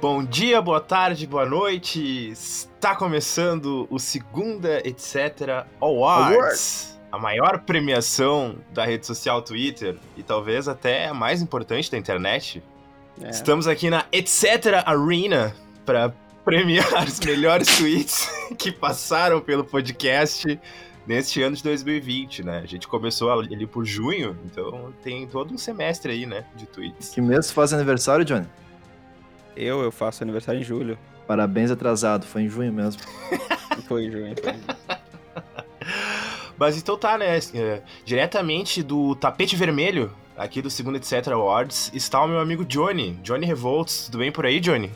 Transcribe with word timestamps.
Bom 0.00 0.22
dia, 0.22 0.62
boa 0.62 0.80
tarde, 0.80 1.26
boa 1.26 1.44
noite. 1.44 2.30
Está 2.30 2.94
começando 2.94 3.84
o 3.90 3.98
Segunda 3.98 4.78
Etc. 4.86 5.66
Awards, 5.80 6.36
Awards, 6.36 7.00
a 7.10 7.18
maior 7.18 7.62
premiação 7.62 8.58
da 8.72 8.84
rede 8.84 9.04
social 9.04 9.42
Twitter 9.42 9.96
e 10.16 10.22
talvez 10.22 10.68
até 10.68 11.08
a 11.08 11.14
mais 11.14 11.42
importante 11.42 11.90
da 11.90 11.98
internet. 11.98 12.62
É. 13.20 13.30
Estamos 13.30 13.66
aqui 13.66 13.90
na 13.90 14.06
Etc. 14.12 14.44
Arena 14.86 15.52
para 15.84 16.14
premiar 16.44 17.04
os 17.04 17.18
melhores 17.26 17.76
tweets 17.76 18.30
que 18.56 18.70
passaram 18.70 19.40
pelo 19.40 19.64
podcast 19.64 20.60
neste 21.08 21.42
ano 21.42 21.56
de 21.56 21.62
2020, 21.64 22.44
né? 22.44 22.60
A 22.62 22.66
gente 22.66 22.86
começou 22.86 23.32
ali 23.32 23.66
por 23.66 23.84
junho, 23.84 24.38
então 24.44 24.94
tem 25.02 25.26
todo 25.26 25.52
um 25.52 25.58
semestre 25.58 26.12
aí, 26.12 26.24
né, 26.24 26.44
de 26.54 26.66
tweets. 26.66 27.08
Que 27.08 27.20
mês 27.20 27.50
faz 27.50 27.72
aniversário, 27.72 28.24
Johnny? 28.24 28.46
Eu, 29.58 29.82
eu 29.82 29.90
faço 29.90 30.22
aniversário 30.22 30.60
em 30.60 30.64
julho. 30.64 30.96
Parabéns 31.26 31.70
atrasado, 31.70 32.24
foi 32.24 32.42
em 32.42 32.48
junho 32.48 32.72
mesmo. 32.72 33.02
foi 33.88 34.04
em 34.04 34.10
junho. 34.12 34.34
Foi. 34.40 34.54
Mas 36.56 36.76
então 36.76 36.96
tá, 36.96 37.18
né? 37.18 37.38
É, 37.54 37.82
diretamente 38.04 38.82
do 38.82 39.16
tapete 39.16 39.56
vermelho, 39.56 40.12
aqui 40.36 40.62
do 40.62 40.70
segundo 40.70 40.96
Etc 40.96 41.26
Awards, 41.28 41.90
está 41.92 42.22
o 42.22 42.28
meu 42.28 42.38
amigo 42.38 42.64
Johnny. 42.64 43.18
Johnny 43.22 43.46
Revolts. 43.46 44.06
Tudo 44.06 44.18
bem 44.18 44.30
por 44.30 44.46
aí, 44.46 44.60
Johnny? 44.60 44.92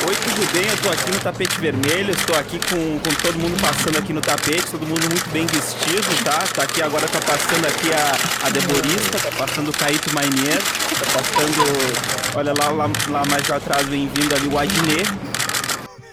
Oi, 0.00 0.14
tudo 0.16 0.52
bem? 0.52 0.68
Eu 0.68 0.76
tô 0.82 0.88
aqui 0.88 1.10
no 1.10 1.20
tapete 1.20 1.60
vermelho, 1.60 2.10
estou 2.10 2.36
aqui 2.36 2.58
com, 2.58 2.98
com 2.98 3.14
todo 3.22 3.38
mundo 3.38 3.60
passando 3.60 3.98
aqui 3.98 4.12
no 4.12 4.20
tapete, 4.20 4.70
todo 4.70 4.86
mundo 4.86 5.02
muito 5.08 5.28
bem 5.30 5.46
vestido, 5.46 6.24
tá? 6.24 6.38
Tá 6.54 6.62
aqui 6.62 6.82
agora, 6.82 7.06
tá 7.06 7.20
passando 7.20 7.66
aqui 7.66 7.92
a, 7.92 8.46
a 8.46 8.50
Deborista, 8.50 9.18
tá 9.18 9.36
passando 9.36 9.68
o 9.68 9.72
Caíto 9.72 10.12
Mainier, 10.14 10.58
tá 10.58 11.06
passando, 11.12 12.36
olha 12.36 12.54
lá, 12.58 12.70
lá, 12.70 12.90
lá 13.10 13.22
mais 13.30 13.50
atrás 13.50 13.86
vem 13.86 14.08
vindo 14.08 14.34
ali 14.34 14.48
o 14.48 14.58
Adnet. 14.58 15.08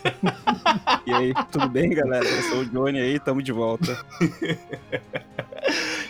e 1.08 1.14
aí, 1.14 1.34
tudo 1.52 1.70
bem, 1.70 1.90
galera? 1.90 2.26
Eu 2.26 2.44
sou 2.44 2.60
o 2.60 2.66
Johnny 2.66 3.00
aí, 3.00 3.20
tamo 3.20 3.42
de 3.42 3.52
volta. 3.52 3.98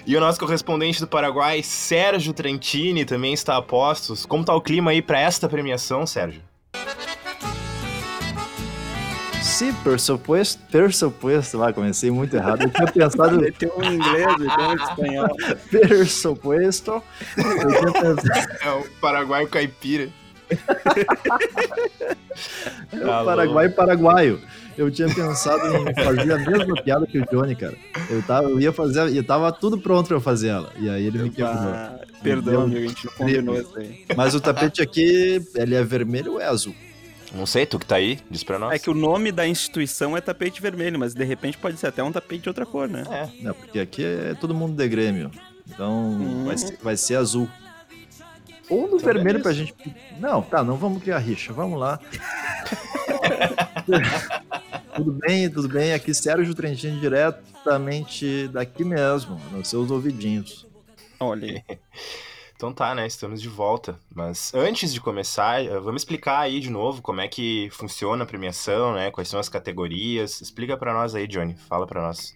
E 0.06 0.16
o 0.16 0.20
nosso 0.20 0.40
correspondente 0.40 1.00
do 1.00 1.08
Paraguai, 1.08 1.62
Sérgio 1.62 2.34
Trentini, 2.34 3.06
também 3.06 3.32
está 3.32 3.58
a 3.58 3.62
postos. 3.62 4.26
Como 4.26 4.44
tá 4.44 4.56
o 4.56 4.62
clima 4.62 4.90
aí 4.90 5.04
para 5.04 5.20
esta 5.20 5.48
premiação, 5.48 6.08
Sérgio? 6.08 6.42
Sim, 9.42 9.74
por 9.84 10.00
supuesto, 10.00 10.62
por 10.72 10.94
supuesto, 10.94 11.58
lá 11.58 11.74
comecei 11.74 12.12
muito 12.12 12.36
errado. 12.36 12.64
Eu 12.64 12.70
tinha 12.70 12.88
pensado. 12.92 13.40
tem 13.54 13.70
um 13.76 13.84
inglês, 13.84 14.28
tem 14.36 14.66
um 14.66 14.76
espanhol. 14.76 15.30
Por 15.70 16.08
supuesto. 16.08 17.04
Eu 17.38 17.44
tinha 17.44 17.92
pensado. 17.92 18.50
É 18.62 18.72
o 18.72 18.84
Paraguai 19.00 19.46
caipira. 19.48 20.10
é 22.92 23.06
o 23.06 23.26
Paraguai 23.26 23.70
paraguaio. 23.70 24.42
Eu 24.78 24.90
tinha 24.90 25.14
pensado 25.14 25.62
em 25.76 25.94
fazer 25.94 26.32
a 26.32 26.38
mesma 26.38 26.74
piada 26.82 27.06
que 27.06 27.20
o 27.20 27.26
Johnny, 27.26 27.56
cara. 27.56 27.76
Eu, 28.10 28.22
tava, 28.24 28.50
eu 28.50 28.60
ia 28.62 28.72
fazer, 28.72 29.10
e 29.10 29.22
tava 29.22 29.52
tudo 29.52 29.78
pronto 29.78 30.08
pra 30.08 30.16
eu 30.18 30.22
fazer 30.22 30.48
ela. 30.50 30.72
E 30.80 30.90
aí 30.90 31.06
ele 31.06 31.24
me 31.24 31.30
quebrou. 31.30 32.00
Perdão, 32.24 32.62
amigo, 32.64 32.86
a 32.86 32.88
gente 32.88 33.06
não 33.06 33.14
combinou 33.14 33.60
isso 33.60 33.78
aí. 33.78 34.06
Mas 34.16 34.34
o 34.34 34.40
tapete 34.40 34.82
aqui, 34.82 35.42
ele 35.56 35.76
é 35.76 35.84
vermelho 35.84 36.34
ou 36.34 36.42
é 36.42 36.46
azul? 36.46 36.74
Não 37.34 37.46
sei, 37.46 37.66
tu 37.66 37.78
que 37.78 37.86
tá 37.86 37.96
aí, 37.96 38.20
diz 38.30 38.44
pra 38.44 38.58
nós. 38.58 38.74
É 38.74 38.80
que 38.80 38.90
o 38.90 38.94
nome 38.94 39.32
da 39.32 39.48
instituição 39.48 40.18
é 40.18 40.22
tapete 40.22 40.62
vermelho, 40.62 41.00
mas 41.00 41.14
de 41.14 41.24
repente 41.24 41.58
pode 41.58 41.78
ser 41.78 41.88
até 41.88 42.04
um 42.04 42.12
tapete 42.12 42.44
de 42.44 42.50
outra 42.50 42.66
cor, 42.66 42.88
né? 42.88 43.04
É. 43.10 43.30
Não, 43.44 43.54
porque 43.54 43.80
aqui 43.80 44.04
é 44.04 44.34
todo 44.34 44.54
mundo 44.54 44.76
de 44.76 44.88
Grêmio. 44.88 45.30
Então 45.68 46.10
hum. 46.10 46.46
vai, 46.46 46.58
ser, 46.58 46.78
vai 46.82 46.98
ser 46.98 47.16
azul. 47.16 47.48
Ou 48.70 48.82
no 48.82 48.98
então 48.98 49.00
vermelho 49.00 49.42
pra 49.42 49.52
gente. 49.52 49.74
Não, 50.20 50.42
tá, 50.42 50.64
não 50.64 50.76
vamos 50.76 51.02
criar 51.02 51.20
rixa, 51.20 51.54
vamos 51.54 51.80
lá. 51.80 52.00
tudo 54.96 55.12
bem, 55.12 55.50
tudo 55.50 55.68
bem. 55.70 55.94
Aqui 55.94 56.14
Sérgio 56.14 56.54
Trentino 56.54 57.00
diretamente 57.00 58.48
daqui 58.50 58.84
mesmo, 58.84 59.40
nos 59.52 59.68
seus 59.68 59.90
ouvidinhos. 59.92 60.68
Olha 61.20 61.48
aí. 61.48 61.64
Então 62.60 62.74
tá, 62.74 62.94
né? 62.94 63.08
Estamos 63.08 63.42
de 63.42 63.48
volta. 63.48 63.98
Mas 64.14 64.54
antes 64.54 64.94
de 64.94 65.00
começar, 65.00 65.64
eh, 65.64 65.80
vamos 65.80 66.02
explicar 66.02 66.40
aí 66.40 66.60
de 66.60 66.70
novo 66.70 67.02
como 67.02 67.22
é 67.22 67.28
que 67.30 67.70
funciona 67.72 68.26
a 68.26 68.28
premiação, 68.28 68.94
né? 68.94 69.10
Quais 69.12 69.30
são 69.30 69.40
as 69.40 69.48
categorias. 69.48 70.42
Explica 70.42 70.76
para 70.76 70.94
nós 70.94 71.16
aí, 71.16 71.26
Johnny. 71.26 71.56
Fala 71.56 71.88
para 71.88 72.02
nós. 72.02 72.36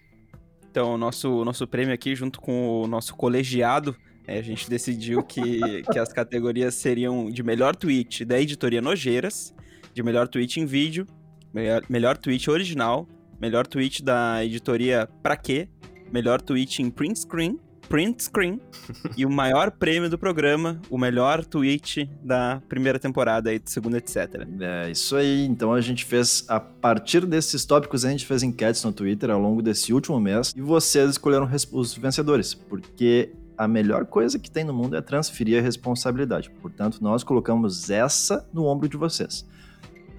Então, 0.70 0.94
o 0.94 0.96
nosso, 0.96 1.44
nosso 1.44 1.66
prêmio 1.66 1.92
aqui, 1.92 2.16
junto 2.16 2.40
com 2.40 2.80
o 2.80 2.86
nosso 2.86 3.14
colegiado, 3.14 3.94
é, 4.26 4.38
a 4.38 4.42
gente 4.42 4.70
decidiu 4.70 5.22
que, 5.22 5.60
que 5.92 5.98
as 5.98 6.10
categorias 6.10 6.74
seriam 6.74 7.28
de 7.28 7.42
melhor 7.42 7.76
tweet 7.76 8.24
da 8.24 8.40
editoria 8.40 8.80
Nojeiras, 8.80 9.54
de 9.92 10.02
melhor 10.02 10.26
tweet 10.26 10.58
em 10.58 10.64
vídeo, 10.64 11.06
melhor, 11.52 11.82
melhor 11.86 12.16
tweet 12.16 12.50
original, 12.50 13.06
melhor 13.38 13.66
tweet 13.66 14.02
da 14.02 14.42
editoria 14.42 15.06
Pra 15.22 15.36
Quê, 15.36 15.68
melhor 16.10 16.40
tweet 16.40 16.80
em 16.80 16.88
print 16.88 17.18
screen 17.18 17.60
print 17.88 18.24
screen 18.24 18.60
e 19.16 19.24
o 19.24 19.30
maior 19.30 19.70
prêmio 19.70 20.08
do 20.08 20.18
programa, 20.18 20.80
o 20.90 20.98
melhor 20.98 21.44
tweet 21.44 22.10
da 22.22 22.62
primeira 22.68 22.98
temporada 22.98 23.50
aí, 23.50 23.60
segunda, 23.64 23.98
etc. 23.98 24.46
É, 24.60 24.90
isso 24.90 25.16
aí. 25.16 25.46
Então 25.46 25.72
a 25.72 25.80
gente 25.80 26.04
fez, 26.04 26.44
a 26.48 26.60
partir 26.60 27.26
desses 27.26 27.64
tópicos, 27.64 28.04
a 28.04 28.10
gente 28.10 28.26
fez 28.26 28.42
enquetes 28.42 28.82
no 28.84 28.92
Twitter 28.92 29.30
ao 29.30 29.40
longo 29.40 29.62
desse 29.62 29.92
último 29.92 30.20
mês 30.20 30.52
e 30.56 30.60
vocês 30.60 31.10
escolheram 31.10 31.48
os 31.72 31.94
vencedores, 31.94 32.54
porque 32.54 33.32
a 33.56 33.68
melhor 33.68 34.04
coisa 34.06 34.38
que 34.38 34.50
tem 34.50 34.64
no 34.64 34.74
mundo 34.74 34.96
é 34.96 35.00
transferir 35.00 35.58
a 35.58 35.62
responsabilidade. 35.62 36.50
Portanto, 36.50 36.98
nós 37.00 37.22
colocamos 37.22 37.88
essa 37.90 38.48
no 38.52 38.64
ombro 38.64 38.88
de 38.88 38.96
vocês. 38.96 39.46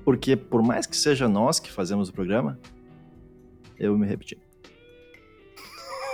Porque 0.03 0.35
por 0.35 0.61
mais 0.61 0.85
que 0.85 0.95
seja 0.95 1.27
nós 1.27 1.59
que 1.59 1.71
fazemos 1.71 2.09
o 2.09 2.13
programa, 2.13 2.59
eu 3.77 3.97
me 3.97 4.05
repeti. 4.05 4.37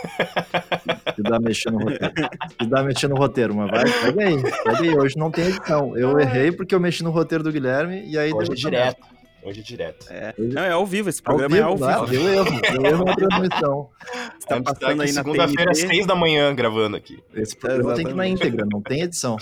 Se 1.16 1.22
dá 1.22 1.40
mexendo 1.40 1.80
no 1.80 1.86
roteiro. 1.86 2.14
Se 2.62 2.68
dá 2.68 2.84
mexendo 2.84 3.12
no 3.12 3.18
roteiro, 3.18 3.56
mas 3.56 3.72
vai, 3.72 3.84
pega 3.84 4.28
aí. 4.28 4.42
Pega 4.42 4.82
aí. 4.82 4.98
Hoje 4.98 5.18
não 5.18 5.32
tem 5.32 5.46
edição. 5.46 5.98
Eu 5.98 6.20
errei 6.20 6.52
porque 6.52 6.74
eu 6.74 6.80
mexi 6.80 7.04
no 7.04 7.12
roteiro 7.12 7.44
do 7.44 7.52
Guilherme 7.52 8.04
e 8.06 8.18
aí. 8.18 8.34
Hoje 8.34 8.52
é 8.52 8.56
direto. 8.56 9.06
Hoje 9.44 9.60
é 9.60 9.64
direto. 9.64 10.06
É. 10.10 10.34
Não, 10.38 10.62
é 10.62 10.72
ao 10.72 10.86
vivo. 10.86 11.10
Esse 11.10 11.22
programa 11.22 11.60
ao 11.62 11.76
vivo, 11.76 11.90
é 11.90 11.94
ao 11.94 12.06
vivo. 12.06 12.24
Deu 12.24 12.34
erro. 12.34 12.62
Deu 12.62 12.86
erro 12.86 13.06
na 13.06 13.16
transmissão. 13.16 13.90
Você 14.40 14.48
tá 14.48 14.62
passando 14.62 14.80
tá 14.80 14.88
aí 14.90 14.96
na 14.96 15.08
segunda-feira, 15.08 15.72
às 15.72 15.80
seis 15.80 16.06
da 16.06 16.16
manhã, 16.16 16.54
gravando 16.54 16.96
aqui. 16.96 17.22
Esse 17.34 17.56
programa 17.56 17.94
é, 17.94 17.96
tem 17.96 18.06
que 18.06 18.12
ir 18.12 18.16
na 18.16 18.28
íntegra, 18.28 18.66
não 18.72 18.82
tem 18.82 19.02
edição. 19.02 19.38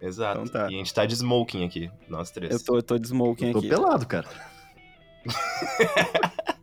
Exato. 0.00 0.42
Então 0.42 0.52
tá. 0.52 0.70
E 0.70 0.74
a 0.74 0.78
gente 0.78 0.92
tá 0.92 1.06
de 1.06 1.14
smoking 1.14 1.64
aqui, 1.64 1.90
nós 2.08 2.30
três. 2.30 2.52
Eu 2.52 2.62
tô, 2.62 2.76
eu 2.76 2.82
tô 2.82 2.98
de 2.98 3.06
smoking 3.06 3.46
eu 3.46 3.52
tô 3.52 3.58
aqui. 3.58 3.68
Tô 3.68 3.76
pelado, 3.76 4.06
cara. 4.06 4.26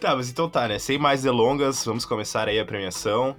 Tá, 0.00 0.14
mas 0.14 0.30
então 0.30 0.48
tá, 0.48 0.68
né? 0.68 0.78
Sem 0.78 0.98
mais 0.98 1.22
delongas, 1.22 1.84
vamos 1.84 2.04
começar 2.04 2.48
aí 2.48 2.58
a 2.58 2.64
premiação. 2.64 3.36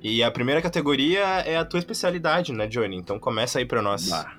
E 0.00 0.22
a 0.22 0.30
primeira 0.30 0.62
categoria 0.62 1.20
é 1.20 1.56
a 1.56 1.64
tua 1.64 1.78
especialidade, 1.78 2.52
né, 2.52 2.66
Johnny? 2.66 2.96
Então 2.96 3.18
começa 3.18 3.58
aí 3.58 3.66
pra 3.66 3.82
nós. 3.82 4.08
Bah. 4.08 4.38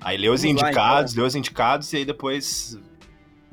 Aí 0.00 0.18
lê 0.18 0.28
os 0.28 0.42
vamos 0.42 0.60
indicados, 0.62 0.76
lá, 0.80 1.12
então. 1.12 1.22
lê 1.22 1.28
os 1.28 1.34
indicados 1.34 1.92
e 1.92 1.96
aí 1.98 2.04
depois 2.04 2.78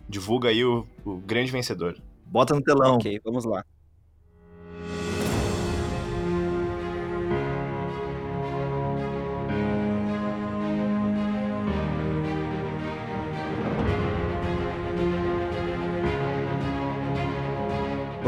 divulga 0.08 0.50
aí 0.50 0.66
o, 0.66 0.86
o 1.06 1.18
grande 1.18 1.52
vencedor. 1.52 1.98
Bota 2.26 2.54
no 2.54 2.62
telão. 2.62 2.96
Ok, 2.96 3.22
vamos 3.24 3.46
lá. 3.46 3.64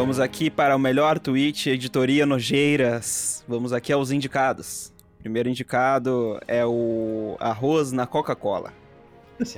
Vamos 0.01 0.19
aqui 0.19 0.49
para 0.49 0.75
o 0.75 0.79
melhor 0.79 1.19
tweet, 1.19 1.69
editoria 1.69 2.25
Nojeiras. 2.25 3.45
Vamos 3.47 3.71
aqui 3.71 3.93
aos 3.93 4.09
indicados. 4.09 4.91
primeiro 5.19 5.47
indicado 5.47 6.39
é 6.47 6.65
o 6.65 7.37
arroz 7.39 7.91
na 7.91 8.07
Coca-Cola. 8.07 8.73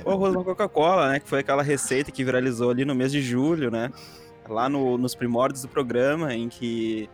O 0.04 0.10
arroz 0.10 0.34
na 0.34 0.44
Coca-Cola, 0.44 1.08
né? 1.08 1.18
Que 1.18 1.26
foi 1.26 1.38
aquela 1.40 1.62
receita 1.62 2.12
que 2.12 2.22
viralizou 2.22 2.68
ali 2.70 2.84
no 2.84 2.94
mês 2.94 3.10
de 3.10 3.22
julho, 3.22 3.70
né? 3.70 3.90
Lá 4.46 4.68
no, 4.68 4.98
nos 4.98 5.14
primórdios 5.14 5.62
do 5.62 5.68
programa, 5.68 6.34
em 6.34 6.50
que 6.50 7.08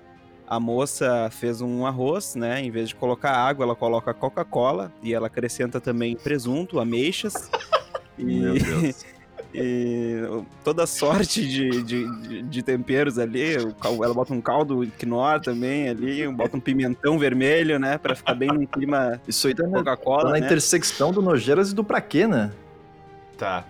a 0.44 0.58
moça 0.58 1.30
fez 1.30 1.60
um 1.60 1.86
arroz, 1.86 2.34
né? 2.34 2.60
Em 2.60 2.70
vez 2.72 2.88
de 2.88 2.96
colocar 2.96 3.30
água, 3.30 3.64
ela 3.64 3.76
coloca 3.76 4.12
Coca-Cola 4.12 4.92
e 5.04 5.14
ela 5.14 5.28
acrescenta 5.28 5.80
também 5.80 6.16
presunto, 6.16 6.80
ameixas. 6.80 7.48
E... 8.18 8.24
Meu 8.24 8.54
Deus. 8.54 9.04
E 9.52 10.23
toda 10.62 10.87
sorte 10.87 11.47
de, 11.47 11.82
de, 11.82 12.43
de, 12.43 12.62
temperos 12.62 13.19
ali. 13.19 13.55
Ela 13.55 14.14
bota 14.14 14.32
um 14.32 14.41
caldo 14.41 14.87
quinoa 14.97 15.41
também 15.41 15.88
ali, 15.88 16.26
bota 16.29 16.56
um 16.56 16.61
pimentão 16.61 17.19
vermelho, 17.19 17.79
né? 17.79 17.99
Pra 17.99 18.14
ficar 18.14 18.35
bem 18.35 18.49
no 18.49 18.67
clima 18.67 19.20
Isso 19.26 19.49
aí 19.49 19.55
tá 19.55 19.67
Coca-Cola. 19.67 20.23
Tá 20.23 20.29
na 20.29 20.38
né? 20.38 20.47
intersecção 20.47 21.12
do 21.12 21.20
Nojeiras 21.20 21.73
e 21.73 21.75
do 21.75 21.82
Pra 21.82 22.00
Quê, 22.00 22.26
né? 22.26 22.52
Tá. 23.37 23.64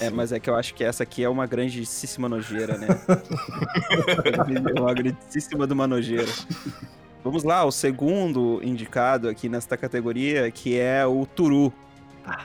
É, 0.00 0.08
mas 0.08 0.32
é 0.32 0.40
que 0.40 0.48
eu 0.48 0.56
acho 0.56 0.74
que 0.74 0.82
essa 0.82 1.02
aqui 1.02 1.22
é 1.22 1.28
uma 1.28 1.46
grandíssima 1.46 2.28
nojeira, 2.28 2.78
né? 2.78 2.88
uma 4.80 4.94
grandíssima 4.94 5.66
de 5.66 5.72
uma 5.72 5.86
nojeira. 5.86 6.32
Vamos 7.22 7.44
lá, 7.44 7.64
o 7.64 7.70
segundo 7.70 8.60
indicado 8.62 9.28
aqui 9.28 9.46
nesta 9.46 9.76
categoria, 9.76 10.50
que 10.50 10.78
é 10.78 11.04
o 11.04 11.26
Turu. 11.26 11.70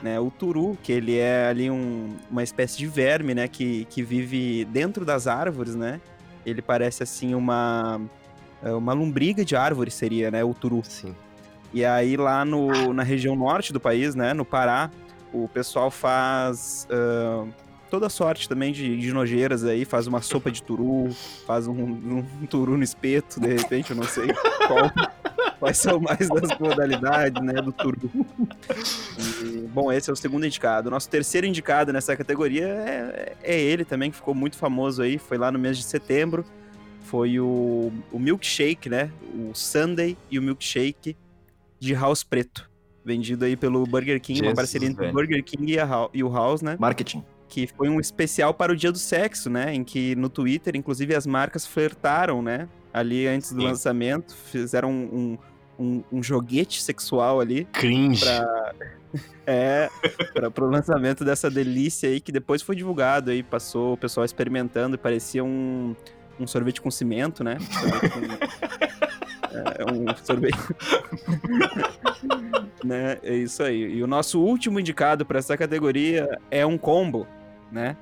Né? 0.01 0.19
O 0.19 0.29
turu, 0.29 0.77
que 0.81 0.91
ele 0.91 1.17
é 1.17 1.47
ali 1.47 1.69
um, 1.69 2.15
uma 2.29 2.43
espécie 2.43 2.77
de 2.77 2.87
verme, 2.87 3.33
né? 3.33 3.47
Que, 3.47 3.85
que 3.85 4.03
vive 4.03 4.65
dentro 4.65 5.05
das 5.05 5.27
árvores, 5.27 5.75
né? 5.75 6.01
Ele 6.45 6.61
parece 6.61 7.03
assim 7.03 7.33
uma 7.33 7.99
é, 8.63 8.71
uma 8.71 8.93
lombriga 8.93 9.43
de 9.45 9.55
árvore 9.55 9.91
seria, 9.91 10.31
né? 10.31 10.43
O 10.43 10.53
turu. 10.53 10.81
Sim. 10.83 11.15
E 11.73 11.83
aí 11.83 12.15
lá 12.15 12.45
no, 12.45 12.93
na 12.93 13.03
região 13.03 13.35
norte 13.35 13.73
do 13.73 13.79
país, 13.79 14.15
né? 14.15 14.33
No 14.33 14.45
Pará, 14.45 14.89
o 15.33 15.47
pessoal 15.47 15.91
faz 15.91 16.87
uh, 16.89 17.47
toda 17.89 18.09
sorte 18.09 18.47
também 18.47 18.71
de, 18.71 18.97
de, 18.97 19.13
nojeiras 19.13 19.63
aí, 19.63 19.85
faz 19.85 20.07
uma 20.07 20.21
sopa 20.21 20.49
de 20.51 20.63
turu, 20.63 21.09
faz 21.45 21.67
um, 21.67 21.73
um, 21.73 22.25
um 22.41 22.45
turu 22.45 22.77
no 22.77 22.83
espeto, 22.83 23.39
de 23.39 23.47
repente, 23.47 23.91
eu 23.91 23.95
não 23.97 24.03
sei 24.03 24.27
qual, 24.67 24.91
quais 25.65 25.77
são 25.77 25.99
mais 25.99 26.29
das 26.29 26.59
modalidades, 26.59 27.41
né, 27.43 27.53
do 27.61 27.71
turu. 27.71 27.99
E, 29.43 29.67
bom, 29.67 29.91
esse 29.91 30.09
é 30.09 30.13
o 30.13 30.15
segundo 30.15 30.45
indicado. 30.45 30.89
O 30.89 30.91
nosso 30.91 31.09
terceiro 31.09 31.47
indicado 31.47 31.91
nessa 31.91 32.15
categoria 32.15 32.67
é, 32.67 33.35
é 33.43 33.59
ele 33.59 33.83
também, 33.83 34.11
que 34.11 34.17
ficou 34.17 34.35
muito 34.35 34.57
famoso 34.57 35.01
aí, 35.01 35.17
foi 35.17 35.37
lá 35.37 35.51
no 35.51 35.57
mês 35.57 35.77
de 35.77 35.83
setembro, 35.83 36.45
foi 37.01 37.39
o, 37.39 37.91
o 38.11 38.19
milkshake, 38.19 38.89
né, 38.89 39.11
o 39.33 39.53
Sunday 39.53 40.15
e 40.29 40.37
o 40.37 40.41
milkshake 40.41 41.15
de 41.79 41.93
House 41.93 42.23
Preto 42.23 42.69
vendido 43.05 43.45
aí 43.45 43.55
pelo 43.55 43.85
Burger 43.85 44.19
King, 44.19 44.39
Jesus, 44.39 44.51
uma 44.51 44.55
parceria 44.55 44.89
entre 44.89 45.07
o 45.07 45.11
Burger 45.11 45.43
King 45.43 45.73
e, 45.73 45.77
e 46.11 46.23
o 46.23 46.33
House, 46.33 46.63
né? 46.63 46.75
Marketing. 46.79 47.23
Que 47.47 47.67
foi 47.67 47.87
um 47.87 47.99
especial 47.99 48.51
para 48.51 48.73
o 48.73 48.75
Dia 48.75 48.91
do 48.91 48.97
Sexo, 48.97 49.47
né? 49.47 49.73
Em 49.73 49.83
que 49.83 50.15
no 50.15 50.27
Twitter, 50.27 50.75
inclusive, 50.75 51.13
as 51.13 51.27
marcas 51.27 51.67
flertaram, 51.67 52.41
né? 52.41 52.67
Ali 52.91 53.27
antes 53.27 53.53
do 53.53 53.61
Sim. 53.61 53.67
lançamento, 53.67 54.35
fizeram 54.35 54.91
um, 54.91 55.37
um, 55.77 56.03
um, 56.11 56.23
joguete 56.23 56.81
sexual 56.81 57.39
ali. 57.39 57.65
Cringe. 57.71 58.23
Pra... 58.23 58.73
É, 59.47 59.89
para 60.33 60.65
o 60.65 60.69
lançamento 60.69 61.23
dessa 61.23 61.49
delícia 61.49 62.09
aí, 62.09 62.19
que 62.19 62.31
depois 62.31 62.61
foi 62.61 62.75
divulgado 62.75 63.31
aí, 63.31 63.43
passou 63.43 63.93
o 63.93 63.97
pessoal 63.97 64.25
experimentando 64.25 64.95
e 64.95 64.97
parecia 64.97 65.43
um, 65.43 65.95
um 66.39 66.47
sorvete 66.47 66.81
com 66.81 66.91
cimento, 66.91 67.43
né? 67.43 67.57
Sorvete 67.59 68.09
com, 68.09 68.19
é, 69.55 69.93
um 69.93 70.05
sorvete. 70.23 70.57
né? 72.83 73.17
É 73.23 73.35
isso 73.35 73.63
aí. 73.63 73.95
E 73.95 74.03
o 74.03 74.07
nosso 74.07 74.41
último 74.41 74.79
indicado 74.79 75.25
para 75.25 75.39
essa 75.39 75.55
categoria 75.55 76.39
é 76.51 76.65
um 76.65 76.77
combo, 76.77 77.27
né? 77.71 77.95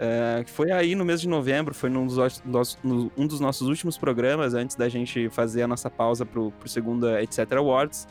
É, 0.00 0.44
que 0.44 0.50
foi 0.50 0.70
aí 0.70 0.94
no 0.94 1.04
mês 1.04 1.20
de 1.20 1.28
novembro, 1.28 1.74
foi 1.74 1.90
num 1.90 2.06
dos, 2.06 2.78
no, 2.84 3.10
um 3.16 3.26
dos 3.26 3.40
nossos 3.40 3.66
últimos 3.66 3.98
programas, 3.98 4.54
antes 4.54 4.76
da 4.76 4.88
gente 4.88 5.28
fazer 5.30 5.62
a 5.62 5.68
nossa 5.68 5.90
pausa 5.90 6.24
pro, 6.24 6.52
pro 6.52 6.68
segunda 6.68 7.20
Etc. 7.20 7.50
Awards, 7.52 8.06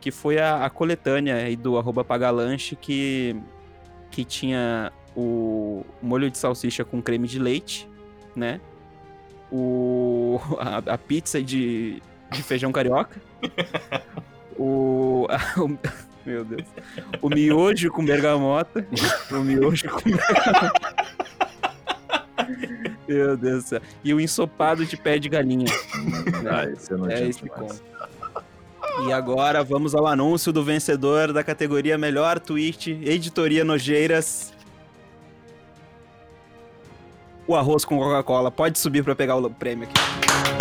que 0.00 0.10
foi 0.10 0.38
a, 0.38 0.64
a 0.64 0.70
coletânea 0.70 1.36
aí 1.36 1.54
do 1.54 1.78
arroba 1.78 2.04
Pagalanche, 2.04 2.74
que, 2.74 3.36
que 4.10 4.24
tinha 4.24 4.92
o 5.16 5.84
molho 6.02 6.28
de 6.28 6.38
salsicha 6.38 6.84
com 6.84 7.00
creme 7.00 7.28
de 7.28 7.38
leite, 7.38 7.88
né? 8.34 8.60
O, 9.50 10.40
a, 10.58 10.94
a 10.94 10.98
pizza 10.98 11.40
de, 11.40 12.02
de 12.32 12.42
feijão 12.42 12.72
carioca. 12.72 13.20
o, 14.58 15.28
o, 15.56 15.78
Meu 16.28 16.44
Deus. 16.44 16.64
O 17.22 17.30
miojo 17.30 17.90
com 17.90 18.04
bergamota. 18.04 18.86
O 19.30 19.36
miojo 19.36 19.88
com 19.88 20.10
bergamota. 20.10 21.06
Meu 23.08 23.34
Deus 23.34 23.64
do 23.64 23.68
céu. 23.68 23.80
E 24.04 24.12
o 24.12 24.20
ensopado 24.20 24.84
de 24.84 24.94
pé 24.94 25.18
de 25.18 25.30
galinha. 25.30 25.72
Ah, 26.50 26.64
esse 26.64 26.92
eu 26.92 26.98
não 26.98 27.10
é 27.10 27.26
esse 27.26 27.42
E 29.06 29.12
agora 29.12 29.64
vamos 29.64 29.94
ao 29.94 30.06
anúncio 30.06 30.52
do 30.52 30.62
vencedor 30.62 31.32
da 31.32 31.42
categoria 31.42 31.96
Melhor 31.96 32.38
Tweet, 32.38 33.00
Editoria 33.02 33.64
Nojeiras. 33.64 34.52
O 37.46 37.56
arroz 37.56 37.86
com 37.86 37.98
Coca-Cola. 37.98 38.50
Pode 38.50 38.78
subir 38.78 39.02
para 39.02 39.16
pegar 39.16 39.36
o 39.36 39.50
prêmio 39.50 39.88
aqui. 39.88 40.57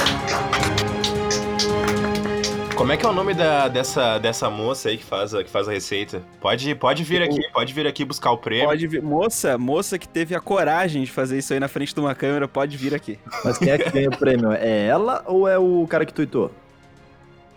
Como 2.78 2.92
é 2.92 2.96
que 2.96 3.04
é 3.04 3.10
o 3.10 3.12
nome 3.12 3.34
da, 3.34 3.68
dessa, 3.68 4.20
dessa 4.20 4.52
moça 4.52 4.90
aí 4.90 5.00
que 5.00 5.04
faz, 5.04 5.34
a, 5.34 5.44
que 5.44 5.50
faz 5.50 5.68
a 5.68 5.72
receita? 5.72 6.22
Pode, 6.40 6.76
pode 6.76 7.04
vir 7.04 7.24
aqui, 7.24 7.42
pode 7.52 7.74
vir 7.74 7.88
aqui 7.88 8.06
buscar 8.06 8.32
o 8.32 8.38
prêmio. 8.38 8.68
Pode 8.68 8.86
vir. 8.86 9.02
Moça, 9.02 9.58
moça 9.58 9.98
que 9.98 10.08
teve 10.08 10.36
a 10.36 10.40
coragem 10.40 11.04
de 11.04 11.12
fazer 11.12 11.40
isso 11.40 11.52
aí 11.54 11.60
na 11.60 11.68
frente 11.68 11.92
de 11.92 12.00
uma 12.00 12.14
câmera, 12.14 12.48
pode 12.48 12.78
vir 12.78 12.94
aqui. 12.94 13.18
Mas 13.44 13.58
quem 13.58 13.72
é 13.72 13.80
que 13.80 13.90
ganha 13.90 14.10
o 14.10 14.16
prêmio? 14.16 14.52
É 14.52 14.86
ela 14.86 15.24
ou 15.26 15.48
é 15.48 15.58
o 15.58 15.88
cara 15.90 16.06
que 16.06 16.14
tweetou? 16.14 16.52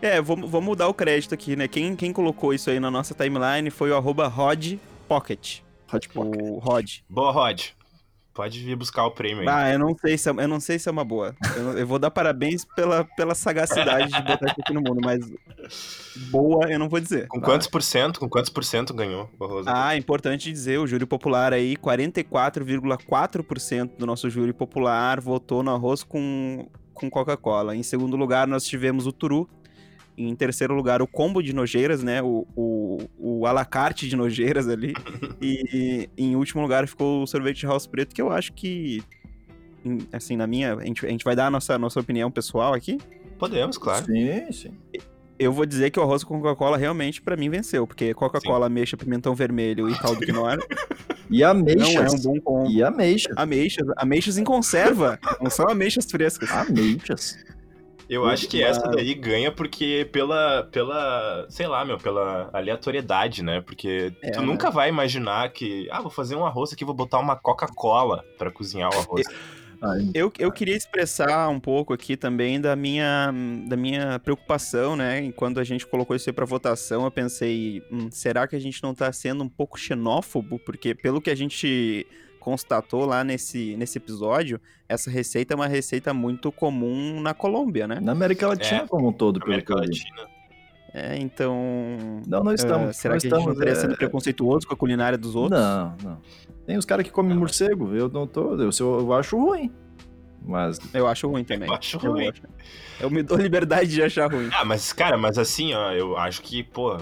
É, 0.00 0.22
vamos, 0.22 0.50
vamos 0.50 0.66
mudar 0.66 0.88
o 0.88 0.94
crédito 0.94 1.34
aqui, 1.34 1.54
né? 1.54 1.68
Quem, 1.68 1.94
quem 1.94 2.14
colocou 2.14 2.54
isso 2.54 2.70
aí 2.70 2.80
na 2.80 2.90
nossa 2.90 3.14
timeline 3.14 3.68
foi 3.68 3.90
o 3.90 3.96
arroba 3.96 4.26
Rod 4.26 4.78
Pocket. 5.06 5.58
Rod 5.86 6.06
Pocket. 6.06 6.40
O 6.40 6.58
Rod. 6.60 6.90
Boa, 7.10 7.30
Rod. 7.30 7.72
Pode 8.32 8.62
vir 8.62 8.76
buscar 8.76 9.04
o 9.04 9.10
prêmio 9.10 9.42
aí. 9.42 9.48
Ah, 9.48 9.72
eu 9.72 9.78
não 9.78 9.96
sei 9.98 10.16
se 10.16 10.28
é, 10.28 10.32
eu 10.32 10.48
não 10.48 10.60
sei 10.60 10.78
se 10.78 10.88
é 10.88 10.92
uma 10.92 11.04
boa. 11.04 11.34
Eu, 11.56 11.78
eu 11.78 11.86
vou 11.86 11.98
dar 11.98 12.10
parabéns 12.10 12.64
pela, 12.64 13.04
pela 13.16 13.34
sagacidade 13.34 14.10
de 14.10 14.22
botar 14.22 14.46
isso 14.46 14.60
aqui 14.60 14.72
no 14.72 14.80
mundo, 14.80 15.00
mas 15.04 15.20
boa 16.30 16.70
eu 16.70 16.78
não 16.78 16.88
vou 16.88 17.00
dizer. 17.00 17.26
Com 17.26 17.40
tá? 17.40 17.46
quantos 17.46 17.66
por 17.66 17.82
cento? 17.82 18.20
Com 18.20 18.28
quantos 18.28 18.50
por 18.50 18.64
cento 18.64 18.94
ganhou 18.94 19.28
o 19.34 19.36
Barroso? 19.36 19.68
Ah, 19.68 19.96
importante 19.96 20.50
dizer, 20.50 20.78
o 20.78 20.86
júri 20.86 21.06
popular 21.06 21.52
aí, 21.52 21.76
44,4% 21.76 23.96
do 23.98 24.06
nosso 24.06 24.30
júri 24.30 24.52
popular 24.52 25.20
votou 25.20 25.62
no 25.62 25.72
arroz 25.72 26.04
com, 26.04 26.68
com 26.94 27.10
Coca-Cola. 27.10 27.74
Em 27.74 27.82
segundo 27.82 28.16
lugar, 28.16 28.46
nós 28.46 28.64
tivemos 28.64 29.06
o 29.06 29.12
Turu, 29.12 29.48
em 30.28 30.34
terceiro 30.34 30.74
lugar, 30.74 31.00
o 31.00 31.06
combo 31.06 31.42
de 31.42 31.52
nojeiras, 31.52 32.02
né? 32.02 32.22
O, 32.22 32.46
o, 32.54 32.98
o 33.18 33.46
alacarte 33.46 34.08
de 34.08 34.16
nojeiras 34.16 34.68
ali. 34.68 34.92
e, 35.40 36.08
em 36.16 36.36
último 36.36 36.62
lugar 36.62 36.86
ficou 36.86 37.22
o 37.22 37.26
sorvete 37.26 37.60
de 37.60 37.66
house 37.66 37.86
preto, 37.86 38.14
que 38.14 38.20
eu 38.20 38.30
acho 38.30 38.52
que, 38.52 39.02
assim, 40.12 40.36
na 40.36 40.46
minha. 40.46 40.74
A 40.74 40.84
gente, 40.84 41.06
a 41.06 41.08
gente 41.08 41.24
vai 41.24 41.34
dar 41.34 41.46
a 41.46 41.50
nossa, 41.50 41.78
nossa 41.78 42.00
opinião 42.00 42.30
pessoal 42.30 42.74
aqui? 42.74 42.98
Podemos, 43.38 43.78
claro. 43.78 44.04
Sim, 44.04 44.52
sim. 44.52 44.72
Eu 45.38 45.52
vou 45.52 45.64
dizer 45.64 45.90
que 45.90 45.98
o 45.98 46.02
arroz 46.02 46.22
com 46.22 46.38
Coca-Cola 46.38 46.76
realmente 46.76 47.22
para 47.22 47.34
mim 47.34 47.48
venceu, 47.48 47.86
porque 47.86 48.12
Coca-Cola, 48.12 48.66
ameixa, 48.66 48.96
pimentão 48.98 49.34
vermelho 49.34 49.88
e 49.88 49.98
tal 49.98 50.14
do 50.14 50.20
que 50.20 50.32
não 50.32 50.48
era. 50.48 50.60
E 51.30 51.44
ameixas. 51.44 51.94
Não 51.94 52.02
é 52.02 52.10
um 52.10 52.18
bom 52.18 52.40
combo. 52.40 52.70
E 52.70 52.82
ameixas. 52.82 53.32
Ameixas, 53.36 53.86
ameixas 53.96 54.36
em 54.36 54.44
conserva. 54.44 55.18
não 55.40 55.50
são 55.50 55.66
ameixas 55.68 56.04
frescas. 56.10 56.50
Ameixas. 56.50 57.38
Eu 58.10 58.26
acho 58.26 58.48
que 58.48 58.60
essa 58.60 58.82
daí 58.88 59.14
ganha 59.14 59.52
porque 59.52 60.08
pela, 60.10 60.64
pela, 60.64 61.46
sei 61.48 61.68
lá, 61.68 61.84
meu, 61.84 61.96
pela 61.96 62.50
aleatoriedade, 62.52 63.40
né? 63.40 63.60
Porque 63.60 64.12
é, 64.20 64.32
tu 64.32 64.40
né? 64.40 64.46
nunca 64.46 64.68
vai 64.68 64.88
imaginar 64.88 65.48
que, 65.52 65.88
ah, 65.92 66.00
vou 66.00 66.10
fazer 66.10 66.34
um 66.34 66.44
arroz 66.44 66.72
aqui, 66.72 66.84
vou 66.84 66.94
botar 66.94 67.20
uma 67.20 67.36
Coca-Cola 67.36 68.24
para 68.36 68.50
cozinhar 68.50 68.90
o 68.92 68.98
arroz. 68.98 69.26
Eu, 70.12 70.30
eu 70.38 70.52
queria 70.52 70.76
expressar 70.76 71.48
um 71.48 71.58
pouco 71.58 71.94
aqui 71.94 72.14
também 72.14 72.60
da 72.60 72.76
minha, 72.76 73.32
da 73.66 73.78
minha 73.78 74.18
preocupação, 74.18 74.94
né? 74.94 75.32
Quando 75.32 75.58
a 75.58 75.64
gente 75.64 75.86
colocou 75.86 76.14
isso 76.14 76.28
aí 76.28 76.34
pra 76.34 76.44
votação, 76.44 77.04
eu 77.04 77.10
pensei, 77.10 77.82
hum, 77.90 78.10
será 78.10 78.46
que 78.46 78.54
a 78.54 78.58
gente 78.58 78.82
não 78.82 78.94
tá 78.94 79.10
sendo 79.10 79.42
um 79.42 79.48
pouco 79.48 79.80
xenófobo? 79.80 80.58
Porque 80.58 80.94
pelo 80.94 81.18
que 81.18 81.30
a 81.30 81.34
gente 81.34 82.06
constatou 82.40 83.04
lá 83.04 83.22
nesse, 83.22 83.76
nesse 83.76 83.98
episódio, 83.98 84.60
essa 84.88 85.10
receita 85.10 85.54
é 85.54 85.56
uma 85.56 85.68
receita 85.68 86.12
muito 86.12 86.50
comum 86.50 87.20
na 87.20 87.34
Colômbia, 87.34 87.86
né? 87.86 88.00
Na 88.00 88.12
América 88.12 88.48
Latina 88.48 88.82
é, 88.82 88.86
como 88.88 89.08
um 89.08 89.12
todo, 89.12 89.38
pelo 89.38 89.52
América 89.52 89.74
Latina. 89.76 90.26
É, 90.92 91.16
então. 91.18 91.56
Não, 92.26 92.42
não 92.42 92.52
estamos. 92.52 92.96
Uh, 92.96 93.00
será 93.00 93.14
não 93.14 93.20
que 93.20 93.26
estamos, 93.26 93.46
a 93.46 93.50
gente 93.50 93.56
não 93.58 93.62
estaria 93.62 93.74
sendo 93.76 93.94
é... 93.94 93.96
preconceituoso 93.96 94.66
com 94.66 94.74
a 94.74 94.76
culinária 94.76 95.16
dos 95.16 95.36
outros? 95.36 95.60
Não, 95.60 95.96
não. 96.02 96.18
Tem 96.66 96.76
os 96.76 96.84
caras 96.84 97.04
que 97.04 97.12
comem 97.12 97.32
não, 97.32 97.40
morcego, 97.40 97.94
eu 97.94 98.08
não 98.08 98.26
tô. 98.26 98.54
Eu, 98.56 98.70
eu 98.80 99.12
acho 99.12 99.38
ruim. 99.38 99.70
Mas. 100.44 100.80
Eu 100.92 101.06
acho 101.06 101.28
ruim 101.28 101.44
também. 101.44 101.68
Eu 101.68 101.74
acho 101.74 101.98
ruim. 101.98 102.24
Eu, 102.24 102.30
acho, 102.30 102.42
eu 103.00 103.10
me 103.10 103.22
dou 103.22 103.36
liberdade 103.38 103.90
de 103.90 104.02
achar 104.02 104.32
ruim. 104.32 104.48
Ah, 104.52 104.64
mas, 104.64 104.92
cara, 104.92 105.16
mas 105.16 105.38
assim, 105.38 105.72
ó, 105.74 105.92
eu 105.92 106.16
acho 106.16 106.42
que, 106.42 106.64
pô, 106.64 106.98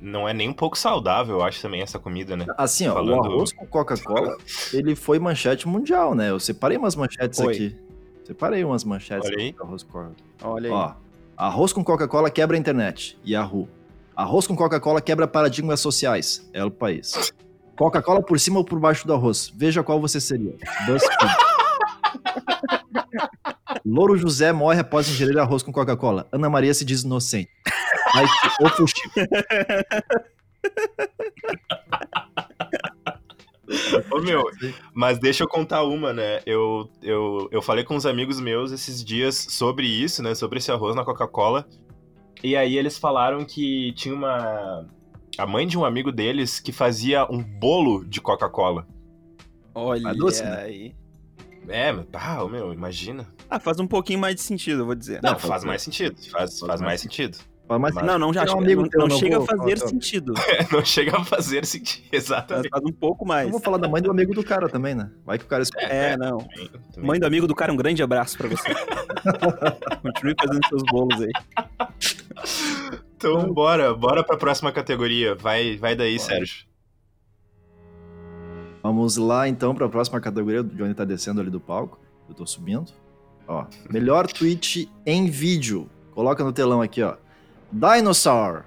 não 0.00 0.28
é 0.28 0.32
nem 0.32 0.48
um 0.48 0.52
pouco 0.52 0.78
saudável, 0.78 1.36
eu 1.36 1.42
acho 1.42 1.60
também 1.60 1.82
essa 1.82 1.98
comida, 1.98 2.36
né? 2.36 2.46
Assim, 2.56 2.88
ó, 2.88 2.94
Falando... 2.94 3.20
o 3.20 3.24
arroz 3.24 3.52
com 3.52 3.66
Coca-Cola, 3.66 4.36
ele 4.72 4.96
foi 4.96 5.18
manchete 5.18 5.68
mundial, 5.68 6.14
né? 6.14 6.30
Eu 6.30 6.40
separei 6.40 6.78
umas 6.78 6.96
manchetes 6.96 7.38
foi. 7.38 7.54
aqui. 7.54 7.76
Separei 8.24 8.64
umas 8.64 8.84
manchetes 8.84 9.28
Olha 9.28 9.38
aí. 9.38 9.54
arroz 9.60 9.82
com 9.82 9.92
Coca-Cola. 9.92 10.54
Olha 10.54 10.68
aí. 10.68 10.72
Ó, 10.72 10.92
arroz 11.36 11.72
com 11.72 11.84
Coca-Cola 11.84 12.30
quebra 12.30 12.56
a 12.56 12.60
internet. 12.60 13.18
Yahoo. 13.26 13.68
Arroz 14.16 14.46
com 14.46 14.56
Coca-Cola 14.56 15.00
quebra 15.00 15.26
paradigmas 15.26 15.80
sociais. 15.80 16.48
É 16.52 16.64
o 16.64 16.70
país. 16.70 17.32
Coca-Cola 17.76 18.22
por 18.22 18.38
cima 18.38 18.58
ou 18.58 18.64
por 18.64 18.78
baixo 18.78 19.06
do 19.06 19.12
arroz? 19.14 19.52
Veja 19.56 19.82
qual 19.82 20.00
você 20.00 20.20
seria. 20.20 20.54
BuzzFeed. 20.86 21.32
Louro 23.84 24.16
José 24.16 24.52
morre 24.52 24.80
após 24.80 25.08
ingerir 25.08 25.38
arroz 25.38 25.62
com 25.62 25.72
Coca-Cola. 25.72 26.28
Ana 26.30 26.50
Maria 26.50 26.74
se 26.74 26.84
diz 26.84 27.02
inocente. 27.02 27.50
Mike 28.14 28.32
Okushima. 28.60 29.12
Ô 34.10 34.20
meu, 34.20 34.44
mas 34.92 35.18
deixa 35.18 35.44
eu 35.44 35.48
contar 35.48 35.84
uma, 35.84 36.12
né? 36.12 36.40
Eu, 36.44 36.90
eu, 37.02 37.48
eu 37.52 37.62
falei 37.62 37.84
com 37.84 37.94
uns 37.94 38.04
amigos 38.04 38.40
meus 38.40 38.72
esses 38.72 39.04
dias 39.04 39.36
sobre 39.36 39.86
isso, 39.86 40.22
né? 40.22 40.34
Sobre 40.34 40.58
esse 40.58 40.72
arroz 40.72 40.96
na 40.96 41.04
Coca-Cola. 41.04 41.66
E 42.42 42.56
aí 42.56 42.76
eles 42.76 42.98
falaram 42.98 43.44
que 43.44 43.92
tinha 43.92 44.14
uma. 44.14 44.86
a 45.38 45.46
mãe 45.46 45.66
de 45.66 45.78
um 45.78 45.84
amigo 45.84 46.10
deles 46.10 46.58
que 46.58 46.72
fazia 46.72 47.24
um 47.30 47.42
bolo 47.42 48.04
de 48.04 48.20
Coca-Cola. 48.20 48.86
Olha 49.74 50.12
doce, 50.14 50.42
né? 50.42 50.62
aí. 50.62 50.94
É, 51.68 51.92
mas, 51.92 52.06
ah, 52.14 52.44
meu, 52.46 52.72
imagina. 52.72 53.32
Ah, 53.48 53.60
faz 53.60 53.78
um 53.78 53.86
pouquinho 53.86 54.18
mais 54.18 54.34
de 54.34 54.40
sentido, 54.40 54.80
eu 54.82 54.86
vou 54.86 54.94
dizer. 54.94 55.22
Não, 55.22 55.32
Não, 55.32 55.38
faz 55.38 55.48
faz 55.48 55.64
mais 55.64 55.82
sentido. 55.82 56.16
Faz, 56.30 56.58
faz 56.58 56.80
mais 56.80 57.00
sentido. 57.00 57.38
Mas, 57.78 57.94
Mas- 57.94 58.04
Não, 58.06 58.18
não, 58.18 58.32
já 58.32 58.42
um 58.42 58.46
chega, 58.48 58.58
amigo 58.58 58.82
não, 58.82 58.88
teu, 58.88 59.00
não 59.00 59.06
não 59.08 59.16
chega 59.18 59.36
vou 59.38 59.44
a 59.44 59.46
fazer 59.56 59.76
falar, 59.78 59.90
sentido. 59.90 60.34
Não 60.72 60.84
chega 60.84 61.16
a 61.16 61.24
fazer 61.24 61.64
sentido. 61.66 62.04
Exatamente. 62.10 62.68
faz 62.68 62.82
um 62.84 62.92
pouco 62.92 63.24
mais. 63.24 63.46
eu 63.46 63.52
vou 63.52 63.60
falar 63.60 63.76
da 63.78 63.88
mãe 63.88 64.02
do 64.02 64.10
amigo 64.10 64.34
do 64.34 64.42
cara 64.42 64.68
também, 64.68 64.94
né? 64.94 65.10
Vai 65.24 65.38
que 65.38 65.44
o 65.44 65.48
cara 65.48 65.62
escuta. 65.62 65.84
É, 65.84 66.16
não. 66.16 66.38
Também- 66.38 66.68
também. 66.92 67.06
Mãe 67.06 67.20
do 67.20 67.26
amigo 67.26 67.46
do 67.46 67.54
cara, 67.54 67.72
um 67.72 67.76
grande 67.76 68.02
abraço 68.02 68.36
pra 68.36 68.48
você. 68.48 68.68
Continue 70.02 70.34
fazendo 70.40 70.66
seus 70.68 70.82
bolos 70.90 71.20
aí. 71.20 71.30
Então, 73.16 73.52
bora, 73.52 73.94
bora 73.94 74.24
pra 74.24 74.36
próxima 74.36 74.72
categoria. 74.72 75.34
Vai, 75.34 75.76
vai 75.76 75.94
daí, 75.94 76.16
Bora. 76.16 76.28
Sérgio. 76.28 76.64
Vamos 78.82 79.16
lá 79.16 79.46
então 79.46 79.74
para 79.74 79.86
a 79.86 79.88
próxima 79.88 80.20
categoria. 80.20 80.62
O 80.62 80.64
Johnny 80.64 80.94
tá 80.94 81.04
descendo 81.04 81.40
ali 81.40 81.50
do 81.50 81.60
palco. 81.60 82.00
Eu 82.28 82.34
tô 82.34 82.46
subindo. 82.46 82.90
Ó, 83.46 83.66
melhor 83.90 84.26
tweet 84.26 84.90
em 85.04 85.26
vídeo. 85.28 85.88
Coloca 86.14 86.42
no 86.42 86.52
telão 86.52 86.80
aqui, 86.80 87.02
ó. 87.02 87.14
Dinosaur. 87.72 88.64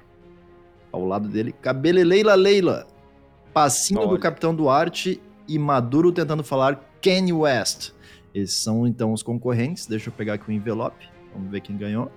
Ao 0.92 1.06
lado 1.06 1.28
dele, 1.28 1.52
Cabeleleila 1.52 2.36
Leila. 2.36 2.88
Passinho 3.54 4.08
do. 4.08 4.20
Capitão 4.20 4.54
Duarte 4.56 5.22
e 5.48 5.60
Maduro 5.60 6.12
tentando 6.12 6.44
falar 6.44 6.80
Kanye 7.02 7.34
West. 7.34 7.92
Esses 8.34 8.56
são 8.58 8.88
então 8.88 9.14
os 9.14 9.22
concorrentes. 9.22 9.86
Deixa 9.86 10.10
eu 10.10 10.14
pegar 10.14 10.34
aqui 10.36 10.50
o 10.50 10.52
envelope. 10.52 11.08
Vamos 11.34 11.52
ver 11.52 11.62
quem 11.62 11.78
ganhou. 11.78 12.12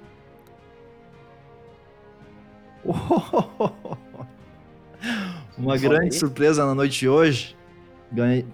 Uma 5.59 5.73
Olha 5.73 5.81
grande 5.81 6.05
aí. 6.05 6.13
surpresa 6.13 6.65
na 6.65 6.75
noite 6.75 7.01
de 7.01 7.09
hoje. 7.09 7.57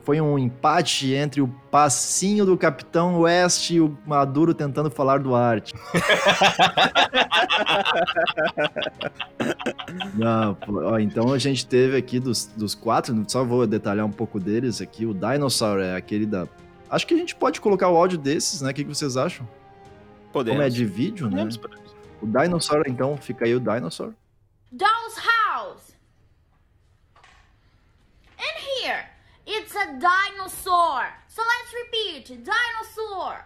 Foi 0.02 0.20
um 0.20 0.38
empate 0.38 1.12
entre 1.12 1.40
o 1.40 1.48
passinho 1.70 2.46
do 2.46 2.56
Capitão 2.56 3.20
West 3.20 3.70
e 3.70 3.80
o 3.80 3.96
Maduro 4.06 4.54
tentando 4.54 4.90
falar 4.90 5.18
do 5.18 5.34
arte. 5.34 5.74
Não, 10.14 10.56
ó, 10.68 10.98
então 10.98 11.32
a 11.32 11.38
gente 11.38 11.66
teve 11.66 11.96
aqui 11.96 12.18
dos, 12.18 12.46
dos 12.46 12.74
quatro, 12.74 13.14
só 13.28 13.44
vou 13.44 13.66
detalhar 13.66 14.06
um 14.06 14.12
pouco 14.12 14.40
deles 14.40 14.80
aqui. 14.80 15.04
O 15.04 15.12
Dinosaur 15.12 15.80
é 15.80 15.94
aquele 15.94 16.26
da. 16.26 16.46
Acho 16.90 17.06
que 17.06 17.14
a 17.14 17.18
gente 17.18 17.34
pode 17.34 17.60
colocar 17.60 17.88
o 17.88 17.96
áudio 17.96 18.18
desses, 18.18 18.62
né? 18.62 18.70
O 18.70 18.74
que, 18.74 18.84
que 18.84 18.94
vocês 18.94 19.16
acham? 19.16 19.46
Podemos. 20.32 20.58
Como 20.58 20.66
é 20.66 20.70
de 20.70 20.84
vídeo, 20.84 21.26
né? 21.26 21.44
Podemos, 21.44 21.56
podemos. 21.56 21.92
O 22.20 22.26
Dinosaur, 22.26 22.84
então, 22.86 23.16
fica 23.16 23.44
aí 23.44 23.54
o 23.54 23.60
Dinosaur. 23.60 24.12
Doll's 24.70 25.16
house. 25.16 25.94
In 28.38 28.86
here, 28.86 29.04
it's 29.58 29.74
a 29.76 29.86
dinosaur. 29.86 31.04
So 31.28 31.42
let's 31.42 31.72
repeat: 31.84 32.38
dinosaur. 32.42 33.44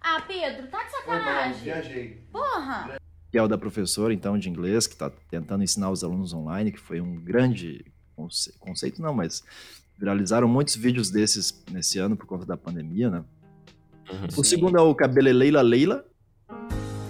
Ah, 0.00 0.20
Pedro, 0.26 0.68
tá 0.68 0.84
de 0.84 0.90
sacanagem. 0.90 1.62
Viajei. 1.62 2.22
Porra. 2.32 2.98
que 3.30 3.36
é 3.36 3.42
o 3.42 3.48
da 3.48 3.58
professora, 3.58 4.14
então, 4.14 4.38
de 4.38 4.48
inglês, 4.48 4.86
que 4.86 4.94
está 4.94 5.10
tentando 5.30 5.62
ensinar 5.62 5.90
os 5.90 6.02
alunos 6.02 6.32
online, 6.32 6.72
que 6.72 6.78
foi 6.80 6.98
um 7.00 7.14
grande 7.16 7.84
conce- 8.16 8.56
conceito, 8.58 9.02
não, 9.02 9.12
mas 9.12 9.42
viralizaram 9.98 10.48
muitos 10.48 10.76
vídeos 10.76 11.10
desses 11.10 11.62
nesse 11.70 11.98
ano 11.98 12.16
por 12.16 12.24
conta 12.26 12.46
da 12.46 12.56
pandemia, 12.56 13.10
né? 13.10 13.24
O 14.34 14.42
segundo 14.42 14.78
é 14.78 14.80
o 14.80 14.94
Cabeleleila 14.94 15.60
Leila, 15.60 16.06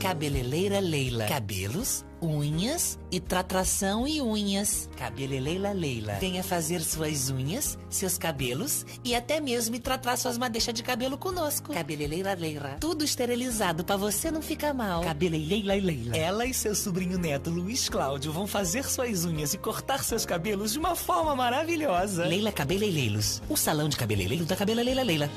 Cabeleleira 0.01 0.81
Leila. 0.81 1.27
Cabelos, 1.29 2.05
unhas 2.21 2.99
e 3.11 3.21
tratração 3.21 4.07
e 4.07 4.21
unhas. 4.21 4.89
Cabeleleira 4.97 5.73
Leila. 5.73 6.15
Venha 6.15 6.43
fazer 6.43 6.81
suas 6.81 7.31
unhas, 7.31 7.79
seus 7.89 8.19
cabelos 8.19 8.85
e 9.05 9.15
até 9.15 9.41
mesmo 9.41 9.79
tratar 9.79 10.17
suas 10.17 10.37
madeixas 10.37 10.75
de 10.75 10.83
cabelo 10.83 11.17
conosco. 11.17 11.73
Cabeleleira 11.73 12.35
Leila. 12.35 12.77
Tudo 12.81 13.05
esterilizado 13.05 13.85
pra 13.85 13.97
você 13.97 14.31
não 14.31 14.43
ficar 14.43 14.75
mal. 14.75 15.03
Cabeleleira 15.03 15.75
Leila. 15.75 16.17
Ela 16.17 16.47
e 16.47 16.55
seu 16.55 16.75
sobrinho 16.75 17.19
neto 17.19 17.51
Luiz 17.51 17.89
Cláudio 17.89 18.33
vão 18.33 18.47
fazer 18.47 18.85
suas 18.85 19.25
unhas 19.25 19.55
e 19.55 19.59
cortar 19.59 20.03
seus 20.05 20.27
cabelos 20.27 20.73
de 20.73 20.79
uma 20.79 20.95
forma 20.95 21.35
maravilhosa. 21.35 22.25
Leila 22.25 22.53
Cabeleireiros. 22.53 23.43
O 23.49 23.57
salão 23.57 23.89
de 23.89 23.97
cabeleireiro 23.97 24.45
da 24.45 24.57
Cabeleleira 24.57 25.03
Leila. 25.03 25.31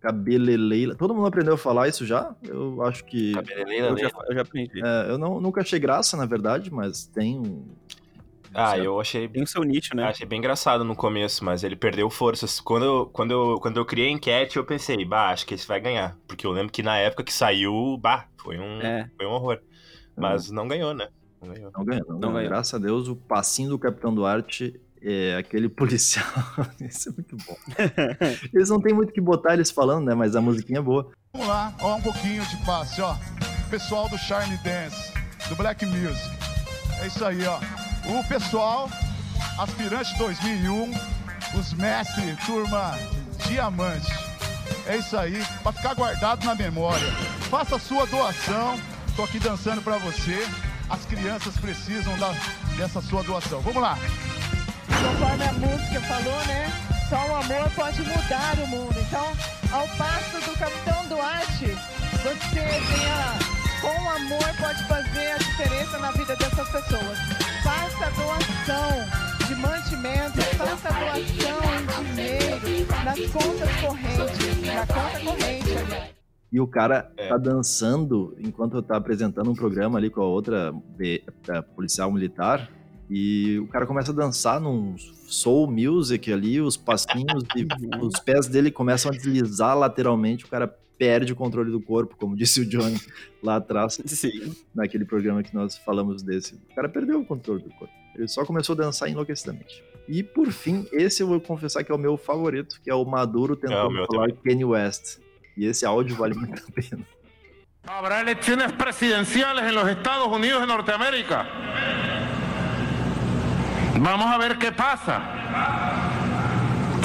Cabeleleila. 0.00 0.94
Todo 0.94 1.14
mundo 1.14 1.26
aprendeu 1.26 1.54
a 1.54 1.58
falar 1.58 1.88
isso 1.88 2.06
já? 2.06 2.34
Eu 2.42 2.82
acho 2.82 3.04
que. 3.04 3.32
Cabeleleira, 3.32 3.88
Eu 3.88 3.98
já, 3.98 4.06
né? 4.06 4.12
eu 4.28 4.34
já 4.34 4.42
aprendi. 4.42 4.80
é, 4.82 5.10
eu 5.10 5.18
não, 5.18 5.40
nunca 5.40 5.60
achei 5.60 5.78
graça, 5.78 6.16
na 6.16 6.26
verdade, 6.26 6.72
mas 6.72 7.06
tem 7.06 7.38
um. 7.38 7.64
Ah, 8.52 8.70
certo. 8.70 8.84
eu 8.84 9.00
achei 9.00 9.28
Tem 9.28 9.44
o 9.44 9.46
seu 9.46 9.62
nicho, 9.62 9.94
né? 9.94 10.04
Achei 10.04 10.26
bem 10.26 10.38
engraçado 10.40 10.84
no 10.84 10.96
começo, 10.96 11.44
mas 11.44 11.62
ele 11.62 11.76
perdeu 11.76 12.10
forças. 12.10 12.58
Quando 12.58 12.84
eu, 12.84 13.06
quando 13.06 13.30
eu, 13.30 13.60
quando 13.60 13.76
eu 13.76 13.84
criei 13.84 14.08
a 14.08 14.10
enquete, 14.10 14.56
eu 14.56 14.64
pensei, 14.64 15.04
bah, 15.04 15.30
acho 15.30 15.46
que 15.46 15.54
esse 15.54 15.68
vai 15.68 15.80
ganhar. 15.80 16.16
Porque 16.26 16.44
eu 16.44 16.50
lembro 16.50 16.72
que 16.72 16.82
na 16.82 16.96
época 16.98 17.22
que 17.22 17.32
saiu, 17.32 17.96
bah, 17.98 18.26
foi 18.42 18.58
um, 18.58 18.80
É. 18.80 19.08
foi 19.16 19.26
um 19.26 19.30
horror. 19.30 19.60
Mas 20.16 20.50
não 20.50 20.66
ganhou, 20.66 20.92
né? 20.92 21.08
Não 21.40 21.48
ganhou. 21.54 21.70
Não 21.76 21.84
ganhou, 21.84 22.06
não, 22.08 22.18
Não 22.18 22.32
ganhou. 22.32 22.48
Graças 22.50 22.74
a 22.74 22.78
Deus, 22.78 23.06
o 23.06 23.14
passinho 23.14 23.70
do 23.70 23.78
Capitão 23.78 24.12
Duarte 24.12 24.80
é 25.02 25.36
aquele 25.36 25.68
policial. 25.68 26.26
Isso 26.80 27.08
é 27.08 27.12
muito 27.12 27.36
bom. 27.46 27.56
Eles 28.52 28.68
não 28.68 28.80
tem 28.80 28.92
muito 28.94 29.10
o 29.10 29.12
que 29.12 29.20
botar 29.20 29.54
eles 29.54 29.70
falando, 29.70 30.06
né? 30.06 30.14
Mas 30.14 30.34
a 30.36 30.40
musiquinha 30.40 30.78
é 30.78 30.82
boa. 30.82 31.10
Vamos 31.32 31.48
lá, 31.48 31.72
ó, 31.80 31.96
um 31.96 32.00
pouquinho 32.02 32.44
de 32.46 32.56
passe, 32.64 33.00
ó. 33.00 33.16
Pessoal 33.70 34.08
do 34.08 34.18
Charme 34.18 34.56
Dance, 34.58 35.12
do 35.48 35.54
Black 35.56 35.86
Music. 35.86 36.30
É 37.00 37.06
isso 37.06 37.24
aí, 37.24 37.38
ó. 37.46 37.58
O 38.08 38.24
pessoal, 38.28 38.90
aspirante 39.58 40.16
2001, 40.18 40.92
os 41.58 41.72
mestres, 41.74 42.36
turma 42.44 42.98
diamante. 43.46 44.10
É 44.86 44.96
isso 44.96 45.16
aí, 45.16 45.40
pra 45.62 45.72
ficar 45.72 45.94
guardado 45.94 46.44
na 46.44 46.54
memória. 46.54 47.06
Faça 47.48 47.76
a 47.76 47.78
sua 47.78 48.06
doação. 48.06 48.78
Tô 49.14 49.22
aqui 49.24 49.38
dançando 49.38 49.80
pra 49.82 49.98
você. 49.98 50.46
As 50.88 51.04
crianças 51.06 51.56
precisam 51.58 52.16
da- 52.18 52.34
dessa 52.76 53.00
sua 53.00 53.22
doação. 53.22 53.60
Vamos 53.60 53.80
lá. 53.82 53.96
Conforme 55.02 55.44
a 55.44 55.52
música 55.52 56.00
falou, 56.02 56.46
né? 56.46 56.70
Só 57.08 57.16
o 57.16 57.34
amor 57.36 57.70
pode 57.74 58.02
mudar 58.02 58.54
o 58.62 58.66
mundo. 58.68 58.94
Então, 59.00 59.26
ao 59.72 59.86
passo 59.96 60.36
do 60.48 60.58
Capitão 60.58 61.06
Duarte, 61.08 61.66
você 62.22 62.44
tenha, 62.54 63.38
com 63.80 63.88
o 63.88 64.10
amor 64.10 64.48
pode 64.60 64.84
fazer 64.86 65.32
a 65.32 65.38
diferença 65.38 65.98
na 65.98 66.10
vida 66.12 66.36
dessas 66.36 66.68
pessoas. 66.68 67.18
Faça 67.64 68.06
a 68.06 68.10
doação 68.10 69.48
de 69.48 69.54
mantimentos, 69.56 70.44
faça 70.56 70.88
a 70.88 70.92
doação 70.92 71.58
em 71.80 72.14
dinheiro, 72.14 72.86
nas 73.04 73.18
contas 73.30 73.80
correntes, 73.80 74.74
na 74.74 74.86
conta 74.86 75.20
corrente, 75.24 75.76
aliás. 75.78 76.10
E 76.52 76.60
o 76.60 76.66
cara 76.66 77.10
É. 77.16 77.28
tá 77.28 77.36
dançando 77.36 78.36
enquanto 78.40 78.82
tá 78.82 78.96
apresentando 78.96 79.50
um 79.50 79.54
programa 79.54 79.98
ali 79.98 80.10
com 80.10 80.20
a 80.20 80.26
outra 80.26 80.72
da 81.46 81.62
policial 81.62 82.10
militar. 82.12 82.68
E 83.10 83.58
o 83.58 83.66
cara 83.66 83.86
começa 83.86 84.12
a 84.12 84.14
dançar 84.14 84.60
num 84.60 84.96
soul 84.96 85.68
music 85.68 86.32
ali, 86.32 86.60
os 86.60 86.76
passinhos 86.76 87.42
e 87.56 87.66
os 88.00 88.20
pés 88.20 88.46
dele 88.46 88.70
começam 88.70 89.10
a 89.10 89.14
deslizar 89.14 89.76
lateralmente. 89.76 90.44
O 90.44 90.48
cara 90.48 90.68
perde 90.96 91.32
o 91.32 91.36
controle 91.36 91.72
do 91.72 91.80
corpo, 91.80 92.14
como 92.16 92.36
disse 92.36 92.60
o 92.60 92.66
Johnny 92.66 93.00
lá 93.42 93.56
atrás, 93.56 94.00
Sim. 94.04 94.54
naquele 94.72 95.04
programa 95.04 95.42
que 95.42 95.52
nós 95.52 95.76
falamos 95.78 96.22
desse. 96.22 96.54
O 96.70 96.74
cara 96.74 96.88
perdeu 96.88 97.20
o 97.20 97.24
controle 97.24 97.64
do 97.64 97.70
corpo. 97.70 97.92
Ele 98.14 98.28
só 98.28 98.44
começou 98.44 98.74
a 98.74 98.76
dançar 98.76 99.08
enlouquecidamente. 99.08 99.82
E 100.06 100.22
por 100.22 100.52
fim, 100.52 100.86
esse 100.92 101.22
eu 101.22 101.26
vou 101.26 101.40
confessar 101.40 101.82
que 101.82 101.90
é 101.90 101.94
o 101.94 101.98
meu 101.98 102.16
favorito, 102.16 102.80
que 102.82 102.90
é 102.90 102.94
o 102.94 103.04
Maduro 103.04 103.56
tentando 103.56 103.90
meu 103.90 104.06
falar 104.06 104.30
Kanye 104.44 104.64
West. 104.64 105.18
E 105.56 105.66
esse 105.66 105.84
áudio 105.84 106.14
vale 106.16 106.34
muito 106.34 106.62
a 106.62 106.72
pena. 106.72 107.06
Habrá 107.86 108.20
elecciones 108.20 108.72
presidenciales 108.72 109.64
en 109.64 109.74
los 109.74 109.88
Estados 109.88 110.28
Unidos 110.28 110.60
de 110.60 110.66
Norteamérica. 110.66 112.29
Vamos 114.02 114.26
a 114.32 114.38
ver 114.38 114.56
qué 114.58 114.72
pasa. 114.72 115.20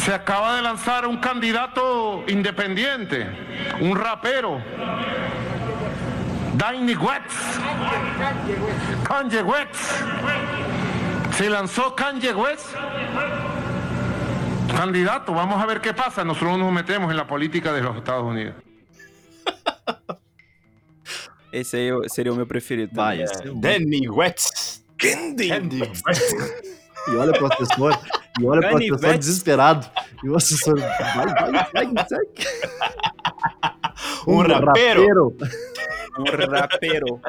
Se 0.02 0.14
acaba 0.14 0.56
de 0.56 0.62
lanzar 0.62 1.06
un 1.08 1.18
candidato 1.18 2.24
independiente, 2.28 3.28
un 3.82 3.96
rapero, 3.98 4.62
Danny 6.56 6.96
West. 6.96 7.32
Kanye 9.04 9.42
West. 9.42 9.76
Se 11.38 11.50
lanzó 11.50 11.94
Kanye 11.96 12.34
West. 12.34 12.68
Candidato, 14.76 15.34
vamos 15.34 15.62
a 15.62 15.66
ver 15.66 15.82
qué 15.82 15.94
pasa. 15.94 16.24
Nosotros 16.24 16.58
nos 16.58 16.72
metemos 16.72 17.12
en 17.12 17.18
la 17.18 17.28
política 17.28 17.74
de 17.74 17.82
los 17.82 17.98
Estados 17.98 18.24
Unidos. 18.24 18.56
Esse 21.52 21.78
aí 21.78 21.88
eu- 21.88 22.08
seria 22.10 22.32
o 22.34 22.36
meu 22.36 22.46
preferido. 22.46 22.92
Vai. 22.94 23.24
Danny 23.56 24.08
Wetz. 24.10 24.82
Candy. 24.98 25.50
Candy 25.50 25.82
Wetz. 26.06 26.85
E 27.08 27.16
olha 27.16 27.34
pro 27.34 27.46
assessor, 27.48 27.98
e 28.40 28.46
olha 28.46 28.68
pro 28.68 28.78
assessor 28.78 29.18
desesperado. 29.18 29.88
E 30.24 30.30
o 30.30 30.36
assessor, 30.36 30.80
vai, 30.80 31.52
vai, 31.52 31.68
segue, 31.72 31.94
segue. 32.08 32.50
Um 34.28 34.38
rapeiro. 34.42 35.36
Um 36.18 36.48
rapero. 36.48 37.22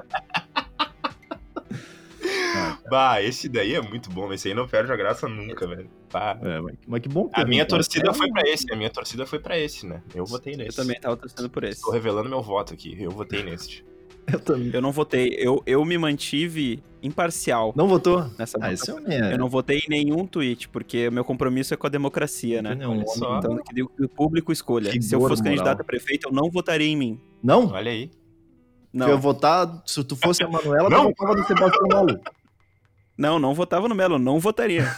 Bah, 2.89 3.21
esse 3.21 3.49
daí 3.49 3.75
é 3.75 3.81
muito 3.81 4.11
bom. 4.11 4.33
Esse 4.33 4.49
aí 4.49 4.55
não 4.55 4.67
perde 4.67 4.93
a 4.93 4.97
graça 4.97 5.29
nunca, 5.29 5.67
velho. 5.67 5.91
Bah. 6.13 6.39
É, 6.41 6.61
mas, 6.87 7.03
que 7.03 7.09
bom 7.09 7.29
que 7.29 7.41
A 7.41 7.45
minha 7.45 7.65
um 7.65 7.67
torcida 7.67 8.15
foi 8.15 8.31
pra 8.31 8.49
esse. 8.49 8.73
A 8.73 8.77
minha 8.77 8.91
torcida 8.91 9.27
foi 9.27 9.39
pra 9.39 9.59
esse, 9.59 9.87
né? 9.87 10.03
Eu 10.15 10.25
votei 10.25 10.55
Eu 10.55 10.59
nesse. 10.59 10.77
também 10.77 10.99
tava 10.99 11.17
torcendo 11.17 11.51
por 11.51 11.65
esse. 11.65 11.83
Tô 11.83 11.91
revelando 11.91 12.29
meu 12.29 12.43
voto 12.43 12.73
aqui. 12.73 12.97
Eu 13.01 13.11
votei 13.11 13.43
nesse. 13.43 13.85
Eu 14.33 14.41
também. 14.41 14.71
Eu 14.73 14.83
não 14.83 14.91
votei. 14.93 15.35
Eu, 15.39 15.63
eu 15.67 15.85
me 15.85 15.97
mantive 15.97 16.83
imparcial 17.03 17.73
Não 17.77 17.87
votou? 17.87 18.29
nessa 18.37 18.59
Ah, 18.61 18.73
esse 18.73 18.91
é 18.91 18.95
o 18.95 19.01
minha. 19.01 19.31
Eu 19.31 19.39
não 19.39 19.49
votei 19.49 19.79
em 19.79 19.89
nenhum 19.89 20.27
tweet, 20.27 20.69
porque 20.69 21.09
meu 21.11 21.25
compromisso 21.25 21.73
é 21.73 21.77
com 21.77 21.87
a 21.87 21.91
democracia, 21.91 22.61
né? 22.61 22.75
Não, 22.75 22.91
Olha 22.97 23.07
só. 23.07 23.39
Então, 23.39 23.57
que 23.63 23.83
o 24.05 24.09
público 24.09 24.51
escolha. 24.53 24.91
Se 25.01 25.15
eu 25.15 25.21
fosse 25.21 25.43
moral. 25.43 25.57
candidato 25.57 25.81
a 25.81 25.85
prefeito, 25.85 26.27
eu 26.29 26.33
não 26.33 26.51
votaria 26.51 26.89
em 26.89 26.97
mim. 26.97 27.21
Não? 27.43 27.69
Olha 27.69 27.91
aí. 27.93 28.11
Não, 28.93 29.09
Eu 29.09 29.19
votar, 29.19 29.83
se 29.87 30.03
tu 30.03 30.17
fosse 30.17 30.43
a 30.43 30.49
Manuela, 30.49 30.89
Não. 30.91 31.13
tu 31.13 31.15
votava 31.19 31.39
no 31.39 31.47
Sebastião 31.47 31.87
Melo. 32.07 32.21
não, 33.17 33.39
não 33.39 33.55
votava 33.55 33.89
no 33.89 33.95
Melo, 33.95 34.19
não 34.19 34.41
votaria. 34.41 34.91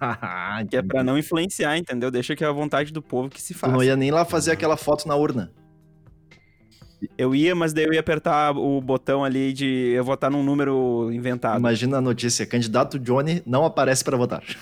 Ah, 0.00 0.62
Que 0.70 0.76
é 0.76 0.82
pra 0.82 1.02
não 1.02 1.18
influenciar, 1.18 1.76
entendeu? 1.76 2.10
Deixa 2.10 2.34
que 2.36 2.44
é 2.44 2.46
a 2.46 2.52
vontade 2.52 2.92
do 2.92 3.02
povo 3.02 3.28
que 3.28 3.42
se 3.42 3.52
Tu 3.52 3.58
faça. 3.58 3.72
não 3.72 3.82
ia 3.82 3.96
nem 3.96 4.10
lá 4.12 4.24
fazer 4.24 4.52
aquela 4.52 4.76
foto 4.76 5.06
na 5.08 5.16
urna. 5.16 5.52
Eu 7.16 7.34
ia, 7.34 7.54
mas 7.54 7.72
daí 7.72 7.84
eu 7.84 7.92
ia 7.92 8.00
apertar 8.00 8.56
o 8.56 8.80
botão 8.80 9.24
ali 9.24 9.52
de 9.52 9.92
eu 9.94 10.04
votar 10.04 10.30
num 10.30 10.42
número 10.42 11.10
inventado. 11.12 11.58
Imagina 11.58 11.98
a 11.98 12.00
notícia: 12.00 12.46
candidato 12.46 12.98
Johnny 12.98 13.42
não 13.46 13.64
aparece 13.64 14.04
pra 14.04 14.16
votar. 14.16 14.42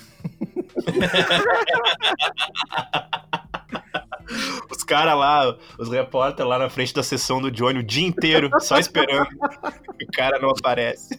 Os 4.70 4.84
caras 4.84 5.16
lá, 5.16 5.56
os 5.78 5.90
repórteres 5.90 6.48
lá 6.48 6.58
na 6.58 6.70
frente 6.70 6.94
da 6.94 7.02
sessão 7.02 7.40
do 7.40 7.50
Johnny 7.50 7.80
o 7.80 7.82
dia 7.82 8.06
inteiro, 8.06 8.48
só 8.60 8.78
esperando. 8.78 9.26
o 9.28 10.12
cara 10.12 10.38
não 10.38 10.50
aparece. 10.50 11.18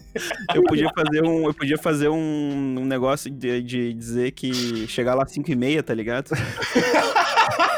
Eu 0.53 0.63
podia 0.63 0.89
fazer 0.95 1.23
um, 1.23 1.45
eu 1.45 1.53
podia 1.53 1.77
fazer 1.77 2.09
um, 2.09 2.79
um 2.79 2.85
negócio 2.85 3.29
de, 3.29 3.61
de 3.61 3.93
dizer 3.93 4.31
que 4.31 4.87
chegar 4.87 5.13
lá 5.13 5.23
às 5.23 5.31
5 5.31 5.51
e 5.51 5.55
meia, 5.55 5.83
tá 5.83 5.93
ligado? 5.93 6.31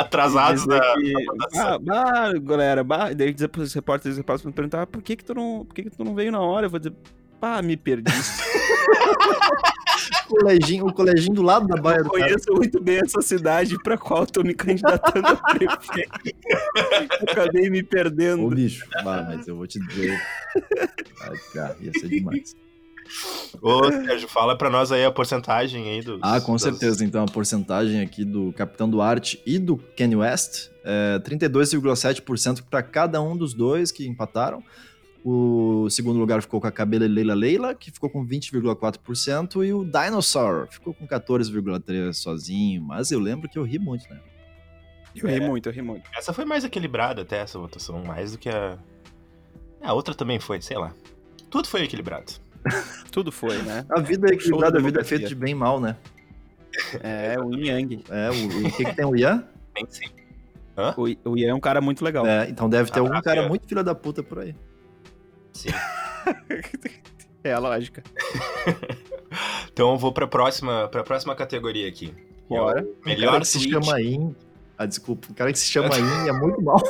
Atrasados 0.00 0.62
Dizer 0.64 0.80
da. 0.80 0.94
ah, 1.74 1.78
bah, 1.78 2.32
galera, 2.40 2.84
bah, 2.84 3.12
daí 3.12 3.32
dizer 3.32 3.48
pros 3.48 3.72
repórteres, 3.74 4.14
os 4.14 4.18
repórteres 4.18 4.46
me 4.46 4.52
perguntar, 4.52 4.82
ah, 4.82 4.86
por 4.86 5.02
que 5.02 5.16
que 5.16 5.24
tu 5.24 5.34
não, 5.34 5.64
por 5.64 5.74
que 5.74 5.84
que 5.84 5.90
tu 5.90 6.04
não 6.04 6.14
veio 6.14 6.30
na 6.32 6.40
hora? 6.40 6.66
Eu 6.66 6.70
vou 6.70 6.78
dizer, 6.78 6.94
pá, 7.40 7.60
me 7.62 7.76
perdi. 7.76 8.12
O 10.28 10.38
coleginho, 10.38 10.86
o 10.86 10.92
coleginho 10.92 11.34
do 11.34 11.42
lado 11.42 11.66
da 11.66 11.76
baia 11.80 11.98
Eu 11.98 12.04
conheço 12.04 12.52
muito 12.52 12.80
bem 12.82 12.98
essa 12.98 13.22
cidade 13.22 13.76
pra 13.82 13.96
qual 13.96 14.20
eu 14.20 14.26
tô 14.26 14.42
me 14.42 14.54
candidatando 14.54 15.26
a 15.26 15.36
prefeito. 15.36 16.20
Eu 17.20 17.32
Acabei 17.32 17.70
me 17.70 17.80
Ô, 17.80 17.86
perdendo. 17.86 18.48
bicho. 18.50 18.86
Ah, 18.98 19.24
mas 19.28 19.46
eu 19.48 19.56
vou 19.56 19.66
te 19.66 19.78
dizer. 19.86 20.20
Ai, 21.22 21.36
cara, 21.54 21.76
ia 21.80 21.92
ser 21.92 22.08
demais. 22.08 22.54
Ô, 23.62 23.84
Sérgio, 23.90 24.28
fala 24.28 24.56
pra 24.56 24.68
nós 24.70 24.92
aí 24.92 25.04
a 25.04 25.10
porcentagem 25.10 25.88
aí 25.90 26.02
dos. 26.02 26.20
Ah, 26.22 26.40
com 26.40 26.52
das- 26.52 26.62
certeza. 26.62 27.04
Então, 27.04 27.22
a 27.24 27.26
porcentagem 27.26 28.00
aqui 28.00 28.24
do 28.24 28.52
Capitão 28.52 28.88
Duarte 28.88 29.40
e 29.46 29.58
do 29.58 29.76
Kanye 29.76 30.16
West 30.16 30.68
é 30.84 31.18
32,7% 31.20 32.62
para 32.68 32.82
cada 32.82 33.20
um 33.22 33.36
dos 33.36 33.54
dois 33.54 33.90
que 33.90 34.06
empataram. 34.06 34.62
O 35.24 35.88
segundo 35.90 36.18
lugar 36.20 36.40
ficou 36.40 36.60
com 36.60 36.68
a 36.68 36.70
Cabela 36.70 37.04
Leila 37.06 37.34
Leila, 37.34 37.74
que 37.74 37.90
ficou 37.90 38.08
com 38.08 38.24
20,4%, 38.24 39.64
e 39.66 39.72
o 39.72 39.84
Dinosaur 39.84 40.68
ficou 40.70 40.94
com 40.94 41.06
14,3% 41.06 42.12
sozinho. 42.12 42.80
Mas 42.82 43.10
eu 43.10 43.18
lembro 43.18 43.48
que 43.48 43.58
eu 43.58 43.64
ri 43.64 43.78
muito, 43.78 44.08
né? 44.08 44.20
Eu 45.16 45.28
ri 45.28 45.40
muito, 45.40 45.68
eu 45.68 45.72
ri 45.72 45.82
muito. 45.82 46.08
Essa 46.16 46.32
foi 46.32 46.44
mais 46.44 46.62
equilibrada 46.62 47.22
até 47.22 47.38
essa 47.38 47.58
votação, 47.58 48.04
mais 48.04 48.32
do 48.32 48.38
que 48.38 48.48
a. 48.48 48.78
A 49.82 49.92
outra 49.94 50.14
também 50.14 50.38
foi, 50.38 50.60
sei 50.60 50.76
lá. 50.78 50.92
Tudo 51.50 51.66
foi 51.68 51.82
equilibrado. 51.82 52.32
Tudo 53.10 53.32
foi, 53.32 53.56
né? 53.62 53.84
A 53.90 54.00
vida 54.00 54.28
é 54.30 54.34
equilibrada, 54.34 54.72
da 54.72 54.78
a 54.78 54.82
vida 54.82 55.00
é 55.00 55.04
feita 55.04 55.26
de 55.26 55.34
bem 55.34 55.52
e 55.52 55.54
mal, 55.54 55.80
né? 55.80 55.96
É, 57.02 57.36
o 57.40 57.52
Yin 57.54 57.66
Yang. 57.66 58.04
É, 58.10 58.30
o, 58.30 58.66
o 58.66 58.72
que, 58.72 58.84
que 58.84 58.94
tem 58.94 59.04
o 59.04 59.16
Ian? 59.16 59.44
Nem 59.74 59.86
sim. 59.88 60.06
O, 60.96 61.30
o 61.30 61.38
Ian 61.38 61.50
é 61.50 61.54
um 61.54 61.60
cara 61.60 61.80
muito 61.80 62.04
legal. 62.04 62.26
É, 62.26 62.48
então 62.50 62.68
deve 62.68 62.90
ter 62.90 62.98
algum 62.98 63.16
Abraço, 63.16 63.24
cara 63.24 63.48
muito 63.48 63.66
filho 63.66 63.82
da 63.82 63.94
puta 63.94 64.22
por 64.22 64.40
aí. 64.40 64.54
Sim. 65.52 65.70
É 67.44 67.52
a 67.52 67.60
lógica. 67.60 68.02
Então 69.72 69.92
eu 69.92 69.98
vou 69.98 70.12
pra 70.12 70.26
próxima, 70.26 70.88
pra 70.88 71.04
próxima 71.04 71.34
categoria 71.34 71.86
aqui. 71.86 72.14
que 72.48 72.54
é 72.54 72.58
o 72.58 72.64
Bora. 72.64 72.82
O 72.82 72.96
Melhor 73.04 73.32
cara 73.32 73.40
que 73.40 73.48
se 73.48 73.60
chama 73.60 74.00
In. 74.00 74.34
Ah, 74.78 74.86
desculpa. 74.86 75.28
O 75.30 75.34
cara 75.34 75.52
que 75.52 75.58
se 75.58 75.66
chama 75.66 75.90
In 75.98 76.28
é 76.28 76.32
muito 76.32 76.62
mal. 76.62 76.80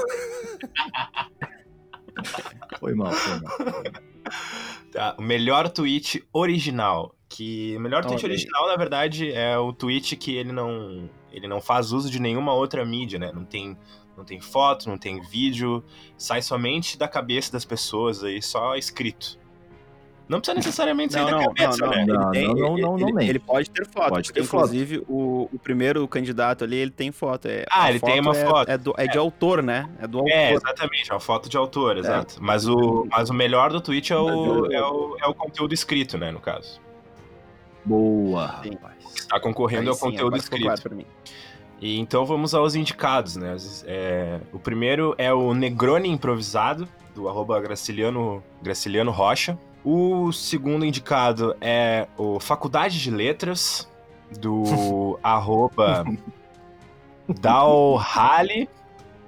foi 2.79 2.95
mal, 2.95 3.13
foi 3.13 3.41
mal. 3.41 3.83
Tá, 4.97 5.15
o 5.19 5.23
melhor 5.23 5.69
tweet 5.69 6.27
original. 6.33 7.15
Que 7.29 7.77
o 7.77 7.81
melhor 7.81 8.03
tweet 8.03 8.25
aí. 8.25 8.33
original, 8.33 8.67
na 8.67 8.77
verdade, 8.77 9.31
é 9.31 9.59
o 9.59 9.71
tweet 9.71 10.17
que 10.17 10.35
ele 10.35 10.53
não, 10.53 11.11
ele 11.31 11.47
não 11.47 11.61
faz 11.61 11.93
uso 11.93 12.11
de 12.11 12.19
nenhuma 12.19 12.55
outra 12.55 12.83
mídia, 12.83 13.19
né? 13.19 13.31
Não 13.31 13.45
tem, 13.45 13.77
não 14.17 14.25
tem 14.25 14.41
foto, 14.41 14.89
não 14.89 14.97
tem 14.97 15.21
vídeo, 15.21 15.85
sai 16.17 16.41
somente 16.41 16.97
da 16.97 17.07
cabeça 17.07 17.53
das 17.53 17.63
pessoas 17.63 18.25
aí, 18.25 18.41
só 18.41 18.75
escrito. 18.75 19.39
Não 20.29 20.41
precisa 20.41 20.57
necessariamente 20.57 21.13
sair 21.13 21.23
Não, 21.23 21.31
da 21.31 21.37
não, 21.39 21.55
cabeça, 21.55 21.79
não, 21.87 21.87
não. 21.89 21.97
né? 21.97 22.05
Não, 22.07 22.35
Ele, 22.35 22.47
tem, 22.47 22.55
não, 22.83 22.99
não, 22.99 23.21
ele- 23.21 23.39
pode 23.39 23.71
ter 23.71 23.87
foto. 23.87 24.09
Pode 24.09 24.29
porque, 24.29 24.41
ter 24.41 24.47
foto. 24.47 24.65
inclusive, 24.65 25.05
o, 25.09 25.49
o 25.53 25.59
primeiro 25.61 26.07
candidato 26.09 26.65
ali, 26.65 26.77
ele 26.77 26.91
tem 26.91 27.13
foto. 27.13 27.47
É, 27.47 27.65
Ah, 27.71 27.85
a 27.85 27.91
ele 27.91 28.01
tem 28.01 28.19
uma 28.21 28.37
é- 28.37 28.45
foto. 28.45 28.69
É, 28.71 28.77
do- 28.77 28.95
é 28.99 29.07
de 29.07 29.17
autor, 29.19 29.63
né? 29.63 29.89
É 30.01 30.07
do 30.09 30.19
autor. 30.19 30.33
É, 30.33 30.53
exatamente, 30.53 31.11
é 31.11 31.15
uma 31.15 31.21
foto 31.21 31.49
de 31.49 31.57
autor, 31.57 31.97
exato. 31.99 32.39
Mas, 32.41 32.67
o, 32.67 33.07
mas 33.09 33.31
o 33.31 33.35
melhor 33.35 33.71
do 33.71 33.81
tweet 33.81 34.13
é 34.13 34.17
o, 34.17 34.67
é, 34.73 34.83
o, 34.83 35.17
é 35.21 35.27
o 35.29 35.35
conteúdo 35.35 35.73
escrito, 35.73 36.19
né, 36.19 36.33
no 36.33 36.41
caso. 36.41 36.81
Boa, 37.85 38.61
Sim. 38.63 38.71
rapaz. 38.75 39.27
Tá 39.29 39.39
concorrendo 39.41 39.91
ao 39.91 39.97
conteúdo 39.97 40.37
escrito. 40.37 40.65
claro 40.65 40.83
pra 40.83 40.95
mim. 40.95 41.07
E 41.81 41.99
então 42.01 42.25
vamos 42.25 42.55
aos 42.55 42.75
indicados, 42.75 43.37
né? 43.37 43.55
É, 43.85 44.41
o 44.53 44.59
primeiro 44.59 45.15
é 45.19 45.33
o 45.33 45.53
Negroni 45.55 46.09
Improvisado, 46.09 46.89
do 47.15 47.29
arroba 47.29 47.61
Graciliano, 47.61 48.43
Graciliano 48.63 49.11
Rocha. 49.11 49.59
O 49.89 50.33
segundo 50.33 50.85
indicado 50.85 51.57
é 51.61 52.09
o 52.19 52.41
Faculdade 52.41 53.01
de 53.01 53.09
Letras, 53.09 53.89
do 54.41 55.17
arroba 55.23 56.05
Dalhali. 57.29 58.69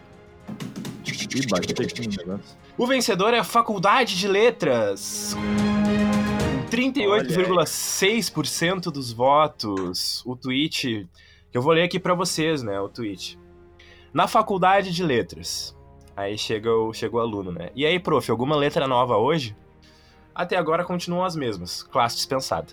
Aqui 1.25 2.03
no 2.03 2.17
negócio. 2.17 2.57
O 2.77 2.87
vencedor 2.87 3.35
é 3.35 3.39
a 3.39 3.45
Faculdade 3.45 4.19
de 4.19 4.27
Letras. 4.27 5.35
Com 5.35 6.77
38,6% 6.77 8.91
dos 8.91 9.13
votos. 9.13 10.23
O 10.27 10.35
tweet. 10.35 11.09
Que 11.51 11.59
eu 11.59 11.63
vou 11.63 11.73
ler 11.73 11.83
aqui 11.83 12.01
pra 12.01 12.15
vocês, 12.15 12.63
né? 12.63 12.81
O 12.81 12.89
tweet. 12.89 13.39
Na 14.13 14.27
Faculdade 14.27 14.93
de 14.93 15.03
Letras. 15.03 15.77
Aí 16.17 16.37
chega 16.37 16.71
o, 16.71 16.93
chega 16.93 17.17
o 17.17 17.21
aluno, 17.21 17.53
né? 17.53 17.71
E 17.75 17.87
aí, 17.87 17.99
prof, 17.99 18.31
alguma 18.31 18.57
letra 18.57 18.87
nova 18.87 19.17
hoje? 19.17 19.57
Até 20.35 20.57
agora 20.57 20.85
continuam 20.85 21.25
as 21.25 21.37
mesmas. 21.37 21.83
Classe 21.83 22.17
dispensada. 22.17 22.69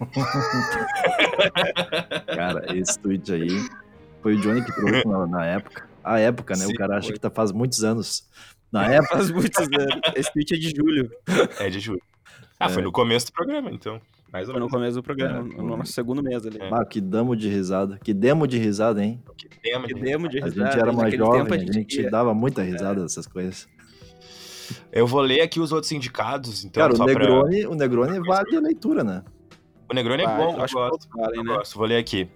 Cara, 2.26 2.76
esse 2.76 2.98
tweet 2.98 3.32
aí 3.32 3.68
foi 4.20 4.34
o 4.34 4.40
Johnny 4.40 4.64
que 4.64 4.72
trouxe 4.72 5.06
na, 5.06 5.26
na 5.26 5.46
época. 5.46 5.88
A 6.04 6.18
época, 6.18 6.54
né? 6.54 6.64
Sim, 6.66 6.72
o 6.72 6.76
cara 6.76 6.96
acha 6.96 7.06
foi. 7.08 7.14
que 7.14 7.20
tá 7.20 7.30
faz 7.30 7.52
muitos 7.52 7.82
anos. 7.84 8.26
Na 8.70 8.84
época. 8.90 9.16
Faz 9.16 9.30
muitos 9.30 9.58
anos. 9.58 10.00
Esse 10.16 10.32
tweet 10.32 10.54
é 10.54 10.58
de 10.58 10.70
julho. 10.76 11.10
É 11.58 11.68
de 11.70 11.80
julho. 11.80 12.02
Ah, 12.58 12.66
É. 12.66 12.68
foi 12.68 12.82
no 12.82 12.92
começo 12.92 13.26
do 13.26 13.32
programa, 13.32 13.70
então. 13.70 14.00
Mais 14.32 14.48
ou 14.48 14.54
Foi 14.54 14.60
no 14.60 14.66
menos. 14.66 14.72
começo 14.72 14.96
do 14.96 15.02
programa, 15.02 15.38
É, 15.40 15.56
no 15.58 15.76
nosso 15.76 15.92
segundo 15.92 16.22
mês 16.22 16.46
ali. 16.46 16.56
É. 16.58 16.70
Ah, 16.72 16.84
que 16.86 17.02
damo 17.02 17.36
de 17.36 17.48
risada. 17.50 17.98
Que 18.02 18.14
demo 18.14 18.46
de 18.46 18.56
risada, 18.56 19.04
hein? 19.04 19.22
Que 19.36 19.46
tema, 19.60 19.86
Que 19.86 19.92
gente. 19.94 20.02
demo 20.04 20.26
de 20.28 20.38
A 20.40 20.44
risada. 20.46 20.70
gente 20.70 20.80
era 20.80 20.92
mais 20.92 21.14
jovem, 21.14 21.42
tempo 21.44 21.54
a 21.54 21.58
gente 21.72 22.00
ia- 22.00 22.10
dava 22.10 22.32
muita 22.32 22.62
risada 22.62 23.02
dessas 23.02 23.26
coisas. 23.26 23.68
Eu 24.90 25.06
vou 25.06 25.20
ler 25.20 25.42
aqui 25.42 25.60
os 25.60 25.70
outros 25.70 25.92
indicados, 25.92 26.64
então, 26.64 26.80
Cara, 26.82 26.94
o 26.94 26.96
só 26.96 27.04
pra- 27.04 27.12
Negroni, 27.14 27.66
o 27.66 27.74
Negroni 27.74 28.20
vale 28.26 28.56
a 28.56 28.60
leitura, 28.60 29.04
né? 29.04 29.22
O 29.92 29.94
Negroni 29.94 30.22
é 30.22 30.26
bom, 30.26 30.56
eu 30.56 30.64
acho 30.64 30.74
gosto. 30.74 31.08
valem, 31.14 31.44
né? 31.44 31.54
gosto, 31.54 31.76
vou 31.76 31.86
ler 31.86 31.98
aqui. 31.98 32.26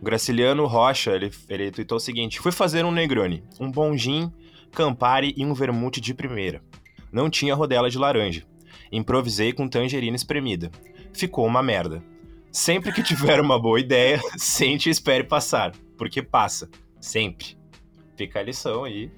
O 0.00 0.04
Graciliano 0.04 0.66
Rocha, 0.66 1.12
ele, 1.12 1.30
ele 1.48 1.70
tweetou 1.70 1.96
o 1.96 2.00
seguinte: 2.00 2.40
Fui 2.40 2.50
fazer 2.50 2.84
um 2.84 2.90
Negroni, 2.90 3.44
um 3.60 3.70
bom 3.70 3.96
gin, 3.96 4.32
Campari 4.72 5.32
e 5.36 5.46
um 5.46 5.54
vermute 5.54 6.00
de 6.00 6.12
primeira. 6.12 6.60
Não 7.12 7.30
tinha 7.30 7.54
rodela 7.54 7.88
de 7.88 7.96
laranja. 7.96 8.44
Improvisei 8.90 9.52
com 9.52 9.68
tangerina 9.68 10.16
espremida. 10.16 10.72
Ficou 11.12 11.46
uma 11.46 11.62
merda. 11.62 12.02
Sempre 12.50 12.92
que 12.92 13.02
tiver 13.02 13.40
uma 13.40 13.60
boa 13.60 13.78
ideia, 13.78 14.20
sente 14.36 14.88
e 14.88 14.92
espere 14.92 15.22
passar, 15.22 15.70
porque 15.96 16.20
passa. 16.20 16.68
Sempre. 17.00 17.56
Fica 18.16 18.40
a 18.40 18.42
lição 18.42 18.82
aí. 18.82 19.08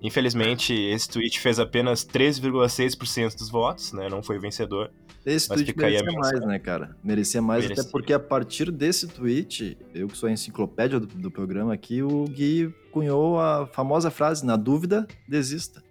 Infelizmente, 0.00 0.72
esse 0.72 1.08
tweet 1.08 1.40
fez 1.40 1.58
apenas 1.58 2.06
3,6% 2.06 3.36
dos 3.36 3.50
votos, 3.50 3.92
né? 3.92 4.08
Não 4.08 4.22
foi 4.22 4.38
vencedor. 4.38 4.92
Esse 5.24 5.48
Mas 5.50 5.62
tweet 5.62 5.76
merecia 5.76 6.12
mais, 6.12 6.40
né, 6.40 6.58
cara? 6.58 6.96
Merecia 7.04 7.42
mais, 7.42 7.64
Merecia. 7.64 7.82
até 7.82 7.92
porque 7.92 8.12
a 8.12 8.18
partir 8.18 8.70
desse 8.70 9.06
tweet, 9.06 9.76
eu 9.94 10.08
que 10.08 10.16
sou 10.16 10.28
a 10.28 10.32
enciclopédia 10.32 10.98
do, 10.98 11.06
do 11.06 11.30
programa 11.30 11.74
aqui, 11.74 12.02
o 12.02 12.24
Gui 12.24 12.74
cunhou 12.90 13.38
a 13.38 13.66
famosa 13.66 14.10
frase: 14.10 14.44
na 14.46 14.56
dúvida, 14.56 15.06
desista. 15.28 15.82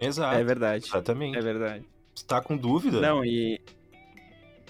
Exato. 0.00 0.36
É 0.36 0.44
verdade. 0.44 0.86
Exatamente. 0.86 1.36
É 1.36 1.40
verdade. 1.40 1.84
Você 2.14 2.24
tá 2.24 2.40
com 2.40 2.56
dúvida? 2.56 3.00
Não, 3.00 3.24
e, 3.24 3.60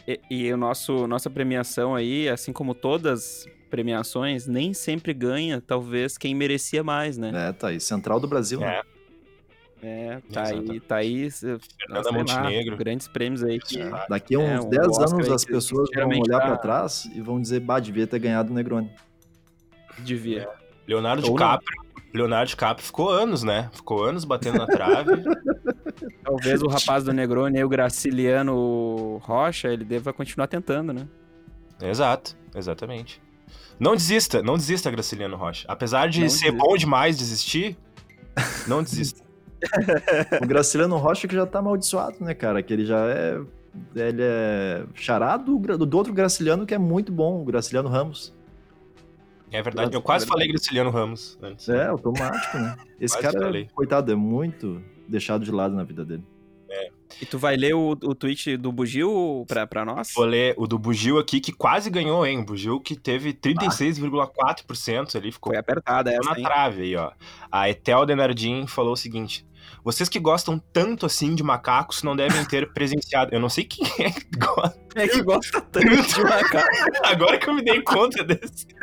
e, 0.07 0.21
e 0.31 0.53
o 0.53 0.57
nosso 0.57 1.07
nossa 1.07 1.29
premiação 1.29 1.95
aí, 1.95 2.31
assim 2.31 2.53
como 2.53 2.75
todas 2.75 3.47
premiações, 3.69 4.47
nem 4.47 4.73
sempre 4.73 5.13
ganha, 5.13 5.61
talvez, 5.61 6.17
quem 6.17 6.35
merecia 6.35 6.83
mais, 6.83 7.19
né? 7.19 7.31
É, 7.35 7.53
tá 7.53 7.69
aí. 7.69 7.79
Central 7.79 8.19
do 8.19 8.27
Brasil, 8.27 8.61
né? 8.61 8.81
É, 9.81 10.21
tá 10.33 10.43
aí, 10.43 10.53
Exatamente. 10.55 10.81
tá 10.81 10.97
aí. 10.97 11.31
Fernanda 11.31 11.61
sei 12.03 12.13
lá, 12.13 12.13
Montenegro. 12.13 12.77
grandes 12.77 13.07
prêmios 13.09 13.45
aí 13.45 13.61
que. 13.61 13.79
Daqui 14.09 14.35
a 14.35 14.39
uns 14.39 14.49
É, 14.49 14.61
um 14.61 14.69
10 14.71 14.89
Oscar 14.89 15.09
anos 15.15 15.29
aí 15.29 15.35
as 15.35 15.45
pessoas 15.45 15.89
vão 15.95 16.09
olhar 16.09 16.39
dá- 16.39 16.47
pra 16.47 16.57
trás 16.57 17.05
e 17.15 17.21
vão 17.21 17.41
dizer, 17.41 17.61
bah, 17.61 17.79
devia 17.79 18.07
ter 18.07 18.19
ganhado 18.19 18.51
o 18.51 18.55
Negroni. 18.55 18.91
Devia. 20.01 20.49
Leonardo 20.87 21.23
Ou 21.23 21.29
não. 21.29 21.35
DiCaprio. 21.37 21.89
Leonardo 22.15 22.49
DiCaprio 22.49 22.87
ficou 22.87 23.11
anos, 23.11 23.43
né? 23.43 23.69
Ficou 23.73 24.03
anos 24.03 24.25
batendo 24.25 24.59
na 24.59 24.67
trave. 24.67 25.13
Talvez 26.25 26.63
o 26.63 26.69
rapaz 26.69 27.05
do 27.05 27.13
Negroni, 27.13 27.59
aí, 27.59 27.65
o 27.65 27.69
Graciliano 27.69 29.19
Rocha, 29.23 29.69
ele 29.69 29.85
deva 29.85 30.13
continuar 30.13 30.47
tentando, 30.47 30.93
né? 30.93 31.07
Exato, 31.81 32.37
exatamente. 32.55 33.21
Não 33.79 33.95
desista, 33.95 34.43
não 34.43 34.57
desista, 34.57 34.91
Graciliano 34.91 35.37
Rocha. 35.37 35.65
Apesar 35.69 36.09
de 36.09 36.21
Não 36.23 36.29
ser 36.29 36.47
desista. 36.51 36.67
bom 36.67 36.77
demais 36.77 37.17
desistir, 37.17 37.77
não 38.67 38.83
desista. 38.83 39.23
O 40.43 40.47
Graciliano 40.47 40.97
Rocha 40.97 41.27
que 41.27 41.35
já 41.35 41.47
tá 41.47 41.59
amaldiçoado, 41.59 42.17
né, 42.21 42.35
cara? 42.35 42.63
Que 42.63 42.73
ele 42.73 42.85
já 42.85 43.07
é. 43.07 43.41
Ele 43.95 44.23
é 44.23 44.85
charado 44.95 45.59
do, 45.59 45.97
outro 45.97 46.13
Graciliano 46.13 46.67
que 46.67 46.75
é 46.75 46.79
muito 46.79 47.13
bom, 47.13 47.43
o 47.43 47.45
Graciliano 47.45 47.89
Ramos. 47.89 48.35
É 49.51 49.63
verdade, 49.63 49.95
eu 49.95 50.03
quase 50.03 50.27
falei 50.27 50.49
Graciliano 50.49 50.91
Ramos 50.91 51.39
antes. 51.41 51.69
É, 51.69 51.87
automático, 51.87 52.59
né? 52.59 52.77
Esse 53.01 53.19
cara, 53.19 53.39
falei. 53.41 53.69
coitado, 53.75 54.11
é 54.11 54.15
muito 54.15 54.83
deixado 55.07 55.45
de 55.45 55.53
lado 55.53 55.75
na 55.75 55.85
vida 55.85 56.05
dele. 56.05 56.25
E 57.21 57.27
tu 57.27 57.39
vai 57.39 57.57
ler 57.57 57.75
o, 57.75 57.91
o 57.91 58.15
tweet 58.15 58.57
do 58.57 58.71
Bugio 58.71 59.45
pra, 59.49 59.67
pra 59.67 59.85
nós? 59.85 60.13
Vou 60.15 60.25
ler 60.25 60.55
o 60.57 60.67
do 60.67 60.79
Bugio 60.79 61.19
aqui, 61.19 61.41
que 61.41 61.53
quase 61.53 61.91
ganhou, 61.91 62.25
hein? 62.27 62.41
O 62.41 62.45
Bugio 62.45 62.81
que 62.81 62.95
teve 62.95 63.33
36,4% 63.33 65.17
ali, 65.17 65.33
ficou 65.33 65.53
Foi 65.53 65.59
apertada 65.59 66.11
essa, 66.11 66.31
na 66.31 66.37
hein? 66.39 66.45
trave 66.45 66.83
aí, 66.83 66.97
ó. 66.97 67.11
A 67.51 67.69
Etel 67.69 68.07
Denardim 68.07 68.67
falou 68.67 68.93
o 68.93 68.97
seguinte: 68.97 69.45
vocês 69.89 70.07
que 70.07 70.19
gostam 70.21 70.59
tanto 70.71 71.07
assim 71.07 71.35
de 71.35 71.43
macacos 71.43 72.03
não 72.03 72.15
devem 72.15 72.45
ter 72.45 72.71
presenciado. 72.75 73.35
Eu 73.35 73.41
não 73.41 73.49
sei 73.49 73.65
quem 73.65 73.87
é 74.05 74.11
que 74.11 74.27
gosta. 74.39 74.79
É 74.95 75.09
que 75.09 75.23
gosta 75.23 75.61
tanto 75.63 75.87
de 76.15 76.23
macaco. 76.25 76.69
Agora 77.05 77.39
que 77.39 77.49
eu 77.49 77.55
me 77.55 77.65
dei 77.65 77.81
conta 77.83 78.23
desse. 78.23 78.67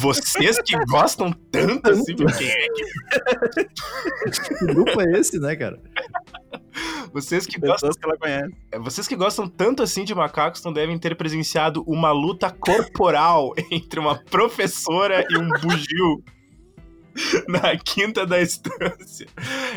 Vocês 0.00 0.58
que 0.62 0.76
gostam 0.86 1.32
tanto 1.52 1.90
assim, 1.90 2.16
quem 2.16 2.48
é 2.48 2.66
que- 2.68 2.84
Que 4.48 4.66
grupo 4.66 5.00
é 5.00 5.18
esse, 5.18 5.38
né, 5.38 5.54
cara? 5.56 5.78
vocês 7.12 7.46
que 7.46 7.58
gostam, 7.58 7.90
que 7.90 8.04
ela 8.04 8.16
conhece. 8.16 8.54
vocês 8.80 9.08
que 9.08 9.16
gostam 9.16 9.48
tanto 9.48 9.82
assim 9.82 10.04
de 10.04 10.14
macacos 10.14 10.62
não 10.62 10.72
devem 10.72 10.96
ter 10.98 11.16
presenciado 11.16 11.82
uma 11.86 12.12
luta 12.12 12.50
corporal 12.50 13.52
entre 13.70 13.98
uma 13.98 14.16
professora 14.16 15.24
e 15.28 15.36
um 15.36 15.48
bugio. 15.60 16.22
Na 17.48 17.76
quinta 17.76 18.26
da 18.26 18.40
estância. 18.40 19.26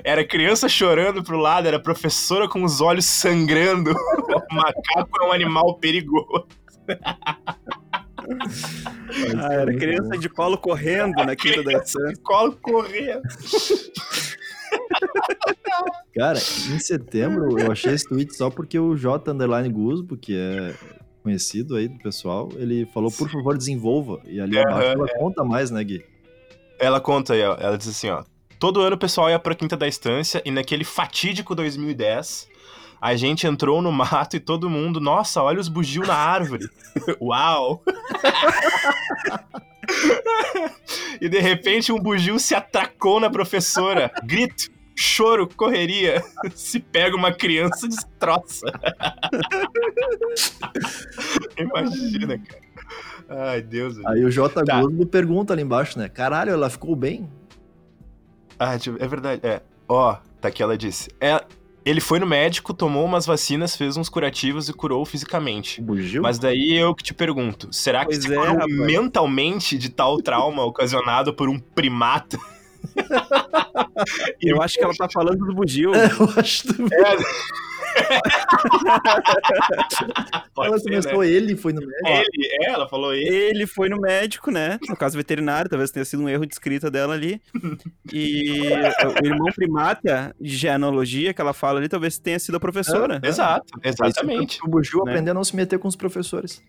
Era 0.03 0.25
criança 0.25 0.69
chorando 0.69 1.23
pro 1.23 1.37
lado, 1.37 1.67
era 1.67 1.79
professora 1.79 2.47
com 2.47 2.63
os 2.63 2.81
olhos 2.81 3.05
sangrando. 3.05 3.93
O 4.51 4.55
macaco 4.55 5.21
é 5.21 5.27
um 5.27 5.31
animal 5.31 5.75
perigoso. 5.77 6.45
Ah, 9.37 9.53
era 9.53 9.73
criança 9.73 10.17
de 10.17 10.27
colo 10.29 10.57
correndo 10.57 11.23
na 11.23 11.35
quinta 11.35 11.63
da 11.63 11.73
estância. 11.73 12.21
Colo 12.23 12.57
correndo. 12.61 13.21
Cara, 16.15 16.37
em 16.37 16.79
setembro 16.79 17.59
eu 17.59 17.71
achei 17.71 17.93
esse 17.93 18.07
tweet 18.07 18.35
só 18.35 18.49
porque 18.49 18.77
o 18.77 18.95
J 18.95 19.31
Underline 19.31 19.69
Gusbo, 19.69 20.17
que 20.17 20.35
é 20.35 20.73
conhecido 21.23 21.75
aí 21.75 21.87
do 21.87 21.97
pessoal, 21.99 22.49
ele 22.55 22.85
falou, 22.87 23.11
por 23.11 23.29
favor, 23.29 23.57
desenvolva. 23.57 24.19
E 24.25 24.39
ali 24.39 24.57
Aham, 24.57 24.67
abaixo 24.69 24.91
ela 24.91 25.07
conta 25.17 25.43
mais, 25.43 25.71
né, 25.71 25.83
Gui? 25.83 26.03
Ela 26.81 26.99
conta 26.99 27.33
aí. 27.33 27.41
Ela 27.41 27.77
diz 27.77 27.87
assim, 27.87 28.09
ó. 28.09 28.23
Todo 28.59 28.81
ano 28.81 28.95
o 28.95 28.99
pessoal 28.99 29.29
ia 29.29 29.39
pra 29.39 29.55
Quinta 29.55 29.77
da 29.77 29.87
Estância 29.87 30.41
e 30.43 30.51
naquele 30.51 30.83
fatídico 30.83 31.55
2010, 31.55 32.47
a 32.99 33.15
gente 33.15 33.47
entrou 33.47 33.81
no 33.81 33.91
mato 33.91 34.35
e 34.35 34.39
todo 34.39 34.69
mundo, 34.69 34.99
nossa, 34.99 35.41
olha 35.41 35.59
os 35.59 35.67
bugios 35.67 36.07
na 36.07 36.15
árvore. 36.15 36.67
Uau! 37.21 37.83
e 41.21 41.29
de 41.29 41.39
repente 41.39 41.91
um 41.91 41.99
bugio 41.99 42.39
se 42.39 42.53
atracou 42.53 43.19
na 43.19 43.29
professora. 43.29 44.11
Grito, 44.23 44.69
choro, 44.95 45.47
correria. 45.47 46.23
Se 46.53 46.79
pega 46.79 47.15
uma 47.15 47.31
criança, 47.31 47.87
destroça. 47.87 48.67
Imagina, 51.57 52.37
cara. 52.37 52.70
Ai, 53.31 53.61
Deus. 53.61 53.97
Aí 54.05 54.23
o 54.25 54.29
J 54.31 54.63
Tá. 54.65 54.81
Pergunta 55.09 55.53
ali 55.53 55.61
embaixo, 55.61 55.97
né? 55.97 56.09
Caralho, 56.09 56.51
ela 56.51 56.69
ficou 56.69 56.95
bem? 56.95 57.29
Ah, 58.59 58.75
eu- 58.85 58.97
é 58.99 59.07
verdade. 59.07 59.41
É. 59.43 59.61
Ó, 59.87 60.15
tá 60.39 60.49
aqui, 60.49 60.61
ela 60.61 60.77
disse. 60.77 61.09
É, 61.19 61.41
ele 61.83 61.99
foi 62.01 62.19
no 62.19 62.27
médico, 62.27 62.73
tomou 62.73 63.03
umas 63.05 63.25
vacinas, 63.25 63.75
fez 63.75 63.97
uns 63.97 64.09
curativos 64.09 64.69
e 64.69 64.73
curou 64.73 65.03
fisicamente. 65.05 65.81
Bugio? 65.81 66.21
Mas 66.21 66.37
daí 66.37 66.73
eu 66.77 66.93
que 66.93 67.03
te 67.03 67.13
pergunto, 67.13 67.69
será 67.71 68.01
que 68.05 68.11
Pois 68.11 68.23
se 68.23 68.31
é, 68.31 68.35
curou 68.35 68.53
rapaz. 68.53 68.71
mentalmente 68.77 69.77
de 69.77 69.89
tal 69.89 70.21
trauma 70.21 70.63
ocasionado 70.63 71.33
por 71.33 71.49
um 71.49 71.57
primata? 71.59 72.37
Eu 74.41 74.61
acho 74.61 74.75
que 74.75 74.83
ela 74.83 74.93
tá 74.95 75.07
falando 75.07 75.45
do 75.45 75.53
Bugio. 75.53 75.91
eu 75.93 76.29
acho 76.35 76.63
que 76.63 76.73
Pode 76.73 77.23
ela 80.57 80.77
ser, 80.77 80.89
começou, 80.89 81.21
né? 81.21 81.27
ele 81.27 81.55
foi 81.55 81.73
no 81.73 81.81
médico. 81.81 82.07
Ele, 82.07 82.47
é, 82.61 82.69
ela 82.71 82.87
falou 82.87 83.13
ele. 83.13 83.27
Ele 83.35 83.67
foi 83.67 83.89
no 83.89 83.99
médico, 83.99 84.51
né? 84.51 84.79
No 84.87 84.95
caso 84.95 85.17
veterinário, 85.17 85.69
talvez 85.69 85.91
tenha 85.91 86.05
sido 86.05 86.23
um 86.23 86.29
erro 86.29 86.45
de 86.45 86.53
escrita 86.53 86.89
dela 86.89 87.13
ali. 87.13 87.41
E 88.13 88.59
o 89.23 89.25
irmão 89.25 89.47
primata 89.55 90.35
de 90.39 90.55
genealogia 90.55 91.33
que 91.33 91.39
ela 91.39 91.53
fala 91.53 91.79
ali, 91.79 91.87
talvez 91.87 92.17
tenha 92.17 92.37
sido 92.39 92.55
a 92.55 92.59
professora. 92.59 93.21
Exato, 93.23 93.79
exatamente. 93.83 94.59
O 94.63 94.67
Bugio 94.67 95.03
Né? 95.05 95.11
aprender 95.11 95.31
a 95.31 95.33
não 95.33 95.43
se 95.43 95.55
meter 95.55 95.79
com 95.79 95.87
os 95.87 95.95
professores. 95.95 96.61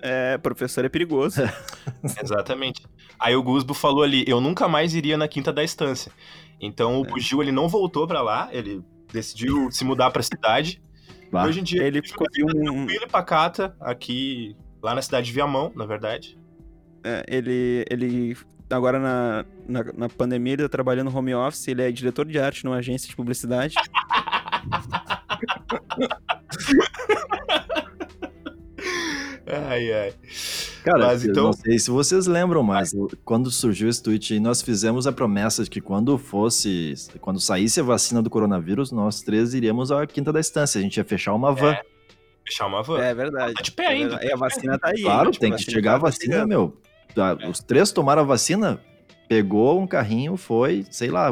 É, 0.00 0.38
professor 0.38 0.84
é 0.84 0.88
perigoso. 0.88 1.42
Exatamente. 2.22 2.82
Aí 3.18 3.34
o 3.34 3.42
Gusbo 3.42 3.74
falou 3.74 4.02
ali, 4.02 4.24
eu 4.26 4.40
nunca 4.40 4.68
mais 4.68 4.94
iria 4.94 5.16
na 5.18 5.26
Quinta 5.28 5.52
da 5.52 5.62
Estância. 5.64 6.12
Então 6.60 7.00
o 7.00 7.04
É. 7.04 7.08
Bugio, 7.08 7.42
ele 7.42 7.52
não 7.52 7.68
voltou 7.68 8.06
pra 8.06 8.22
lá, 8.22 8.48
ele 8.52 8.82
decidiu 9.12 9.70
se 9.70 9.84
mudar 9.84 10.10
pra 10.10 10.22
cidade. 10.22 10.82
Bah. 11.30 11.44
Hoje 11.44 11.60
em 11.60 11.62
dia 11.62 11.84
Ele 11.84 12.02
ficou 12.02 12.26
de 12.30 12.44
um. 12.44 12.48
tranquilo 12.48 13.04
e 13.04 13.08
pacata 13.08 13.74
aqui, 13.80 14.56
lá 14.82 14.94
na 14.94 15.02
cidade 15.02 15.26
de 15.26 15.32
Viamão, 15.32 15.72
na 15.74 15.86
verdade. 15.86 16.38
é, 17.04 17.24
ele, 17.28 17.84
ele. 17.90 18.36
Agora 18.68 19.00
na, 19.00 19.44
na, 19.66 19.84
na 19.92 20.08
pandemia, 20.08 20.52
ele 20.54 20.62
tá 20.62 20.68
trabalhando 20.68 21.10
no 21.10 21.16
home 21.16 21.34
office, 21.34 21.66
ele 21.68 21.82
é 21.82 21.90
diretor 21.90 22.24
de 22.24 22.38
arte 22.38 22.64
numa 22.64 22.76
agência 22.76 23.08
de 23.08 23.16
publicidade. 23.16 23.74
Ai, 29.52 29.92
ai. 29.92 30.14
Cara, 30.84 31.06
Mas 31.06 31.24
eu 31.24 31.30
então- 31.32 31.44
não 31.44 31.52
sei 31.52 31.78
se 31.78 31.90
vocês 31.90 32.26
lembram, 32.26 32.62
mas 32.62 32.92
quando 33.24 33.50
surgiu 33.50 33.88
esse 33.88 34.02
tweet 34.02 34.34
aí, 34.34 34.40
nós 34.40 34.62
fizemos 34.62 35.06
a 35.06 35.12
promessa 35.12 35.64
de 35.64 35.70
que 35.70 35.80
quando 35.80 36.16
fosse, 36.16 36.94
quando 37.20 37.40
saísse 37.40 37.80
a 37.80 37.82
vacina 37.82 38.22
do 38.22 38.30
coronavírus, 38.30 38.92
nós 38.92 39.22
três 39.22 39.52
iríamos 39.54 39.90
à 39.90 40.06
quinta 40.06 40.32
da 40.32 40.38
estância. 40.40 40.78
A 40.78 40.82
gente 40.82 40.96
ia 40.96 41.04
fechar 41.04 41.34
uma 41.34 41.52
van. 41.52 41.76
Fechar 42.46 42.66
uma 42.66 42.82
van. 42.82 43.00
É 43.02 43.14
verdade. 43.14 43.54
Tá 43.54 43.62
de 43.62 43.72
pé 43.72 43.86
ainda, 43.88 44.14
É 44.14 44.18
verdade. 44.18 44.26
E 44.28 44.32
a 44.32 44.36
vacina 44.36 44.78
tá 44.78 44.88
aí. 44.90 45.02
claro, 45.02 45.30
tipo, 45.30 45.40
tem 45.40 45.54
que 45.54 45.62
chegar 45.62 45.92
a 45.92 45.98
tá 45.98 46.02
vacina, 46.06 46.34
chegando. 46.34 46.48
meu. 46.48 46.76
Os 47.50 47.58
três 47.60 47.90
tomaram 47.90 48.22
a 48.22 48.24
vacina, 48.24 48.80
pegou 49.28 49.80
um 49.80 49.86
carrinho, 49.86 50.36
foi, 50.36 50.84
sei 50.90 51.10
lá, 51.10 51.28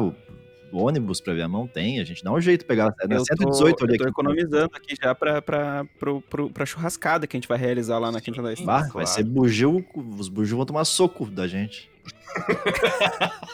o- 0.71 0.83
ônibus 0.83 1.19
pra 1.21 1.33
Viamão? 1.33 1.67
Tem, 1.67 1.99
a 1.99 2.03
gente 2.03 2.23
dá 2.23 2.31
um 2.31 2.39
jeito 2.41 2.61
de 2.61 2.65
pegar. 2.67 2.93
É 3.01 3.07
na 3.07 3.15
Eu 3.15 3.23
tô, 3.25 3.53
118 3.53 3.83
ali 3.83 3.93
eu 3.93 3.97
tô 3.97 4.03
aqui. 4.03 4.11
economizando 4.11 4.71
aqui 4.75 4.95
já 5.01 5.13
pra, 5.15 5.41
pra, 5.41 5.85
pro, 5.99 6.21
pro, 6.21 6.49
pra 6.49 6.65
churrascada 6.65 7.25
que 7.27 7.35
a 7.35 7.39
gente 7.39 7.47
vai 7.47 7.57
realizar 7.57 7.97
lá 7.99 8.11
na 8.11 8.19
Quinta 8.21 8.41
da 8.41 8.53
Estrada. 8.53 8.71
Bah, 8.71 8.79
Claro. 8.89 8.93
Vai 8.93 9.05
ser 9.07 9.23
bugio, 9.23 9.85
os 10.17 10.27
bugio 10.29 10.57
vão 10.57 10.65
tomar 10.65 10.85
soco 10.85 11.25
da 11.25 11.47
gente. 11.47 11.89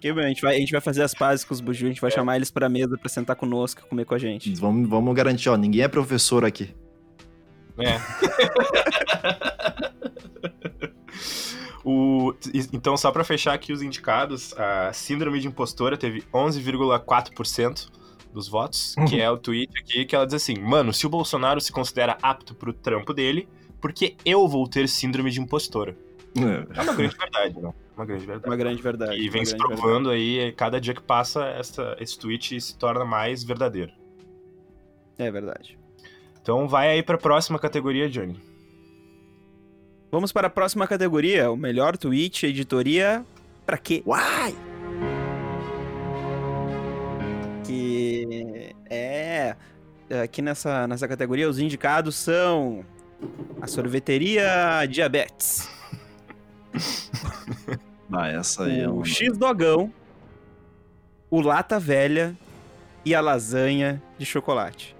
Que 0.00 0.12
bem, 0.14 0.24
a, 0.24 0.28
gente 0.28 0.40
vai, 0.40 0.56
a 0.56 0.58
gente 0.58 0.72
vai 0.72 0.80
fazer 0.80 1.02
as 1.02 1.12
pazes 1.12 1.44
com 1.44 1.52
os 1.52 1.60
bugio, 1.60 1.86
a 1.86 1.90
gente 1.90 2.00
vai 2.00 2.10
chamar 2.10 2.36
eles 2.36 2.50
pra 2.50 2.70
mesa 2.70 2.96
pra 2.96 3.06
sentar 3.10 3.36
conosco 3.36 3.82
e 3.84 3.88
comer 3.88 4.06
com 4.06 4.14
a 4.14 4.18
gente. 4.18 4.54
Vamos, 4.54 4.88
vamos 4.88 5.14
garantir, 5.14 5.50
ó, 5.50 5.56
ninguém 5.58 5.82
é 5.82 5.88
professor 5.88 6.42
aqui. 6.42 6.74
É. 7.78 8.00
O, 11.84 12.34
então, 12.72 12.96
só 12.96 13.10
pra 13.10 13.24
fechar 13.24 13.54
aqui 13.54 13.72
os 13.72 13.80
indicados, 13.80 14.52
a 14.58 14.92
síndrome 14.92 15.40
de 15.40 15.48
impostora 15.48 15.96
teve 15.96 16.22
11,4% 16.32 17.90
dos 18.32 18.48
votos, 18.48 18.94
que 19.08 19.20
é 19.20 19.30
o 19.30 19.36
tweet 19.38 19.72
aqui 19.80 20.04
que 20.04 20.14
ela 20.14 20.26
diz 20.26 20.34
assim: 20.34 20.58
Mano, 20.58 20.92
se 20.92 21.06
o 21.06 21.10
Bolsonaro 21.10 21.60
se 21.60 21.72
considera 21.72 22.18
apto 22.22 22.54
pro 22.54 22.72
trampo 22.72 23.14
dele, 23.14 23.48
porque 23.80 24.16
eu 24.24 24.46
vou 24.46 24.68
ter 24.68 24.88
síndrome 24.88 25.30
de 25.30 25.40
impostora? 25.40 25.96
É 26.36 26.82
uma 26.82 26.94
grande 26.94 27.16
verdade, 27.16 27.60
né? 27.60 27.74
Uma 27.96 28.06
grande 28.06 28.26
verdade. 28.26 28.48
Uma 28.48 28.56
grande 28.56 28.82
verdade. 28.82 29.20
E 29.20 29.28
vem 29.28 29.44
se 29.44 29.56
provando 29.56 30.10
aí, 30.10 30.52
cada 30.52 30.80
dia 30.80 30.94
que 30.94 31.02
passa, 31.02 31.44
essa, 31.46 31.96
esse 31.98 32.18
tweet 32.18 32.60
se 32.60 32.76
torna 32.76 33.04
mais 33.04 33.42
verdadeiro. 33.42 33.92
verdade. 35.18 35.18
É 35.18 35.30
verdade. 35.30 35.78
Então 36.40 36.66
vai 36.68 36.88
aí 36.88 37.02
pra 37.02 37.18
próxima 37.18 37.58
categoria, 37.58 38.08
Johnny. 38.08 38.40
Vamos 40.10 40.32
para 40.32 40.48
a 40.48 40.50
próxima 40.50 40.86
categoria, 40.86 41.50
o 41.50 41.56
melhor 41.56 41.96
tweet, 41.96 42.46
editoria 42.46 43.24
pra 43.64 43.78
quê? 43.78 44.02
Uai! 44.04 44.54
Que 47.64 48.74
é 48.90 49.54
aqui 50.22 50.42
nessa, 50.42 50.88
nessa 50.88 51.06
categoria 51.06 51.48
os 51.48 51.60
indicados 51.60 52.16
são 52.16 52.84
a 53.60 53.68
sorveteria 53.68 54.84
Diabetes, 54.88 55.68
Ah, 58.12 58.28
essa 58.28 58.64
aí 58.64 58.80
é 58.80 58.88
o 58.88 58.94
uma... 58.96 59.04
X 59.04 59.38
Dogão, 59.38 59.92
o 61.30 61.40
Lata 61.40 61.78
Velha 61.78 62.36
e 63.04 63.14
a 63.14 63.20
lasanha 63.20 64.02
de 64.18 64.26
chocolate. 64.26 64.96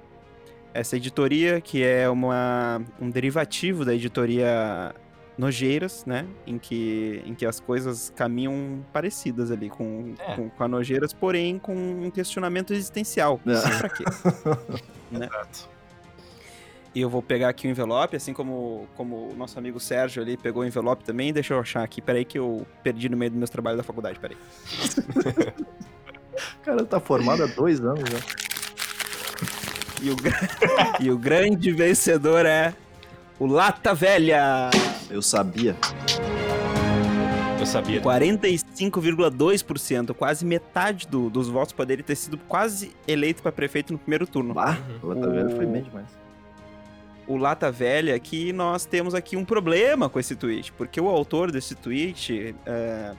Essa 0.73 0.97
editoria, 0.97 1.61
que 1.61 1.83
é 1.83 2.09
uma, 2.09 2.81
um 3.01 3.11
derivativo 3.11 3.85
da 3.85 3.95
editoria 3.95 4.95
Nojeiras, 5.37 6.05
né? 6.07 6.27
Em 6.47 6.59
que, 6.59 7.23
em 7.27 7.35
que 7.35 7.45
as 7.47 7.59
coisas 7.59 8.13
caminham 8.15 8.85
parecidas 8.93 9.51
ali 9.51 9.69
com, 9.71 10.15
É. 10.19 10.37
com, 10.37 10.49
com 10.51 10.65
a 10.65 10.69
Nojeiras, 10.69 11.13
porém 11.13 11.59
com 11.59 11.75
um 11.75 12.11
questionamento 12.11 12.73
existencial. 12.73 13.41
É. 13.47 13.55
Sim, 13.57 13.79
pra 13.79 13.89
quê? 13.89 14.05
Exato. 15.13 15.69
E 16.95 17.01
eu 17.01 17.09
vou 17.09 17.23
pegar 17.23 17.49
aqui 17.49 17.69
o 17.69 17.71
envelope, 17.71 18.17
assim 18.17 18.33
como, 18.33 18.87
como 18.97 19.31
o 19.31 19.37
nosso 19.37 19.57
amigo 19.59 19.79
Sérgio 19.79 20.23
ali 20.23 20.37
pegou 20.37 20.63
o 20.63 20.67
envelope 20.67 21.05
também. 21.05 21.33
Deixa 21.33 21.55
eu 21.55 21.61
achar 21.61 21.85
aqui, 21.85 22.03
peraí 22.03 22.25
que 22.25 22.39
eu 22.39 22.67
perdi 22.83 23.09
no 23.09 23.17
meio 23.17 23.31
dos 23.31 23.39
meus 23.39 23.51
trabalhos 23.51 23.79
da 23.79 23.85
faculdade, 23.85 24.19
peraí. 24.19 24.37
O 26.61 26.61
cara 26.65 26.85
tá 26.85 26.99
formado 27.01 27.45
há 27.45 27.47
dois 27.47 27.81
anos 27.81 28.09
já. 28.11 28.19
E 30.03 30.11
o, 30.11 30.17
e 31.01 31.11
o 31.11 31.19
grande 31.19 31.73
vencedor 31.73 32.47
é 32.47 32.75
o 33.39 33.47
Lata 33.47 33.95
Velha. 33.95 34.71
Eu 35.11 35.21
sabia. 35.23 35.77
Eu 37.59 37.67
sabia. 37.67 38.01
45,2%, 38.01 40.15
quase 40.15 40.47
metade 40.47 41.07
do- 41.07 41.29
dos 41.29 41.49
votos 41.49 41.75
poderia 41.75 42.03
ter 42.03 42.17
sido 42.17 42.39
quase 42.39 42.93
eleito 43.07 43.43
para 43.43 43.53
prefeito 43.53 43.93
no 43.93 43.99
primeiro 43.99 44.27
turno. 44.27 44.55
Bah, 44.55 44.79
o 45.03 45.09
Lata 45.09 45.29
O- 45.29 45.33
Velha 45.33 45.51
foi 45.51 45.67
bem 45.67 45.83
demais. 45.83 46.07
O 47.27 47.37
Lata 47.37 47.71
Velha, 47.71 48.19
que 48.19 48.51
nós 48.53 48.85
temos 48.87 49.15
aqui 49.15 49.37
um 49.37 49.45
problema 49.45 50.09
com 50.09 50.19
esse 50.19 50.35
tweet, 50.35 50.73
porque 50.73 50.99
o 51.01 51.07
autor 51.09 51.53
desse 51.53 51.75
tweet 51.77 52.57
é, 52.67 53.13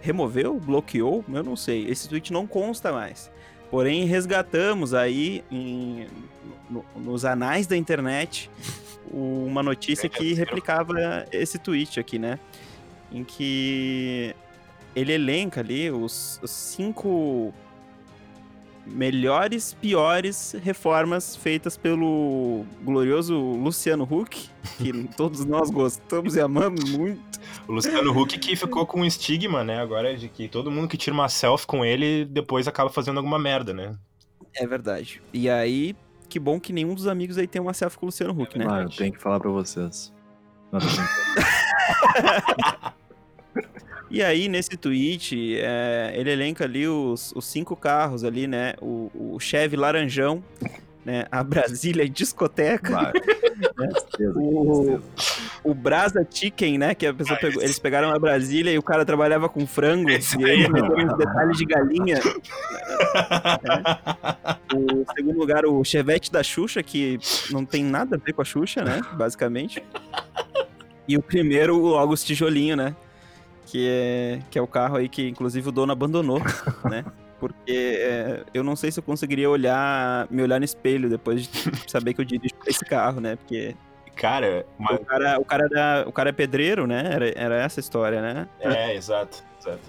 removeu, 0.00 0.60
bloqueou, 0.60 1.24
eu 1.32 1.42
não 1.42 1.56
sei. 1.56 1.86
Esse 1.88 2.08
tweet 2.08 2.32
não 2.32 2.46
consta 2.46 2.92
mais. 2.92 3.32
Porém, 3.72 4.04
resgatamos 4.04 4.92
aí 4.92 5.42
em- 5.50 6.06
no- 6.68 6.84
nos 6.94 7.24
anais 7.24 7.66
da 7.66 7.74
internet 7.74 8.50
uma 9.10 9.62
notícia 9.62 10.10
que 10.10 10.34
replicava 10.34 10.94
esse 11.32 11.58
tweet 11.58 11.98
aqui, 11.98 12.18
né? 12.18 12.38
Em 13.10 13.24
que 13.24 14.36
ele 14.94 15.12
elenca 15.14 15.60
ali 15.62 15.90
os, 15.90 16.38
os 16.42 16.50
cinco 16.50 17.52
melhores, 18.86 19.74
piores 19.74 20.56
reformas 20.62 21.36
feitas 21.36 21.76
pelo 21.76 22.64
glorioso 22.82 23.38
Luciano 23.38 24.06
Huck, 24.10 24.48
que 24.78 24.92
todos 25.16 25.44
nós 25.44 25.70
gostamos 25.70 26.36
e 26.36 26.40
amamos 26.40 26.90
muito. 26.90 27.20
O 27.66 27.72
Luciano 27.72 28.18
Huck 28.18 28.38
que 28.38 28.56
ficou 28.56 28.86
com 28.86 29.00
um 29.00 29.04
estigma, 29.04 29.64
né, 29.64 29.80
agora 29.80 30.16
de 30.16 30.28
que 30.28 30.48
todo 30.48 30.70
mundo 30.70 30.88
que 30.88 30.96
tira 30.96 31.14
uma 31.14 31.28
selfie 31.28 31.66
com 31.66 31.84
ele 31.84 32.24
depois 32.24 32.66
acaba 32.66 32.90
fazendo 32.90 33.18
alguma 33.18 33.38
merda, 33.38 33.72
né? 33.72 33.94
É 34.54 34.66
verdade. 34.66 35.22
E 35.32 35.48
aí, 35.48 35.96
que 36.28 36.38
bom 36.38 36.60
que 36.60 36.72
nenhum 36.72 36.94
dos 36.94 37.06
amigos 37.06 37.38
aí 37.38 37.46
tem 37.46 37.62
uma 37.62 37.72
selfie 37.72 37.98
com 37.98 38.06
o 38.06 38.08
Luciano 38.08 38.40
Huck, 38.40 38.58
né? 38.58 38.66
Ah, 38.68 38.82
eu 38.82 38.90
tenho 38.90 39.12
que 39.12 39.20
falar 39.20 39.40
pra 39.40 39.50
vocês. 39.50 40.12
Não. 40.70 40.80
E 44.12 44.22
aí, 44.22 44.46
nesse 44.46 44.76
tweet, 44.76 45.56
é, 45.58 46.12
ele 46.14 46.30
elenca 46.30 46.64
ali 46.64 46.86
os, 46.86 47.32
os 47.34 47.46
cinco 47.46 47.74
carros 47.74 48.24
ali, 48.24 48.46
né? 48.46 48.74
O, 48.80 49.10
o 49.14 49.40
Chevy 49.40 49.74
Laranjão, 49.74 50.44
né? 51.04 51.24
A 51.32 51.42
Brasília 51.42 52.06
Discoteca, 52.06 52.92
Bah, 52.92 53.12
tristeza, 53.90 54.32
O- 54.38 55.00
o 55.64 55.72
Brasa 55.74 56.26
Chicken, 56.30 56.76
né? 56.76 56.94
Que 56.94 57.06
a 57.06 57.14
pessoa 57.14 57.38
Ah, 57.38 57.40
pegou- 57.40 57.56
esse- 57.62 57.66
eles 57.66 57.78
pegaram 57.78 58.10
a 58.12 58.18
Brasília 58.18 58.70
e 58.70 58.76
o 58.78 58.82
cara 58.82 59.02
trabalhava 59.06 59.48
com 59.48 59.66
frango. 59.66 60.10
Esse 60.10 60.38
e 60.38 60.44
aí 60.44 60.68
meteram 60.68 61.06
uns 61.06 61.16
detalhes 61.16 61.56
de 61.56 61.64
galinha. 61.64 62.20
O 64.74 65.04
segundo 65.14 65.38
lugar, 65.38 65.66
o 65.66 65.84
Chevette 65.84 66.30
da 66.32 66.42
Xuxa, 66.42 66.82
que 66.82 67.18
não 67.50 67.64
tem 67.64 67.84
nada 67.84 68.16
a 68.16 68.18
ver 68.18 68.32
com 68.32 68.42
a 68.42 68.44
Xuxa, 68.44 68.82
né? 68.82 69.00
Basicamente. 69.14 69.82
E 71.06 71.16
o 71.16 71.22
primeiro, 71.22 71.78
o 71.78 71.94
August 71.96 72.26
Tijolinho, 72.26 72.76
né? 72.76 72.94
Que 73.72 73.88
é, 73.88 74.38
que 74.50 74.58
é 74.58 74.62
o 74.62 74.66
carro 74.66 74.96
aí 74.96 75.08
que, 75.08 75.26
inclusive, 75.26 75.66
o 75.66 75.72
dono 75.72 75.92
abandonou, 75.92 76.40
né? 76.90 77.06
Porque 77.40 77.96
é, 77.98 78.44
eu 78.52 78.62
não 78.62 78.76
sei 78.76 78.92
se 78.92 79.00
eu 79.00 79.02
conseguiria 79.02 79.48
olhar, 79.48 80.26
me 80.30 80.42
olhar 80.42 80.58
no 80.58 80.64
espelho 80.64 81.08
depois 81.08 81.48
de 81.48 81.90
saber 81.90 82.12
que 82.12 82.20
eu 82.20 82.24
dirijo 82.26 82.54
esse 82.66 82.84
carro, 82.84 83.18
né? 83.18 83.36
Porque 83.36 83.74
Cara, 84.14 84.66
mas... 84.78 85.00
o 85.00 85.04
cara, 85.06 85.40
o 85.40 85.44
cara, 85.44 85.68
era, 85.70 86.08
o 86.08 86.12
cara 86.12 86.28
é 86.28 86.32
pedreiro, 86.32 86.86
né? 86.86 87.10
Era, 87.12 87.28
era 87.34 87.56
essa 87.56 87.80
a 87.80 87.82
história, 87.82 88.20
né? 88.20 88.46
é, 88.60 88.94
exato, 88.94 89.42
exato. 89.58 89.80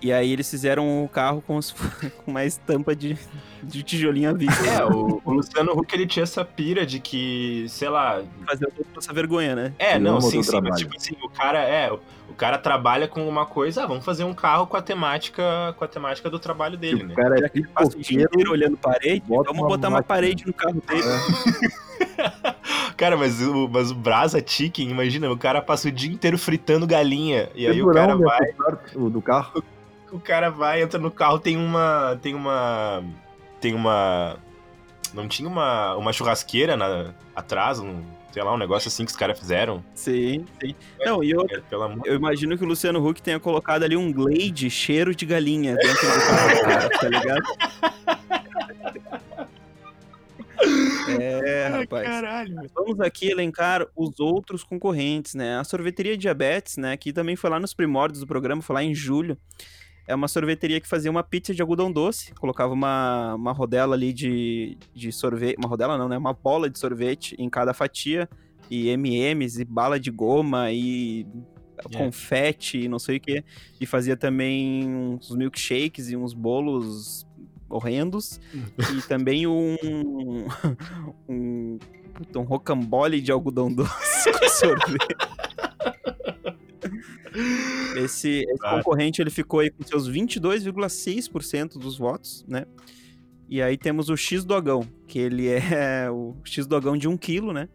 E, 0.00 0.12
aí 0.12 0.32
eles 0.32 0.50
fizeram 0.50 1.04
o 1.04 1.08
carro 1.08 1.42
com, 1.46 1.56
os- 1.56 1.72
com 2.24 2.30
uma 2.30 2.44
estampa 2.44 2.94
de, 2.94 3.16
de 3.62 3.82
tijolinho 3.82 4.30
à 4.30 4.32
vista. 4.32 4.66
É, 4.66 4.84
o, 4.84 5.20
o 5.24 5.32
Luciano 5.32 5.72
Huck 5.72 5.94
ele 5.94 6.06
tinha 6.06 6.22
essa 6.22 6.44
pira 6.44 6.84
de 6.86 7.00
que, 7.00 7.66
sei 7.68 7.88
lá, 7.88 8.22
Fazer 8.46 8.68
essa 8.96 9.12
vergonha, 9.12 9.54
né? 9.54 9.72
É, 9.78 9.98
não, 9.98 10.18
o 10.18 10.20
sim, 10.20 10.42
sim, 10.42 10.60
mas 10.62 10.78
tipo 10.78 10.96
assim, 10.96 11.14
o 11.22 11.28
cara 11.28 11.58
é, 11.62 11.90
o, 11.92 11.98
o 12.28 12.34
cara 12.34 12.58
trabalha 12.58 13.06
com 13.08 13.26
uma 13.28 13.44
coisa, 13.46 13.84
ah, 13.84 13.86
vamos 13.86 14.04
fazer 14.04 14.24
um 14.24 14.34
carro 14.34 14.66
com 14.66 14.76
a 14.76 14.82
temática, 14.82 15.74
com 15.76 15.84
a 15.84 15.88
temática 15.88 16.28
do 16.30 16.38
trabalho 16.38 16.76
dele, 16.76 17.04
o 17.04 17.06
né? 17.08 17.14
cara 17.14 17.36
é 17.36 17.40
Já 17.42 17.48
que 17.48 17.58
ele 17.60 17.68
passa 17.68 17.96
o 17.96 18.00
dia 18.00 18.22
inteiro 18.24 18.52
olhando 18.52 18.76
parede, 18.76 19.22
bota 19.26 19.48
vamos 19.50 19.62
uma 19.62 19.68
botar 19.68 19.88
uma 19.88 19.98
máquina. 19.98 20.08
parede 20.14 20.46
no 20.46 20.52
carro 20.52 20.82
dele. 20.86 21.02
Cara, 22.96 23.16
mas 23.16 23.40
o, 23.40 23.68
mas 23.68 23.90
o 23.90 23.94
Brasa 23.94 24.42
Chicken, 24.44 24.88
imagina, 24.90 25.30
o 25.30 25.36
cara 25.36 25.60
passa 25.60 25.88
o 25.88 25.92
dia 25.92 26.12
inteiro 26.12 26.38
fritando 26.38 26.86
galinha 26.86 27.48
e 27.54 27.66
aí 27.66 27.82
o 27.82 27.90
cara 27.90 28.16
vai, 28.16 28.50
o 28.94 29.08
do 29.10 29.20
carro. 29.20 29.62
O 30.12 30.20
cara 30.20 30.50
vai, 30.50 30.82
entra 30.82 31.00
no 31.00 31.10
carro, 31.10 31.38
tem 31.38 31.56
uma, 31.56 32.18
tem 32.22 32.34
uma, 32.34 33.02
tem 33.60 33.74
uma, 33.74 34.38
não 35.14 35.26
tinha 35.26 35.48
uma, 35.48 35.96
uma 35.96 36.12
churrasqueira 36.12 36.76
na, 36.76 37.14
atrás, 37.34 37.80
um, 37.80 38.02
sei 38.30 38.42
lá, 38.42 38.52
um 38.52 38.58
negócio 38.58 38.88
assim 38.88 39.04
que 39.04 39.10
os 39.10 39.16
caras 39.16 39.38
fizeram. 39.38 39.82
Sim, 39.94 40.44
sim. 40.60 40.74
Não, 41.00 41.24
e 41.24 41.30
eu, 41.30 41.46
É, 41.50 41.62
eu 42.04 42.14
imagino 42.14 42.56
que 42.58 42.64
o 42.64 42.66
Luciano 42.66 43.04
Huck 43.06 43.22
tenha 43.22 43.40
colocado 43.40 43.82
ali 43.84 43.96
um 43.96 44.12
Glade 44.12 44.68
cheiro 44.70 45.14
de 45.14 45.24
galinha 45.24 45.74
dentro 45.76 46.06
do 46.06 46.26
carro, 46.26 46.60
cara, 46.62 46.90
tá 46.90 47.08
ligado? 47.08 47.42
É, 51.20 51.68
rapaz. 51.68 52.06
caralho. 52.06 52.70
Vamos 52.74 53.00
aqui 53.00 53.30
elencar 53.30 53.86
os 53.96 54.20
outros 54.20 54.62
concorrentes, 54.62 55.34
né? 55.34 55.58
A 55.58 55.64
sorveteria 55.64 56.16
Diabetes, 56.16 56.76
né? 56.76 56.96
Que 56.96 57.12
também 57.12 57.34
foi 57.34 57.50
lá 57.50 57.58
nos 57.58 57.74
primórdios 57.74 58.20
do 58.20 58.26
programa, 58.26 58.62
foi 58.62 58.74
lá 58.74 58.82
em 58.82 58.94
julho. 58.94 59.36
É 60.06 60.14
uma 60.14 60.28
sorveteria 60.28 60.80
que 60.80 60.88
fazia 60.88 61.10
uma 61.10 61.22
pizza 61.22 61.54
de 61.54 61.62
algodão 61.62 61.90
doce, 61.90 62.34
colocava 62.34 62.72
uma, 62.72 63.34
uma 63.34 63.52
rodela 63.52 63.94
ali 63.94 64.12
de, 64.12 64.76
de 64.94 65.12
sorvete, 65.12 65.56
uma 65.58 65.68
rodela 65.68 65.96
não, 65.96 66.08
né? 66.08 66.18
Uma 66.18 66.32
bola 66.32 66.68
de 66.68 66.78
sorvete 66.78 67.36
em 67.38 67.48
cada 67.48 67.72
fatia, 67.72 68.28
e 68.70 68.88
M&M's, 68.88 69.58
e 69.58 69.64
bala 69.64 70.00
de 70.00 70.10
goma, 70.10 70.72
e 70.72 71.26
é. 71.78 71.96
confete 71.96 72.78
e 72.78 72.88
não 72.88 72.98
sei 72.98 73.16
o 73.16 73.20
que. 73.20 73.44
E 73.80 73.86
fazia 73.86 74.16
também 74.16 74.88
uns 74.88 75.30
milkshakes 75.30 76.10
e 76.10 76.16
uns 76.16 76.32
bolos 76.34 77.26
horrendos. 77.68 78.40
e 78.96 79.02
também 79.08 79.46
um. 79.46 79.76
um. 81.28 81.78
Puta, 82.14 82.38
um 82.38 82.42
rocambole 82.42 83.22
de 83.22 83.32
algodão 83.32 83.72
doce 83.72 84.30
com 84.32 84.48
sorvete. 84.48 85.16
Esse, 87.96 88.44
esse 88.48 88.56
ah. 88.62 88.76
concorrente 88.76 89.20
ele 89.20 89.30
ficou 89.30 89.60
aí 89.60 89.70
com 89.70 89.82
seus 89.82 90.10
22,6% 90.10 91.78
dos 91.78 91.98
votos, 91.98 92.44
né? 92.46 92.64
E 93.48 93.60
aí 93.60 93.76
temos 93.76 94.08
o 94.08 94.16
X 94.16 94.44
Dogão, 94.44 94.86
que 95.06 95.18
ele 95.18 95.48
é 95.48 96.10
o 96.10 96.34
X 96.44 96.66
Dogão 96.66 96.96
de 96.96 97.08
um 97.08 97.16
quilo, 97.16 97.52
né? 97.52 97.68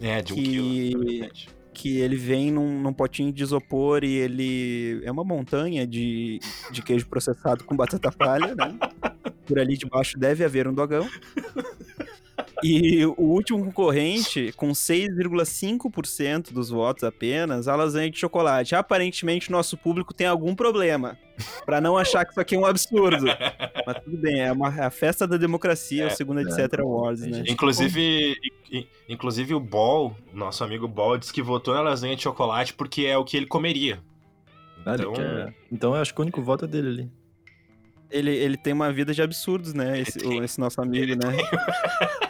É, 0.00 0.22
de 0.22 0.32
um 0.32 0.36
que... 0.36 0.42
quilo. 0.42 1.24
É 1.24 1.58
que 1.78 2.00
ele 2.00 2.16
vem 2.16 2.50
num, 2.50 2.80
num, 2.80 2.92
potinho 2.92 3.32
de 3.32 3.40
isopor 3.40 4.02
e 4.02 4.12
ele 4.12 5.00
é 5.04 5.12
uma 5.12 5.22
montanha 5.22 5.86
de, 5.86 6.40
de 6.72 6.82
queijo 6.82 7.06
processado 7.06 7.62
com 7.62 7.76
batata 7.76 8.10
palha, 8.10 8.52
né? 8.52 8.76
Por 9.46 9.60
ali 9.60 9.76
debaixo 9.76 10.18
deve 10.18 10.44
haver 10.44 10.66
um 10.66 10.74
dogão. 10.74 11.08
E 12.62 13.06
o 13.06 13.22
último 13.22 13.64
concorrente, 13.64 14.52
com 14.56 14.70
6,5% 14.70 16.52
dos 16.52 16.70
votos 16.70 17.04
apenas, 17.04 17.68
a 17.68 17.76
lasanha 17.76 18.10
de 18.10 18.18
chocolate. 18.18 18.74
Aparentemente, 18.74 19.50
nosso 19.50 19.76
público 19.76 20.12
tem 20.12 20.26
algum 20.26 20.54
problema. 20.54 21.16
para 21.64 21.80
não 21.80 21.96
achar 21.96 22.24
que 22.24 22.32
isso 22.32 22.40
aqui 22.40 22.56
é 22.56 22.58
um 22.58 22.66
absurdo. 22.66 23.26
Mas 23.86 24.02
tudo 24.02 24.16
bem, 24.16 24.40
é, 24.40 24.52
uma, 24.52 24.74
é 24.76 24.84
a 24.84 24.90
festa 24.90 25.26
da 25.26 25.36
democracia, 25.36 26.04
é, 26.04 26.06
o 26.08 26.10
segundo 26.10 26.40
etc. 26.40 26.72
É, 26.72 26.80
Awards, 26.80 27.26
né? 27.26 27.44
Inclusive, 27.46 28.34
inclusive 29.08 29.54
o 29.54 29.60
Ball, 29.60 30.16
nosso 30.32 30.64
amigo 30.64 30.88
Ball, 30.88 31.16
disse 31.16 31.32
que 31.32 31.42
votou 31.42 31.74
na 31.74 31.80
lasanha 31.80 32.16
de 32.16 32.22
chocolate 32.22 32.74
porque 32.74 33.02
é 33.02 33.16
o 33.16 33.24
que 33.24 33.36
ele 33.36 33.46
comeria. 33.46 34.00
Então, 34.80 35.14
é... 35.14 35.54
então 35.70 35.94
eu 35.94 36.00
acho 36.00 36.14
que 36.14 36.20
o 36.20 36.22
único 36.22 36.42
voto 36.42 36.64
é 36.64 36.68
dele 36.68 36.88
ali. 36.88 37.10
Ele, 38.10 38.34
ele 38.34 38.56
tem 38.56 38.72
uma 38.72 38.90
vida 38.90 39.12
de 39.12 39.20
absurdos, 39.20 39.74
né? 39.74 40.00
Esse, 40.00 40.18
esse 40.42 40.58
nosso 40.58 40.80
amigo, 40.80 41.14
né? 41.14 41.36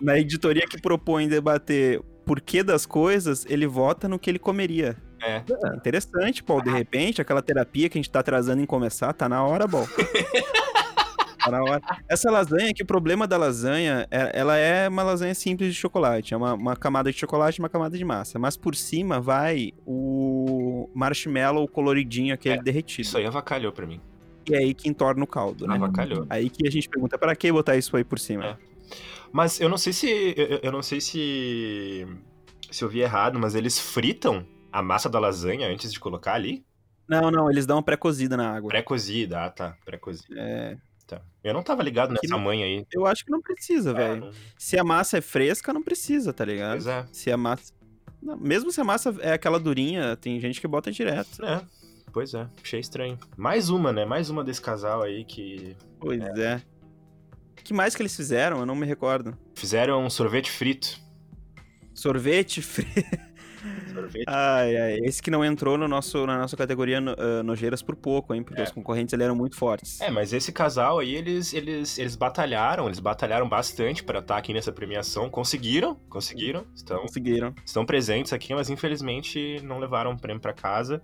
na 0.00 0.18
editoria 0.18 0.66
que 0.66 0.80
propõe 0.80 1.28
debater 1.28 2.00
porquê 2.28 2.62
das 2.62 2.84
coisas, 2.84 3.46
ele 3.48 3.66
vota 3.66 4.06
no 4.06 4.18
que 4.18 4.28
ele 4.28 4.38
comeria. 4.38 4.96
É. 5.22 5.36
é 5.36 5.76
interessante, 5.76 6.42
Paul. 6.42 6.62
De 6.62 6.70
repente, 6.70 7.22
aquela 7.22 7.40
terapia 7.40 7.88
que 7.88 7.98
a 7.98 8.00
gente 8.00 8.10
tá 8.10 8.20
atrasando 8.20 8.62
em 8.62 8.66
começar, 8.66 9.12
tá 9.14 9.28
na 9.28 9.42
hora, 9.42 9.66
Paul. 9.66 9.88
tá 11.42 11.50
na 11.50 11.62
hora. 11.62 11.80
Essa 12.06 12.30
lasanha, 12.30 12.72
que 12.74 12.82
o 12.82 12.86
problema 12.86 13.26
da 13.26 13.38
lasanha, 13.38 14.06
é, 14.10 14.30
ela 14.38 14.58
é 14.58 14.88
uma 14.88 15.02
lasanha 15.02 15.34
simples 15.34 15.72
de 15.72 15.80
chocolate. 15.80 16.34
É 16.34 16.36
uma, 16.36 16.52
uma 16.52 16.76
camada 16.76 17.10
de 17.10 17.18
chocolate 17.18 17.58
e 17.58 17.62
uma 17.62 17.68
camada 17.68 17.96
de 17.96 18.04
massa. 18.04 18.38
Mas 18.38 18.58
por 18.58 18.76
cima 18.76 19.20
vai 19.20 19.72
o 19.86 20.90
marshmallow 20.94 21.66
coloridinho, 21.66 22.34
aquele 22.34 22.56
é, 22.56 22.62
derretido. 22.62 23.02
Isso 23.02 23.16
aí 23.16 23.26
avacalhou 23.26 23.72
pra 23.72 23.86
mim. 23.86 24.00
E 24.48 24.54
é 24.54 24.58
aí 24.58 24.74
que 24.74 24.88
entorna 24.88 25.24
o 25.24 25.26
caldo, 25.26 25.66
né? 25.66 25.74
Avacalhou. 25.74 26.26
Aí 26.28 26.48
que 26.48 26.66
a 26.66 26.70
gente 26.70 26.88
pergunta, 26.88 27.18
para 27.18 27.34
que 27.34 27.50
botar 27.50 27.76
isso 27.76 27.96
aí 27.96 28.04
por 28.04 28.18
cima? 28.18 28.44
É. 28.44 28.67
Mas 29.32 29.60
eu 29.60 29.68
não 29.68 29.78
sei 29.78 29.92
se. 29.92 30.34
Eu, 30.36 30.60
eu, 30.62 30.72
não 30.72 30.82
sei 30.82 31.00
se. 31.00 32.06
Se 32.70 32.84
eu 32.84 32.88
vi 32.88 33.00
errado, 33.00 33.38
mas 33.38 33.54
eles 33.54 33.78
fritam 33.78 34.46
a 34.72 34.82
massa 34.82 35.08
da 35.08 35.18
lasanha 35.18 35.68
antes 35.68 35.92
de 35.92 36.00
colocar 36.00 36.34
ali? 36.34 36.64
Não, 37.08 37.30
não, 37.30 37.50
eles 37.50 37.66
dão 37.66 37.76
uma 37.78 37.82
pré-cozida 37.82 38.36
na 38.36 38.56
água. 38.56 38.68
Pré-cozida, 38.68 39.44
ah 39.44 39.50
tá. 39.50 39.76
Pré-cozida. 39.84 40.34
É. 40.38 40.76
Tá. 41.06 41.22
Eu 41.42 41.54
não 41.54 41.62
tava 41.62 41.82
ligado 41.82 42.10
nessa 42.10 42.28
não, 42.28 42.38
manha 42.38 42.66
aí. 42.66 42.86
Eu 42.92 43.06
acho 43.06 43.24
que 43.24 43.30
não 43.30 43.40
precisa, 43.40 43.90
é, 43.92 43.94
velho. 43.94 44.20
Não... 44.26 44.32
Se 44.58 44.78
a 44.78 44.84
massa 44.84 45.16
é 45.16 45.20
fresca, 45.22 45.72
não 45.72 45.82
precisa, 45.82 46.34
tá 46.34 46.44
ligado? 46.44 46.72
Pois 46.72 46.86
é. 46.86 47.06
Se 47.10 47.30
a 47.30 47.36
massa. 47.36 47.72
Não, 48.20 48.36
mesmo 48.36 48.70
se 48.70 48.80
a 48.80 48.84
massa 48.84 49.14
é 49.20 49.32
aquela 49.32 49.58
durinha, 49.58 50.16
tem 50.16 50.38
gente 50.38 50.60
que 50.60 50.68
bota 50.68 50.92
direto. 50.92 51.42
É. 51.42 51.62
Pois 52.12 52.34
é, 52.34 52.46
achei 52.62 52.80
estranho. 52.80 53.18
Mais 53.36 53.70
uma, 53.70 53.92
né? 53.92 54.04
Mais 54.04 54.28
uma 54.28 54.44
desse 54.44 54.60
casal 54.60 55.02
aí 55.02 55.24
que. 55.24 55.76
Pois 55.98 56.20
é. 56.20 56.54
é 56.54 56.62
que 57.62 57.74
mais 57.74 57.94
que 57.94 58.02
eles 58.02 58.14
fizeram? 58.14 58.60
Eu 58.60 58.66
não 58.66 58.74
me 58.74 58.86
recordo. 58.86 59.36
Fizeram 59.54 60.04
um 60.04 60.10
sorvete 60.10 60.50
frito. 60.50 61.00
Sorvete 61.94 62.62
frito. 62.62 63.28
Sorvete. 63.92 64.24
Ai, 64.26 64.76
ai, 64.76 64.98
esse 65.02 65.22
que 65.22 65.30
não 65.30 65.44
entrou 65.44 65.76
no 65.76 65.88
nosso, 65.88 66.24
na 66.26 66.38
nossa 66.38 66.56
categoria 66.56 67.00
uh, 67.00 67.42
nojeiras 67.42 67.82
por 67.82 67.96
pouco, 67.96 68.34
hein? 68.34 68.42
Porque 68.42 68.60
é. 68.60 68.64
os 68.64 68.70
concorrentes 68.70 69.12
eram 69.12 69.34
muito 69.34 69.56
fortes. 69.56 70.00
É, 70.00 70.10
mas 70.10 70.32
esse 70.32 70.52
casal 70.52 71.00
aí, 71.00 71.14
eles, 71.14 71.52
eles, 71.52 71.98
eles 71.98 72.14
batalharam, 72.14 72.86
eles 72.86 73.00
batalharam 73.00 73.48
bastante 73.48 74.04
para 74.04 74.20
estar 74.20 74.36
aqui 74.36 74.52
nessa 74.52 74.72
premiação. 74.72 75.28
Conseguiram, 75.28 75.96
conseguiram. 76.08 76.64
Estão, 76.74 77.00
conseguiram. 77.00 77.54
Estão 77.64 77.84
presentes 77.84 78.32
aqui, 78.32 78.54
mas 78.54 78.70
infelizmente 78.70 79.60
não 79.62 79.78
levaram 79.78 80.12
o 80.12 80.20
prêmio 80.20 80.40
para 80.40 80.52
casa. 80.52 81.02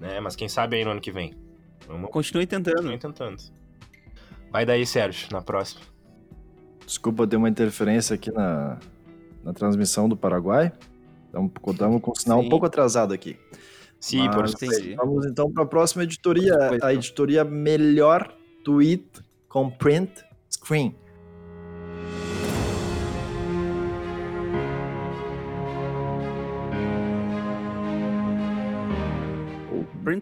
Né? 0.00 0.20
Mas 0.20 0.36
quem 0.36 0.48
sabe 0.48 0.76
aí 0.76 0.84
no 0.84 0.92
ano 0.92 1.00
que 1.00 1.12
vem. 1.12 1.34
Vamos... 1.86 2.10
Continue 2.10 2.46
tentando. 2.46 2.76
Continue 2.76 2.98
tentando. 2.98 3.61
Vai 4.52 4.66
daí, 4.66 4.84
Sérgio, 4.84 5.28
na 5.32 5.40
próxima. 5.40 5.80
Desculpa, 6.86 7.26
deu 7.26 7.38
uma 7.38 7.48
interferência 7.48 8.14
aqui 8.14 8.30
na, 8.30 8.78
na 9.42 9.54
transmissão 9.54 10.06
do 10.06 10.14
Paraguai. 10.14 10.70
Estamos 11.24 11.52
com 12.02 12.10
o 12.10 12.14
sinal 12.14 12.40
Sim. 12.40 12.46
um 12.46 12.50
pouco 12.50 12.66
atrasado 12.66 13.14
aqui. 13.14 13.38
Sim, 13.98 14.26
Mas, 14.26 14.54
por 14.54 14.64
entendi. 14.64 14.94
Vamos 14.94 15.24
então 15.24 15.50
para 15.50 15.62
a 15.62 15.66
próxima 15.66 16.02
editoria. 16.02 16.54
A 16.82 16.92
editoria 16.92 17.44
Melhor 17.44 18.30
Tweet 18.62 19.06
com 19.48 19.70
Print 19.70 20.22
Screen. 20.50 20.94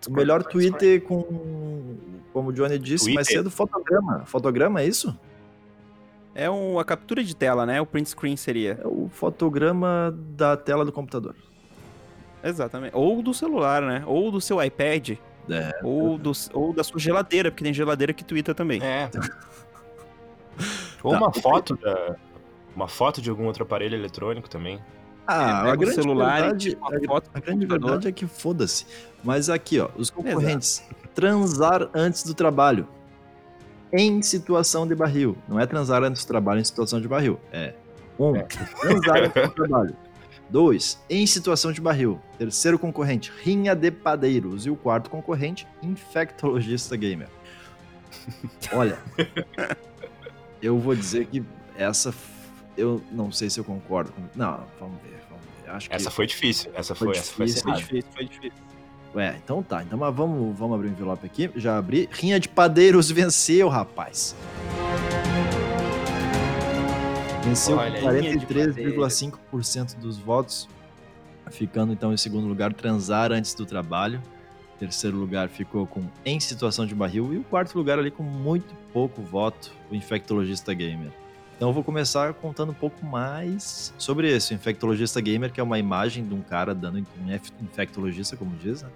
O 0.08 0.12
melhor 0.12 0.44
tweet 0.44 1.00
com 1.00 1.59
como 2.32 2.50
o 2.50 2.52
Johnny 2.52 2.78
disse 2.78 3.04
Twitter. 3.04 3.14
mais 3.14 3.26
cedo, 3.26 3.50
fotograma. 3.50 4.24
Fotograma, 4.26 4.80
é 4.80 4.86
isso? 4.86 5.16
É 6.34 6.48
um, 6.48 6.78
a 6.78 6.84
captura 6.84 7.22
de 7.24 7.34
tela, 7.34 7.66
né? 7.66 7.80
O 7.80 7.86
print 7.86 8.10
screen 8.10 8.36
seria. 8.36 8.78
É 8.82 8.86
o 8.86 9.08
fotograma 9.12 10.16
da 10.36 10.56
tela 10.56 10.84
do 10.84 10.92
computador. 10.92 11.34
Exatamente. 12.42 12.96
Ou 12.96 13.22
do 13.22 13.34
celular, 13.34 13.82
né? 13.82 14.04
Ou 14.06 14.30
do 14.30 14.40
seu 14.40 14.62
iPad. 14.62 15.18
É. 15.48 15.80
Ou, 15.82 16.16
do, 16.16 16.30
ou 16.52 16.72
da 16.72 16.84
sua 16.84 17.00
geladeira, 17.00 17.50
porque 17.50 17.64
tem 17.64 17.74
geladeira 17.74 18.12
que 18.12 18.24
twitta 18.24 18.54
também. 18.54 18.80
É. 18.82 19.10
ou 21.02 21.12
tá. 21.12 21.18
uma 21.18 21.32
foto 21.32 21.76
da. 21.76 22.16
Uma 22.74 22.86
foto 22.86 23.20
de 23.20 23.28
algum 23.28 23.46
outro 23.46 23.64
aparelho 23.64 23.96
eletrônico 23.96 24.48
também. 24.48 24.80
Ah, 25.26 25.70
a 25.70 25.76
grande 25.76 25.94
celular 25.94 26.40
verdade, 26.40 26.78
a, 26.80 27.38
a 27.38 27.40
grande 27.40 27.66
verdade 27.66 28.08
é 28.08 28.12
que 28.12 28.26
foda-se. 28.26 28.86
Mas 29.22 29.50
aqui, 29.50 29.78
ó, 29.78 29.88
os 29.96 30.08
concorrentes 30.08 30.78
Exato 30.80 30.99
transar 31.14 31.88
antes 31.94 32.22
do 32.24 32.34
trabalho. 32.34 32.88
Em 33.92 34.22
situação 34.22 34.86
de 34.86 34.94
barril. 34.94 35.36
Não 35.48 35.58
é 35.58 35.66
transar 35.66 36.02
antes 36.04 36.24
do 36.24 36.28
trabalho 36.28 36.60
em 36.60 36.64
situação 36.64 37.00
de 37.00 37.08
barril. 37.08 37.40
É. 37.52 37.74
Um, 38.18 38.36
é. 38.36 38.42
transar 38.42 39.24
antes 39.24 39.42
do 39.42 39.54
trabalho. 39.54 39.96
Dois, 40.48 41.00
em 41.08 41.24
situação 41.26 41.72
de 41.72 41.80
barril. 41.80 42.20
Terceiro 42.36 42.78
concorrente, 42.78 43.32
rinha 43.42 43.74
de 43.74 43.90
padeiros. 43.90 44.66
E 44.66 44.70
o 44.70 44.76
quarto 44.76 45.08
concorrente, 45.08 45.66
infectologista 45.82 46.96
gamer. 46.96 47.28
Olha, 48.72 48.98
eu 50.60 50.78
vou 50.78 50.94
dizer 50.94 51.26
que 51.26 51.42
essa. 51.76 52.12
Eu 52.76 53.02
não 53.10 53.30
sei 53.30 53.50
se 53.50 53.60
eu 53.60 53.64
concordo. 53.64 54.12
Não, 54.34 54.64
vamos 54.78 55.00
ver. 55.02 55.20
Vamos 55.28 55.44
ver. 55.64 55.70
Acho 55.70 55.88
essa 55.92 56.10
foi 56.10 56.26
difícil. 56.26 56.70
Essa 56.74 56.94
foi, 56.94 57.14
foi 57.14 57.46
difícil, 57.46 57.46
essa 57.46 57.62
foi 57.62 57.74
difícil, 57.74 58.12
foi 58.12 58.24
difícil. 58.24 58.70
É, 59.14 59.34
então 59.42 59.62
tá. 59.62 59.82
Então 59.82 59.98
mas 59.98 60.14
vamos, 60.14 60.56
vamos 60.56 60.76
abrir 60.76 60.88
o 60.88 60.92
envelope 60.92 61.26
aqui. 61.26 61.50
Já 61.56 61.78
abri. 61.78 62.08
Rinha 62.12 62.38
de 62.38 62.48
Padeiros 62.48 63.10
venceu, 63.10 63.68
rapaz. 63.68 64.36
Venceu 67.44 67.76
com 67.76 67.82
43,5% 67.82 69.96
dos 69.96 70.18
votos. 70.18 70.68
Ficando 71.50 71.92
então 71.92 72.12
em 72.12 72.16
segundo 72.16 72.46
lugar, 72.46 72.72
transar 72.72 73.32
antes 73.32 73.54
do 73.54 73.66
trabalho. 73.66 74.22
Terceiro 74.78 75.16
lugar 75.16 75.48
ficou 75.48 75.86
com 75.86 76.04
em 76.24 76.38
situação 76.38 76.86
de 76.86 76.94
barril. 76.94 77.34
E 77.34 77.38
o 77.38 77.44
quarto 77.44 77.76
lugar 77.76 77.98
ali 77.98 78.10
com 78.10 78.22
muito 78.22 78.74
pouco 78.92 79.20
voto, 79.20 79.72
o 79.90 79.94
infectologista 79.94 80.72
gamer. 80.72 81.10
Então 81.60 81.68
eu 81.68 81.74
vou 81.74 81.84
começar 81.84 82.32
contando 82.32 82.70
um 82.70 82.74
pouco 82.74 83.04
mais 83.04 83.92
sobre 83.98 84.34
esse, 84.34 84.54
o 84.54 84.56
infectologista 84.56 85.20
gamer, 85.20 85.52
que 85.52 85.60
é 85.60 85.62
uma 85.62 85.78
imagem 85.78 86.26
de 86.26 86.32
um 86.32 86.40
cara 86.40 86.74
dando 86.74 86.96
um 86.96 87.34
infectologista, 87.62 88.34
como 88.34 88.56
diz, 88.56 88.80
né? 88.80 88.88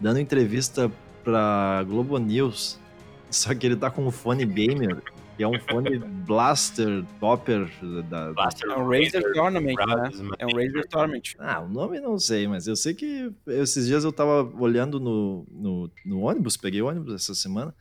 dando 0.00 0.18
entrevista 0.18 0.90
pra 1.22 1.84
Globo 1.86 2.16
News, 2.16 2.80
só 3.30 3.54
que 3.54 3.66
ele 3.66 3.76
tá 3.76 3.90
com 3.90 4.06
um 4.06 4.10
fone 4.10 4.46
gamer, 4.46 5.02
que 5.36 5.42
é 5.42 5.46
um 5.46 5.60
fone 5.60 5.98
Blaster 5.98 7.04
Topper 7.20 7.68
da. 8.08 8.32
Blaster 8.32 8.70
é 8.70 8.78
um 8.78 8.88
Razer 8.88 9.32
Tournament, 9.34 9.76
né? 9.76 10.10
É 10.38 10.46
um 10.46 10.56
Razer 10.56 10.88
Tournament. 10.88 11.34
Ah, 11.38 11.60
o 11.60 11.68
nome 11.68 12.00
não 12.00 12.18
sei, 12.18 12.48
mas 12.48 12.66
eu 12.66 12.74
sei 12.74 12.94
que 12.94 13.30
esses 13.48 13.86
dias 13.86 14.02
eu 14.02 14.12
tava 14.12 14.50
olhando 14.58 14.98
no, 14.98 15.44
no, 15.50 15.90
no 16.06 16.20
ônibus, 16.20 16.56
peguei 16.56 16.80
ônibus 16.80 17.12
essa 17.12 17.34
semana, 17.34 17.74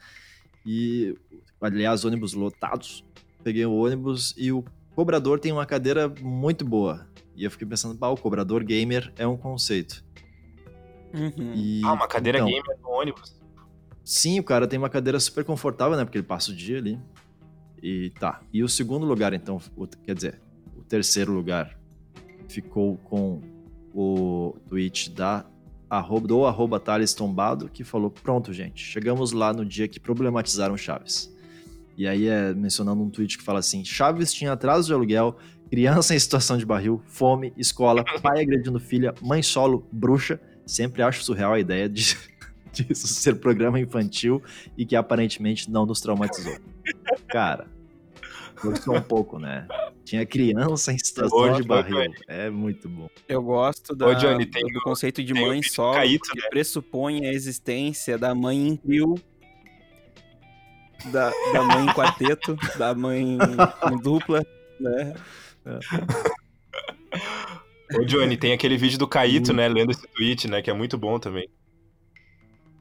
e 0.66 1.16
aliás, 1.62 2.04
ônibus 2.04 2.34
lotados 2.34 3.07
peguei 3.48 3.66
o 3.66 3.74
ônibus 3.74 4.36
e 4.38 4.52
o 4.52 4.62
cobrador 4.94 5.40
tem 5.40 5.54
uma 5.54 5.66
cadeira 5.66 6.10
muito 6.22 6.66
boa. 6.66 7.08
E 7.34 7.46
eu 7.46 7.52
fiquei 7.52 7.66
pensando, 7.66 7.98
pá, 7.98 8.10
o 8.10 8.18
cobrador 8.18 8.62
gamer 8.62 9.14
é 9.18 9.26
um 9.26 9.38
conceito. 9.38 10.04
Uhum. 11.14 11.54
E, 11.56 11.82
Ah, 11.86 11.94
uma 11.94 12.10
cadeira 12.10 12.40
então, 12.40 12.50
gamer 12.50 12.78
no 12.82 12.90
ônibus. 12.90 13.34
Sim, 14.04 14.38
o 14.38 14.44
cara 14.44 14.68
tem 14.68 14.78
uma 14.78 14.90
cadeira 14.90 15.18
super 15.18 15.46
confortável, 15.46 15.96
né? 15.96 16.04
Porque 16.04 16.18
ele 16.18 16.28
passa 16.28 16.52
o 16.52 16.54
dia 16.54 16.78
ali. 16.78 17.00
E 17.82 18.10
tá. 18.20 18.42
E 18.52 18.62
o 18.64 18.68
segundo 18.68 19.06
lugar, 19.06 19.32
então, 19.34 19.62
o- 19.78 19.88
quer 19.88 20.14
dizer, 20.14 20.42
o 20.76 20.82
terceiro 20.84 21.32
lugar 21.32 21.80
ficou 22.50 22.98
com 23.06 23.40
o 23.94 24.58
tweet 24.68 25.10
da 25.12 25.46
arroba, 25.90 26.28
do 26.28 26.46
arroba 26.46 26.82
Thales 26.82 27.14
Tombado, 27.14 27.70
que 27.70 27.86
falou: 27.86 28.10
Pronto, 28.12 28.52
gente, 28.52 28.84
chegamos 28.84 29.32
lá 29.32 29.54
no 29.54 29.64
dia 29.64 29.88
que 29.88 30.02
problematizaram 30.02 30.76
Chaves. 30.76 31.34
E 31.98 32.08
aí 32.08 32.28
é 32.28 32.54
mencionando 32.54 33.02
um 33.02 33.10
tweet 33.10 33.38
que 33.38 33.44
fala 33.44 33.60
assim: 33.60 33.84
Chaves 33.84 34.32
tinha 34.32 34.52
atraso 34.54 34.88
de 34.88 34.94
aluguel, 34.94 35.38
criança 35.70 36.14
em 36.16 36.20
situação 36.20 36.58
de 36.58 36.66
barril, 36.66 37.02
fome, 37.08 37.52
escola, 37.58 38.04
pai 38.22 38.42
agredindo 38.42 38.80
filha, 38.80 39.14
mãe 39.22 39.42
solo, 39.42 39.88
bruxa. 39.92 40.40
Sempre 40.66 41.02
acho 41.02 41.24
surreal 41.24 41.54
a 41.54 41.60
ideia 41.60 41.90
de 41.90 42.16
disso 42.72 43.08
ser 43.08 43.36
programa 43.40 43.80
infantil 43.80 44.44
e 44.78 44.86
que 44.86 44.96
aparentemente 44.96 45.72
não 45.72 45.86
nos 45.86 46.00
traumatizou. 46.02 46.56
Cara, 47.28 47.68
forçou 48.56 48.96
um 48.96 49.02
pouco, 49.02 49.40
né? 49.40 49.68
Tinha 50.04 50.26
criança 50.26 50.92
em 50.94 50.98
situação 50.98 51.38
Hoje 51.38 51.62
de 51.62 51.68
barril. 51.68 51.98
É 52.28 52.50
muito 52.50 52.88
bom. 52.88 53.10
Eu 53.28 53.42
gosto 53.42 53.96
da, 53.96 54.08
Ô, 54.08 54.14
Johnny, 54.14 54.46
tem 54.46 54.64
do 54.72 54.80
o- 54.80 54.84
conceito 54.84 55.24
de 55.24 55.34
mãe 55.34 55.60
do 55.62 55.70
solo, 55.70 55.96
Caíto, 55.96 56.30
que 56.32 56.40
né? 56.40 56.48
pressupõe 56.50 57.26
a 57.26 57.34
existência 57.34 58.18
da 58.18 58.34
mãe 58.36 58.68
em 58.70 58.76
trio, 58.78 59.16
da, 61.06 61.32
da 61.54 61.64
mãe 61.64 61.86
em 61.86 61.94
quarteto, 61.94 62.58
da 62.78 62.94
mãe 62.94 63.38
em 63.92 63.98
dupla, 64.02 64.42
né? 64.80 65.14
Ô, 67.96 68.04
Johnny, 68.06 68.38
tem 68.38 68.54
aquele 68.54 68.78
vídeo 68.78 69.00
do 69.00 69.08
Caíto, 69.08 69.54
né? 69.54 69.68
Lendo 69.68 69.92
esse 69.92 70.06
tweet, 70.08 70.48
né? 70.48 70.62
Que 70.62 70.70
é 70.70 70.74
muito 70.74 70.98
bom 70.98 71.20
também. 71.20 71.50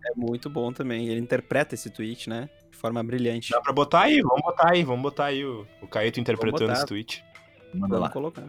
É 0.05 0.13
muito 0.17 0.49
bom 0.51 0.73
também. 0.73 1.09
Ele 1.09 1.21
interpreta 1.21 1.75
esse 1.75 1.91
tweet, 1.91 2.29
né? 2.29 2.49
De 2.71 2.77
forma 2.77 3.03
brilhante. 3.03 3.51
Dá 3.51 3.61
pra 3.61 3.73
botar 3.73 4.03
aí, 4.03 4.21
vamos 4.21 4.43
botar 4.43 4.71
aí, 4.71 4.85
vamos 4.85 5.03
botar 5.03 5.25
aí 5.27 5.45
o, 5.45 5.67
o 5.83 5.89
Caíto 5.89 6.21
interpretando 6.21 6.73
esse 6.73 6.87
tweet. 6.87 7.25
Manda 7.73 7.89
Vamos 7.89 8.01
lá. 8.01 8.11
colocar. 8.11 8.45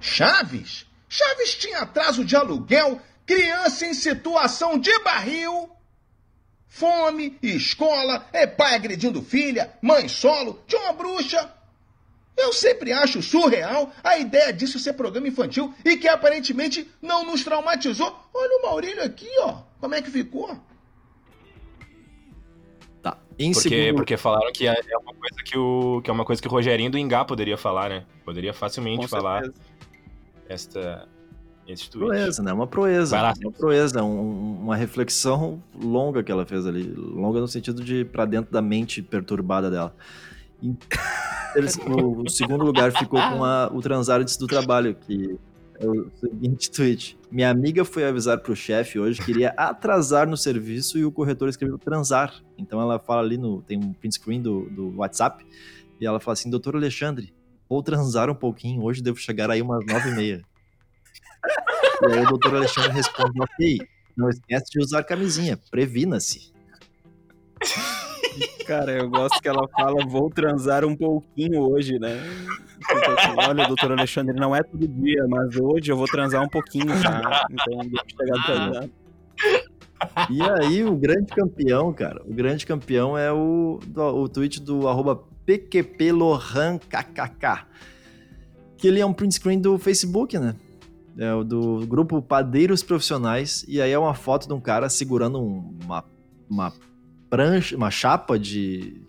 Chaves? 0.00 0.86
Chaves 1.08 1.54
tinha 1.56 1.80
atraso 1.80 2.24
de 2.24 2.34
aluguel, 2.34 3.00
criança 3.26 3.86
em 3.86 3.94
situação 3.94 4.78
de 4.78 4.96
barril, 5.00 5.70
fome, 6.72 7.38
escola, 7.42 8.26
é 8.32 8.46
pai 8.46 8.74
agredindo 8.74 9.20
filha, 9.20 9.74
mãe 9.82 10.08
solo, 10.08 10.58
tinha 10.66 10.80
uma 10.80 10.94
bruxa. 10.94 11.52
Eu 12.34 12.50
sempre 12.50 12.92
acho 12.92 13.20
surreal 13.20 13.92
a 14.02 14.16
ideia 14.16 14.50
disso 14.54 14.78
ser 14.78 14.94
programa 14.94 15.28
infantil 15.28 15.72
e 15.84 15.98
que 15.98 16.08
aparentemente 16.08 16.90
não 17.00 17.26
nos 17.26 17.44
traumatizou. 17.44 18.18
Olha 18.32 18.58
o 18.58 18.62
Maurílio 18.62 19.04
aqui, 19.04 19.28
ó. 19.40 19.58
Como 19.78 19.94
é 19.94 20.00
que 20.00 20.10
ficou? 20.10 20.58
Tá. 23.02 23.18
Em 23.38 23.52
Porque, 23.52 23.68
segundo 23.68 23.96
porque 23.96 24.16
falaram 24.16 24.50
que 24.50 24.66
é 24.66 24.72
é 24.72 24.96
uma 24.96 25.12
coisa 25.12 25.42
que 25.44 25.58
o 25.58 26.00
que 26.02 26.10
é 26.10 26.12
uma 26.12 26.24
coisa 26.24 26.40
que 26.40 26.48
o 26.48 26.50
Rogerinho 26.50 26.90
do 26.90 26.96
Engá 26.96 27.22
poderia 27.22 27.58
falar, 27.58 27.90
né? 27.90 28.06
Poderia 28.24 28.54
facilmente 28.54 29.02
Com 29.02 29.08
falar 29.08 29.42
certeza. 29.42 29.62
esta 30.48 31.08
esse 31.66 31.88
tweet. 31.90 32.08
Proeza, 32.08 32.42
né? 32.42 32.52
Uma 32.52 32.66
proeza. 32.66 33.20
Lá, 33.20 33.34
uma 33.42 33.52
proeza, 33.52 34.02
um- 34.02 34.60
uma 34.62 34.76
reflexão 34.76 35.62
longa 35.80 36.22
que 36.22 36.30
ela 36.32 36.44
fez 36.46 36.66
ali. 36.66 36.82
Longa 36.92 37.40
no 37.40 37.48
sentido 37.48 37.82
de 37.82 38.04
pra 38.04 38.24
dentro 38.24 38.52
da 38.52 38.60
mente 38.62 39.00
perturbada 39.02 39.70
dela. 39.70 39.94
Eles- 41.54 41.76
o, 41.78 42.22
o 42.22 42.30
segundo 42.30 42.64
lugar 42.64 42.92
ficou 42.92 43.20
com 43.20 43.44
a- 43.44 43.70
o 43.72 43.80
transar 43.80 44.20
antes 44.20 44.36
do 44.36 44.46
trabalho, 44.46 44.94
que 44.94 45.36
é 45.78 45.86
o 45.86 46.10
seguinte 46.18 46.70
tweet. 46.70 47.18
Minha 47.30 47.50
amiga 47.50 47.84
foi 47.84 48.04
avisar 48.04 48.38
pro 48.38 48.54
chefe 48.54 48.98
hoje 48.98 49.20
que 49.20 49.30
iria 49.30 49.50
atrasar 49.56 50.28
no 50.28 50.36
serviço 50.36 50.98
e 50.98 51.04
o 51.04 51.12
corretor 51.12 51.48
escreveu 51.48 51.78
transar. 51.78 52.34
Então 52.56 52.80
ela 52.80 52.98
fala 52.98 53.22
ali 53.22 53.36
no. 53.36 53.62
Tem 53.62 53.78
um 53.78 53.92
print 53.92 54.14
screen 54.14 54.40
do, 54.40 54.68
do 54.70 54.96
WhatsApp. 54.96 55.44
E 56.00 56.06
ela 56.06 56.18
fala 56.20 56.32
assim: 56.34 56.50
Doutor 56.50 56.74
Alexandre, 56.76 57.32
vou 57.68 57.82
transar 57.82 58.30
um 58.30 58.34
pouquinho, 58.34 58.82
hoje 58.82 59.02
devo 59.02 59.18
chegar 59.18 59.50
aí 59.50 59.60
umas 59.62 59.84
nove 59.86 60.10
e 60.10 60.14
meia. 60.14 60.42
E 62.02 62.06
aí 62.12 62.20
o 62.24 62.28
doutor 62.28 62.56
Alexandre 62.56 62.92
responde, 62.92 63.40
ok, 63.40 63.78
não 64.16 64.28
esquece 64.28 64.64
de 64.72 64.80
usar 64.80 65.02
camisinha, 65.04 65.58
previna-se. 65.70 66.52
Cara, 68.66 68.92
eu 68.92 69.08
gosto 69.10 69.40
que 69.40 69.48
ela 69.48 69.66
fala, 69.68 70.04
vou 70.06 70.28
transar 70.30 70.84
um 70.84 70.96
pouquinho 70.96 71.60
hoje, 71.62 71.98
né? 71.98 72.16
Tipo 72.78 73.10
assim, 73.12 73.34
Olha, 73.48 73.66
doutor 73.66 73.92
Alexandre, 73.92 74.34
não 74.34 74.54
é 74.56 74.62
todo 74.62 74.86
dia, 74.88 75.24
mas 75.28 75.54
hoje 75.56 75.90
eu 75.92 75.96
vou 75.96 76.06
transar 76.06 76.42
um 76.42 76.48
pouquinho, 76.48 76.86
tá? 77.02 77.46
Então, 77.50 77.78
deixa 77.78 78.04
eu 78.20 78.36
atrasado. 78.36 78.90
E 80.30 80.42
aí 80.42 80.84
o 80.84 80.96
grande 80.96 81.26
campeão, 81.32 81.92
cara, 81.92 82.20
o 82.26 82.34
grande 82.34 82.66
campeão 82.66 83.16
é 83.16 83.30
o, 83.32 83.78
do- 83.86 84.16
o 84.22 84.28
tweet 84.28 84.60
do 84.60 84.88
arroba 84.88 85.22
PQPLohanKKK, 85.46 87.66
que 88.76 88.88
ele 88.88 88.98
é 89.00 89.06
um 89.06 89.12
print 89.12 89.34
screen 89.34 89.60
do 89.60 89.78
Facebook, 89.78 90.36
né? 90.38 90.54
É 91.18 91.32
o 91.34 91.44
do 91.44 91.86
grupo 91.86 92.22
Padeiros 92.22 92.82
Profissionais, 92.82 93.64
e 93.68 93.80
aí 93.82 93.90
é 93.92 93.98
uma 93.98 94.14
foto 94.14 94.46
de 94.48 94.54
um 94.54 94.60
cara 94.60 94.88
segurando 94.88 95.38
um- 95.40 95.78
uma, 95.84 96.04
uma 96.48 96.72
prancha, 97.28 97.76
uma 97.76 97.90
chapa 97.90 98.38
de 98.38 99.02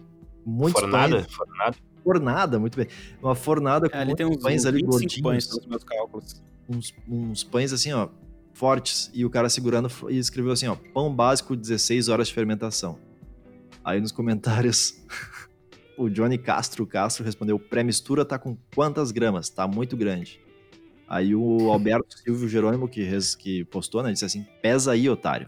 muitos 0.45 0.81
Fornada, 0.81 1.15
pães. 1.17 1.33
fornada. 1.33 1.75
Fornada, 2.03 2.59
muito 2.59 2.75
bem. 2.75 2.87
Uma 3.21 3.33
fornada 3.33 3.89
com 3.89 3.95
É, 3.95 4.01
ali 4.01 4.13
tem 4.15 4.25
uns 4.25 4.35
pães 4.37 4.65
ali 4.65 4.81
25 4.81 4.91
gordinhos. 4.91 5.21
pães 5.21 5.47
pelos 5.47 5.65
meus 5.65 5.83
cálculos. 5.85 6.43
uns, 6.69 6.93
uns 7.07 7.43
pães 7.43 7.71
assim, 7.71 7.93
ó, 7.93 8.09
fortes, 8.53 9.09
e 9.13 9.23
o 9.25 9.29
cara 9.29 9.49
segurando 9.49 9.89
e 10.09 10.17
escreveu 10.17 10.51
assim, 10.51 10.67
ó, 10.67 10.75
pão 10.93 11.13
básico 11.15 11.55
16 11.55 12.09
horas 12.09 12.27
de 12.27 12.33
fermentação. 12.33 12.99
Aí 13.85 14.01
nos 14.01 14.11
comentários, 14.11 15.01
o 15.97 16.09
Johnny 16.09 16.37
Castro 16.37 16.85
Castro 16.85 17.23
respondeu, 17.23 17.57
pré-mistura 17.57 18.25
tá 18.25 18.37
com 18.37 18.57
quantas 18.75 19.11
gramas? 19.11 19.49
Tá 19.49 19.65
muito 19.67 19.95
grande. 19.95 20.41
Aí 21.13 21.35
o 21.35 21.71
Alberto 21.71 22.17
Silvio 22.17 22.47
Jerônimo, 22.49 22.87
que, 22.87 23.03
res- 23.03 23.35
que 23.35 23.63
postou, 23.65 24.01
né, 24.01 24.11
disse 24.11 24.25
assim, 24.25 24.45
pesa 24.61 24.93
aí, 24.93 25.07
otário. 25.09 25.47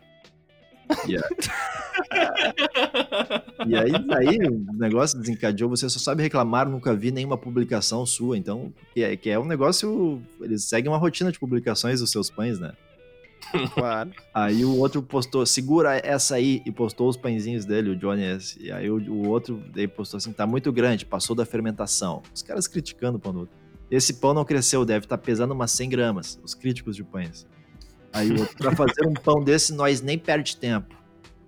E, 1.07 1.17
a- 1.17 1.23
e 3.67 3.75
aí, 3.75 3.91
aí 4.15 4.37
o 4.47 4.73
negócio 4.73 5.19
desencadeou, 5.19 5.69
você 5.69 5.89
só 5.89 5.99
sabe 5.99 6.21
reclamar, 6.21 6.69
nunca 6.69 6.93
vi 6.95 7.11
nenhuma 7.11 7.37
publicação 7.37 8.05
sua, 8.05 8.37
então, 8.37 8.71
que 8.93 9.03
é, 9.03 9.15
que 9.15 9.29
é 9.29 9.39
um 9.39 9.45
negócio, 9.45 10.21
eles 10.41 10.63
seguem 10.65 10.91
uma 10.91 10.97
rotina 10.97 11.31
de 11.31 11.39
publicações 11.39 11.99
dos 11.99 12.11
seus 12.11 12.29
pães, 12.29 12.59
né? 12.59 12.73
Claro. 13.73 14.11
Aí 14.33 14.65
o 14.65 14.77
outro 14.77 15.01
postou, 15.01 15.45
segura 15.45 15.99
essa 16.03 16.35
aí, 16.35 16.61
e 16.65 16.71
postou 16.71 17.07
os 17.09 17.17
pãezinhos 17.17 17.63
dele, 17.65 17.91
o 17.91 17.95
Johnny 17.95 18.23
S. 18.23 18.57
E 18.59 18.71
aí 18.71 18.89
o, 18.89 18.97
o 18.97 19.27
outro 19.29 19.61
daí 19.73 19.87
postou 19.87 20.17
assim, 20.17 20.33
tá 20.33 20.47
muito 20.47 20.71
grande, 20.71 21.05
passou 21.05 21.35
da 21.35 21.45
fermentação. 21.45 22.21
Os 22.33 22.41
caras 22.41 22.67
criticando 22.67 23.17
o 23.17 23.19
pão 23.19 23.33
do 23.33 23.39
outro. 23.41 23.55
Esse 23.89 24.15
pão 24.15 24.33
não 24.33 24.43
cresceu, 24.43 24.83
deve 24.83 25.05
estar 25.05 25.17
pesando 25.17 25.53
umas 25.53 25.71
100 25.71 25.89
gramas, 25.89 26.39
os 26.43 26.53
críticos 26.53 26.95
de 26.95 27.03
pães. 27.03 27.45
Aí 28.11 28.29
pra 28.57 28.75
fazer 28.75 29.05
um 29.07 29.13
pão 29.13 29.43
desse, 29.43 29.73
nós 29.73 30.01
nem 30.01 30.17
perde 30.17 30.57
tempo. 30.57 30.95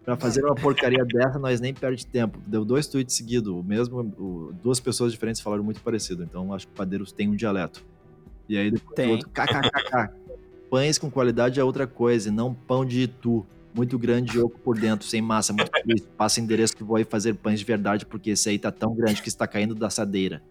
Pra 0.04 0.16
fazer 0.16 0.44
uma 0.46 0.56
porcaria 0.56 1.04
dessa, 1.04 1.38
nós 1.40 1.60
nem 1.60 1.74
perde 1.74 2.06
tempo. 2.06 2.40
Deu 2.48 2.64
dois 2.64 2.88
tweets 2.88 3.16
seguidos, 3.16 3.52
o 3.54 3.62
mesmo, 3.64 4.00
o- 4.18 4.54
duas 4.64 4.80
pessoas 4.80 5.12
diferentes 5.12 5.42
falaram 5.42 5.64
muito 5.64 5.82
parecido, 5.82 6.24
então 6.24 6.54
acho 6.54 6.66
que 6.68 6.74
o 6.74 6.76
Padeiros 6.76 7.12
tem 7.12 7.28
um 7.28 7.36
dialeto. 7.36 7.86
E 8.48 8.58
aí 8.58 8.72
depois 8.72 8.96
Tem. 8.96 9.12
outro, 9.12 9.30
kkkk. 9.30 10.10
Pães 10.70 10.98
com 10.98 11.10
qualidade 11.12 11.60
é 11.60 11.64
outra 11.64 11.86
coisa, 11.88 12.30
e 12.30 12.32
não 12.32 12.54
pão 12.54 12.86
de 12.86 13.02
Itu. 13.02 13.46
Muito 13.74 14.00
grande 14.00 14.38
e 14.38 14.40
oco 14.40 14.58
por 14.60 14.80
dentro, 14.80 15.06
sem 15.08 15.22
massa, 15.22 15.54
muito 15.54 15.70
difícil. 15.72 16.08
Passa 16.18 16.40
endereço 16.42 16.76
que 16.76 16.84
vou 16.84 16.96
aí 16.96 17.04
fazer 17.04 17.36
pães 17.36 17.60
de 17.60 17.66
verdade, 17.66 18.06
porque 18.08 18.32
esse 18.32 18.50
aí 18.50 18.58
tá 18.58 18.72
tão 18.72 18.96
grande 18.96 19.22
que 19.22 19.28
está 19.30 19.46
caindo 19.46 19.76
da 19.76 19.86
assadeira. 19.88 20.42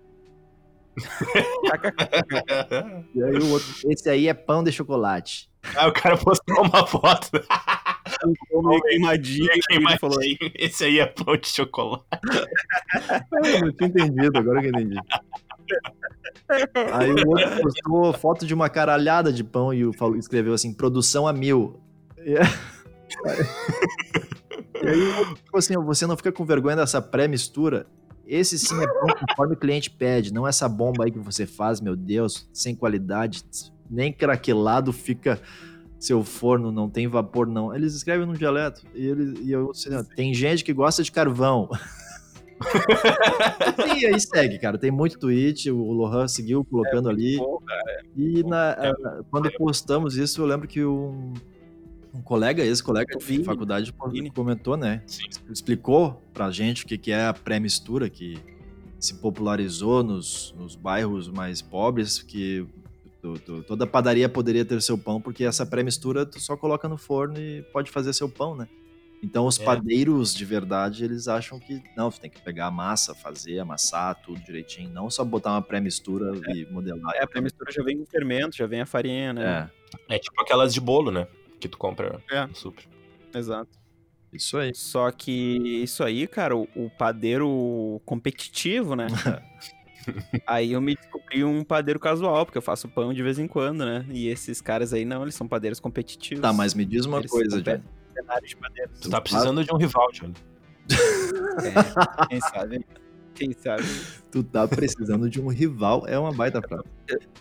E 3.15 3.23
aí 3.23 3.37
o 3.39 3.51
outro, 3.51 3.69
esse 3.91 4.09
aí 4.09 4.29
é 4.29 4.35
pão 4.35 4.65
de 4.65 4.73
chocolate. 4.73 5.51
Ah, 5.75 5.89
o 5.89 5.93
cara 5.93 6.17
postou 6.17 6.63
uma 6.63 6.87
foto. 6.87 7.29
Meio 8.53 8.81
queimadinho, 8.83 9.47
Meio 9.47 9.61
que 9.69 9.75
ele 9.75 9.99
falou. 9.99 10.19
queimadinho. 10.19 10.53
Esse 10.55 10.85
aí 10.85 10.99
é 11.01 11.07
pão 11.07 11.37
de 11.37 11.49
chocolate. 11.49 12.05
Eu 13.33 13.61
não 13.61 13.73
tinha 13.73 13.89
entendido, 13.89 14.39
agora 14.39 14.61
que 14.61 14.67
eu 14.67 14.71
entendi. 14.71 14.97
Aí 16.93 17.11
o 17.11 17.29
outro 17.29 17.63
postou 17.63 18.13
foto 18.13 18.47
de 18.47 18.55
uma 18.55 18.69
caralhada 18.71 19.33
de 19.33 19.43
pão 19.43 19.75
e 19.75 19.93
falou- 19.97 20.17
escreveu 20.17 20.55
assim, 20.55 20.73
produção 20.73 21.27
a 21.27 21.33
mil. 21.33 21.81
E, 22.19 22.35
e 24.83 24.89
aí 24.89 25.01
o 25.01 25.19
outro 25.19 25.37
ficou 25.37 25.59
assim, 25.59 25.75
você 25.77 26.07
não 26.07 26.17
fica 26.17 26.31
com 26.33 26.45
vergonha 26.45 26.77
dessa 26.77 27.03
pré-mistura? 27.03 27.87
Esse 28.27 28.59
sim 28.59 28.83
é 28.83 28.87
pão 28.87 29.15
conforme 29.21 29.55
o 29.55 29.57
cliente 29.57 29.89
pede, 29.91 30.33
não 30.33 30.47
essa 30.47 30.69
bomba 30.69 31.05
aí 31.05 31.11
que 31.13 31.19
você 31.19 31.47
faz, 31.47 31.81
meu 31.81 31.95
Deus, 31.95 32.49
sem 32.53 32.75
qualidade, 32.75 33.45
nem 33.89 34.13
craquelado 34.13 34.93
fica 34.93 35.41
seu 35.99 36.23
forno, 36.25 36.73
não 36.73 36.91
tem 36.91 37.07
vapor 37.07 37.47
não. 37.47 37.75
Eles 37.75 37.95
escrevem 37.95 38.27
no 38.27 38.35
dialeto 38.35 38.83
e, 38.95 39.07
ele, 39.07 39.41
e 39.43 39.53
eu, 39.53 39.71
assim, 39.71 39.91
tem 40.17 40.35
gente 40.35 40.65
que 40.65 40.73
gosta 40.73 41.03
de 41.03 41.11
carvão. 41.13 41.69
e 43.99 44.07
aí 44.07 44.21
segue, 44.21 44.59
cara. 44.59 44.79
Tem 44.79 44.91
muito 44.91 45.19
tweet, 45.19 45.71
o 45.71 45.93
Lohan 45.93 46.27
seguiu 46.29 46.65
colocando 46.65 47.09
ali. 47.09 47.37
Pô, 47.39 47.61
cara, 47.67 48.03
E 48.17 48.43
na- 48.43 48.77
É. 48.79 48.93
quando 49.31 49.51
postamos 49.53 50.17
isso, 50.17 50.41
eu 50.41 50.47
lembro 50.47 50.67
que 50.67 50.85
um, 50.85 51.33
Um 52.17 52.23
colega, 52.23 52.65
ex-colega 52.65 53.17
de 53.17 53.25
Vini. 53.25 53.45
faculdade 53.45 53.93
Vini. 54.11 54.31
comentou, 54.31 54.77
né? 54.77 55.03
Sim. 55.07 55.25
Explicou 55.51 56.23
pra 56.33 56.51
gente 56.51 56.85
o 56.85 56.87
que, 56.87 56.97
que 56.97 57.13
é 57.13 57.27
a 57.27 57.35
pré-mistura, 57.35 58.09
que 58.09 58.39
se 58.99 59.15
popularizou 59.15 60.03
nos, 60.03 60.55
nos 60.59 60.75
bairros 60.75 61.29
mais 61.29 61.61
pobres, 61.61 62.23
que 62.23 62.67
tu- 63.21 63.39
tu- 63.41 63.63
toda 63.65 63.87
padaria 63.87 64.29
poderia 64.29 64.65
ter 64.65 64.81
seu 64.81 64.97
pão, 64.97 65.21
porque 65.21 65.45
essa 65.45 65.67
pré-mistura 65.67 66.25
tu 66.25 66.41
só 66.41 66.57
coloca 66.57 66.89
no 66.89 66.97
forno 66.97 67.39
e 67.39 67.63
pode 67.73 67.91
fazer 67.91 68.13
seu 68.13 68.29
pão, 68.29 68.57
né? 68.57 68.67
Então 69.23 69.47
os 69.47 69.59
É. 69.59 69.65
padeiros 69.65 70.35
de 70.35 70.45
verdade, 70.45 71.05
eles 71.05 71.27
acham 71.27 71.59
que 71.59 71.83
não, 71.97 72.11
tu 72.11 72.21
tem 72.21 72.31
que 72.31 72.41
pegar 72.41 72.67
a 72.67 72.71
massa, 72.71 73.15
fazer, 73.15 73.59
amassar 73.59 74.15
tudo 74.23 74.41
direitinho, 74.41 74.91
não 74.91 75.11
só 75.11 75.25
botar 75.25 75.53
uma 75.53 75.63
pré-mistura 75.63 76.33
e 76.55 76.67
modelar. 76.71 77.15
É, 77.17 77.27
a 77.39 77.41
mistura 77.41 77.73
já 77.73 77.83
vem 77.83 77.99
com 77.99 78.07
fermento, 78.07 78.57
já 78.57 78.67
vem 78.67 78.81
a 78.83 78.87
farinha, 78.87 79.33
né? 79.33 79.71
É, 80.09 80.17
É 80.17 80.19
tipo 80.19 80.41
aquelas 80.41 80.73
de 80.73 80.81
bolo, 80.81 81.11
né? 81.11 81.27
Que 81.61 81.69
tu 81.69 81.79
compra 81.79 82.21
É. 82.31 82.47
no 82.47 82.55
super. 82.55 82.85
Exato. 83.35 83.71
isso 84.33 84.59
aí. 84.59 84.75
Só 84.75 85.11
que 85.11 85.33
isso 85.83 86.03
aí, 86.05 86.27
cara, 86.27 86.57
o, 86.57 86.69
o 86.75 86.91
padeiro 86.91 88.01
competitivo, 88.05 88.95
né? 88.95 89.07
aí 90.47 90.73
eu 90.73 90.81
me 90.81 90.95
descobri 90.95 91.43
um 91.45 91.65
padeiro 91.65 91.99
casual, 91.99 92.45
porque 92.45 92.59
eu 92.59 92.63
faço 92.63 92.89
pão 92.89 93.13
de 93.13 93.23
vez 93.23 93.39
em 93.39 93.47
quando, 93.49 93.85
né? 93.85 94.07
E 94.11 94.29
esses 94.29 94.61
caras 94.61 94.93
aí 94.93 95.05
não, 95.05 95.23
eles 95.23 95.35
são 95.35 95.49
padeiros 95.49 95.81
competitivos. 95.81 96.43
Tá, 96.43 96.53
mas 96.53 96.75
me 96.75 96.85
diz 96.85 97.07
uma 97.07 97.19
Eles 97.19 97.31
coisa, 97.31 97.61
Johnny. 97.63 97.83
Tu 99.01 99.11
tá 99.11 99.21
precisando 99.21 99.65
de 99.65 99.73
um 99.73 99.77
rival, 99.77 100.11
Johnny. 100.13 100.35
É, 100.91 102.27
quem 102.29 102.41
sabe? 102.41 102.85
Quem 103.37 103.53
sabe? 103.53 103.85
Tu 104.31 104.43
tá 104.43 104.67
precisando 104.67 105.29
de 105.29 105.41
um 105.41 105.49
rival, 105.49 106.07
é 106.07 106.19
uma 106.19 106.33
baita 106.33 106.61
frase. 106.63 106.85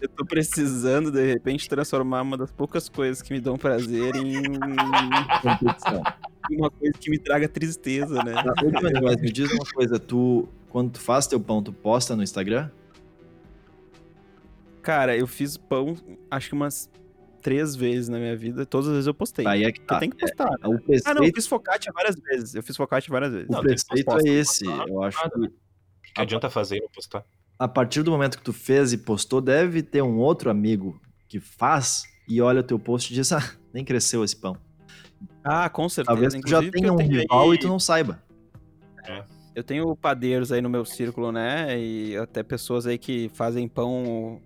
Eu 0.02 0.10
tô 0.10 0.26
precisando, 0.26 1.10
de 1.10 1.26
repente, 1.26 1.68
transformar 1.70 2.22
uma 2.22 2.38
das 2.38 2.52
poucas 2.52 2.90
coisas 2.90 3.22
que 3.22 3.34
me 3.34 3.40
dão 3.40 3.58
prazer 3.58 4.16
em 4.16 4.44
Competição. 5.42 6.04
uma 6.52 6.70
coisa 6.70 6.94
que 7.00 7.10
me 7.10 7.18
traga 7.18 7.48
tristeza, 7.48 8.22
né? 8.24 8.34
Tá, 8.34 8.54
mas 9.02 9.22
me 9.22 9.32
diz 9.32 9.52
uma 9.52 9.66
coisa, 9.74 9.98
tu, 9.98 10.50
quando 10.70 10.92
tu 10.92 11.00
faz 11.00 11.28
teu 11.28 11.40
pão, 11.40 11.64
tu 11.64 11.72
posta 11.72 12.16
no 12.16 12.22
Instagram? 12.22 12.70
Cara, 14.82 15.18
eu 15.18 15.26
fiz 15.26 15.58
pão, 15.58 15.96
acho 16.30 16.50
que 16.50 16.56
umas 16.56 16.90
três 17.42 17.76
vezes 17.76 18.10
na 18.10 18.18
minha 18.18 18.36
vida. 18.36 18.66
Todas 18.66 18.88
as 18.88 18.94
vezes 18.94 19.08
eu 19.08 19.14
postei. 19.14 19.46
Aí 19.48 19.64
é 19.64 19.72
que 19.72 19.80
tá. 19.80 20.00
tenho 20.00 20.12
que 20.12 20.18
postar. 20.18 20.50
né? 20.50 20.58
O 20.64 20.64
Ah, 20.64 20.68
não, 20.68 20.74
eu 20.74 20.82
preceito, 20.82 21.36
fiz 21.36 21.48
focaccia 21.48 21.94
várias 21.94 22.16
vezes. 22.16 22.56
Eu 22.56 22.64
fiz 22.64 22.76
focaccia 22.76 23.12
várias 23.12 23.32
vezes. 23.32 23.50
o 23.50 23.52
Não, 23.52 23.62
tem 23.62 23.76
que 23.76 23.86
preceito 23.86 24.12
é 24.12 24.16
tem 24.16 24.24
que 24.24 24.30
esse. 24.30 24.66
Eu 24.66 25.04
acho 25.04 25.18
Nada. 25.18 25.52
Que 26.16 26.22
adianta 26.22 26.50
fazer 26.50 26.78
e 26.78 26.90
postar? 26.90 27.24
a 27.58 27.68
partir 27.68 28.04
do 28.04 28.12
momento 28.12 28.38
que 28.38 28.44
tu 28.44 28.54
fez 28.54 28.94
e 28.94 28.98
postou, 28.98 29.42
deve 29.42 29.82
ter 29.82 30.02
um 30.02 30.18
outro 30.18 30.50
amigo 30.50 31.00
que 31.28 31.40
faz 31.40 32.04
e 32.28 32.42
olha 32.42 32.60
o 32.60 32.64
teu 32.64 32.78
post 32.78 33.12
e 33.12 33.16
diz, 33.16 33.32
ah, 33.32 33.54
nem 33.74 33.84
cresceu 33.84 34.24
esse 34.24 34.36
pão. 34.36 34.58
Ah, 35.44 35.70
com 35.70 35.88
certeza. 35.88 36.16
Talvez 36.16 36.34
tu 36.34 36.50
já 36.50 36.72
tenha 36.72 36.92
um 36.92 36.98
rival 36.98 37.54
e 37.54 37.58
tu 37.58 37.68
não 37.68 37.80
saiba. 37.80 38.22
Eu 39.56 39.64
tenho 39.64 39.96
padeiros 39.96 40.52
aí 40.52 40.62
no 40.62 40.70
meu 40.70 40.84
círculo, 40.84 41.32
né? 41.32 41.80
E 41.80 42.18
até 42.18 42.44
pessoas 42.44 42.86
aí 42.86 42.98
que 42.98 43.30
fazem 43.34 43.68
pão 43.68 44.42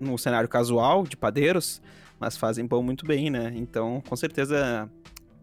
no 0.00 0.16
cenário 0.16 0.48
casual 0.48 1.04
de 1.04 1.16
padeiros, 1.16 1.82
mas 2.18 2.36
fazem 2.38 2.66
pão 2.66 2.82
muito 2.82 3.04
bem, 3.04 3.28
né? 3.28 3.52
Então, 3.54 4.02
com 4.08 4.16
certeza, 4.16 4.90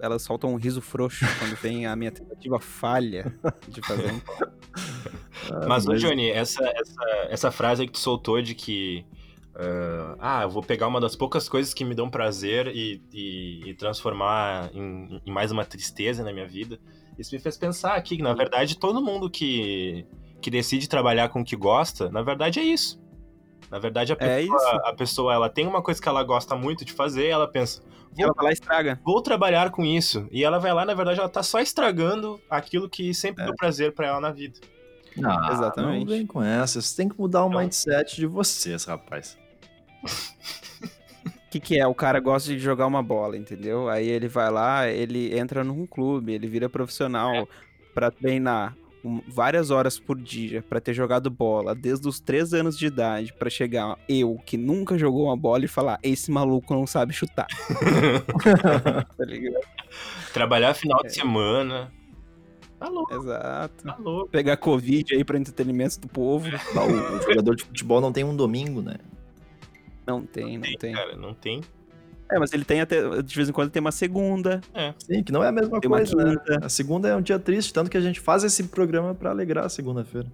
elas 0.04 0.22
soltam 0.22 0.54
um 0.54 0.58
riso 0.58 0.82
frouxo 0.82 1.26
quando 1.40 1.56
vem 1.56 1.86
a 1.86 1.96
minha 1.96 2.12
tentativa 2.12 2.60
falha 2.60 3.34
de 3.70 3.82
fazer 3.82 4.12
um. 4.12 4.22
Ah, 5.50 5.64
Mas, 5.66 5.88
ô 5.88 5.94
Johnny, 5.96 6.30
essa, 6.30 6.62
essa, 6.62 7.06
essa 7.30 7.52
frase 7.52 7.84
aí 7.84 7.88
que 7.88 7.94
tu 7.94 8.00
soltou 8.00 8.42
de 8.42 8.54
que. 8.54 9.06
ah, 9.56 10.16
ah, 10.20 10.44
eu 10.44 10.50
vou 10.50 10.62
pegar 10.62 10.88
uma 10.88 11.00
das 11.00 11.16
poucas 11.16 11.48
coisas 11.48 11.74
que 11.74 11.86
me 11.86 11.96
dão 11.96 12.10
prazer 12.10 12.68
e, 12.68 13.02
e, 13.14 13.70
e 13.70 13.74
transformar 13.76 14.70
em, 14.74 15.22
em 15.26 15.32
mais 15.32 15.52
uma 15.54 15.64
tristeza 15.64 16.22
na 16.22 16.34
minha 16.34 16.48
vida. 16.48 16.78
Isso 17.18 17.34
me 17.34 17.40
fez 17.40 17.58
pensar 17.58 17.96
aqui 17.96 18.18
que, 18.18 18.24
na 18.24 18.34
verdade, 18.34 18.78
todo 18.78 19.02
mundo 19.02 19.30
que, 19.30 20.06
que 20.42 20.52
decide 20.52 20.90
trabalhar 20.90 21.30
com 21.30 21.42
o 21.42 21.46
que 21.46 21.56
gosta, 21.56 22.10
na 22.10 22.22
verdade 22.22 22.60
é 22.60 22.64
isso. 22.64 23.02
Na 23.74 23.80
verdade, 23.80 24.14
a 24.14 24.18
É 24.20 24.38
pessoa, 24.42 24.58
isso. 24.60 24.76
a 24.86 24.94
pessoa 24.94 25.34
ela 25.34 25.50
tem 25.50 25.66
uma 25.66 25.82
coisa 25.82 26.00
que 26.00 26.08
ela 26.08 26.24
gosta 26.24 26.56
muito 26.56 26.86
de 26.86 26.94
fazer 26.94 27.26
e 27.26 27.30
ela 27.32 27.48
pensa, 27.48 27.82
E 28.16 28.22
ela 28.22 28.32
vai 28.32 28.46
lá 28.46 28.52
estraga. 28.52 29.00
vou 29.04 29.20
trabalhar 29.20 29.72
com 29.72 29.84
isso. 29.84 30.28
E 30.32 30.44
ela 30.44 30.60
vai 30.60 30.72
lá, 30.72 30.86
na 30.86 30.94
verdade, 30.94 31.20
ela 31.20 31.28
tá 31.28 31.42
só 31.42 31.60
estragando 31.60 32.40
aquilo 32.48 32.88
que 32.88 33.16
sempre 33.16 33.44
deu 33.44 33.56
prazer 33.56 33.92
pra 33.92 34.06
ela 34.06 34.20
na 34.20 34.32
vida. 34.32 34.60
Ah, 35.26 35.50
Exatamente. 35.52 36.06
Não 36.06 36.06
vem 36.06 36.24
com 36.28 36.44
essa. 36.44 36.80
Você 36.80 36.96
tem 36.96 37.10
que 37.10 37.20
mudar 37.20 37.44
o 37.44 37.48
Então- 37.50 37.62
mindset 37.62 38.16
de 38.16 38.28
vocês, 38.28 38.86
rapaz. 38.86 39.36
O 40.04 40.04
que, 41.50 41.60
que 41.60 41.80
é? 41.80 41.88
O 41.88 41.96
cara 41.96 42.20
gosta 42.20 42.50
de 42.52 42.60
jogar 42.60 42.86
uma 42.86 43.02
bola, 43.02 43.36
entendeu? 43.36 43.90
Aí 43.90 44.08
ele 44.08 44.28
vai 44.28 44.52
lá, 44.52 44.88
ele 44.88 45.36
entra 45.36 45.64
num 45.64 45.88
clube, 45.88 46.32
ele 46.34 46.46
vira 46.48 46.70
profissional 46.70 47.48
pra 47.94 48.12
treinar 48.12 48.76
um- 48.76 48.83
várias 49.28 49.70
horas 49.70 50.00
por 50.00 50.18
dia 50.18 50.62
pra 50.62 50.80
ter 50.80 50.94
jogado 50.94 51.30
bola 51.30 51.76
desde 51.76 52.08
os 52.08 52.20
3 52.20 52.54
anos 52.54 52.78
de 52.78 52.86
idade 52.86 53.34
pra 53.34 53.50
chegar 53.50 53.98
eu 54.08 54.40
que 54.46 54.56
nunca 54.58 54.98
jogou 54.98 55.26
uma 55.26 55.36
bola 55.38 55.66
e 55.66 55.68
falar 55.68 56.00
esse 56.02 56.32
maluco 56.32 56.74
não 56.74 56.88
sabe 56.88 57.14
chutar. 57.14 57.48
tá 59.18 59.26
ligado? 59.26 59.64
Trabalhar 60.34 60.74
final 60.74 61.00
É. 61.04 61.08
de 61.08 61.14
semana. 61.14 61.92
Tá 62.80 62.90
louco, 62.90 63.14
Exato. 63.14 63.84
tá 63.84 63.96
louco. 63.98 64.30
Pegar 64.30 64.58
Covid 64.58 65.16
aí 65.16 65.24
pra 65.24 65.38
entretenimento 65.38 66.00
do 66.02 66.08
povo. 66.08 66.48
O, 66.50 67.22
jogador 67.22 67.56
de 67.56 67.64
futebol 67.64 68.02
não 68.02 68.12
tem 68.12 68.24
um 68.24 68.36
domingo, 68.36 68.82
né? 68.82 68.96
Não 70.06 70.26
tem, 70.26 70.58
não 70.58 70.74
tem. 70.78 70.94
Cara, 70.94 71.16
não 71.16 71.34
tem. 71.34 71.62
É, 72.34 72.40
mas 72.40 72.52
ele 72.54 72.66
tem 72.66 72.82
até. 72.82 73.22
De 73.22 73.36
vez 73.36 73.48
em 73.50 73.52
quando 73.52 73.70
tem 73.70 73.80
uma 73.80 73.92
segunda. 73.92 74.60
Sim, 75.00 75.24
que 75.24 75.32
não 75.32 75.44
é 75.44 75.50
a 75.50 75.52
mesma 75.52 75.80
Tem 75.80 75.90
uma 75.90 75.98
coisa, 75.98 76.16
né? 76.16 76.36
quinta. 76.38 76.66
A 76.66 76.70
segunda 76.70 77.08
é 77.10 77.16
um 77.16 77.22
dia 77.22 77.38
triste, 77.38 77.74
tanto 77.74 77.92
que 77.92 77.98
a 77.98 78.02
gente 78.02 78.20
faz 78.20 78.44
esse 78.44 78.64
programa 78.64 79.14
pra 79.14 79.30
alegrar 79.30 79.66
a 79.66 79.70
segunda-feira. 79.70 80.28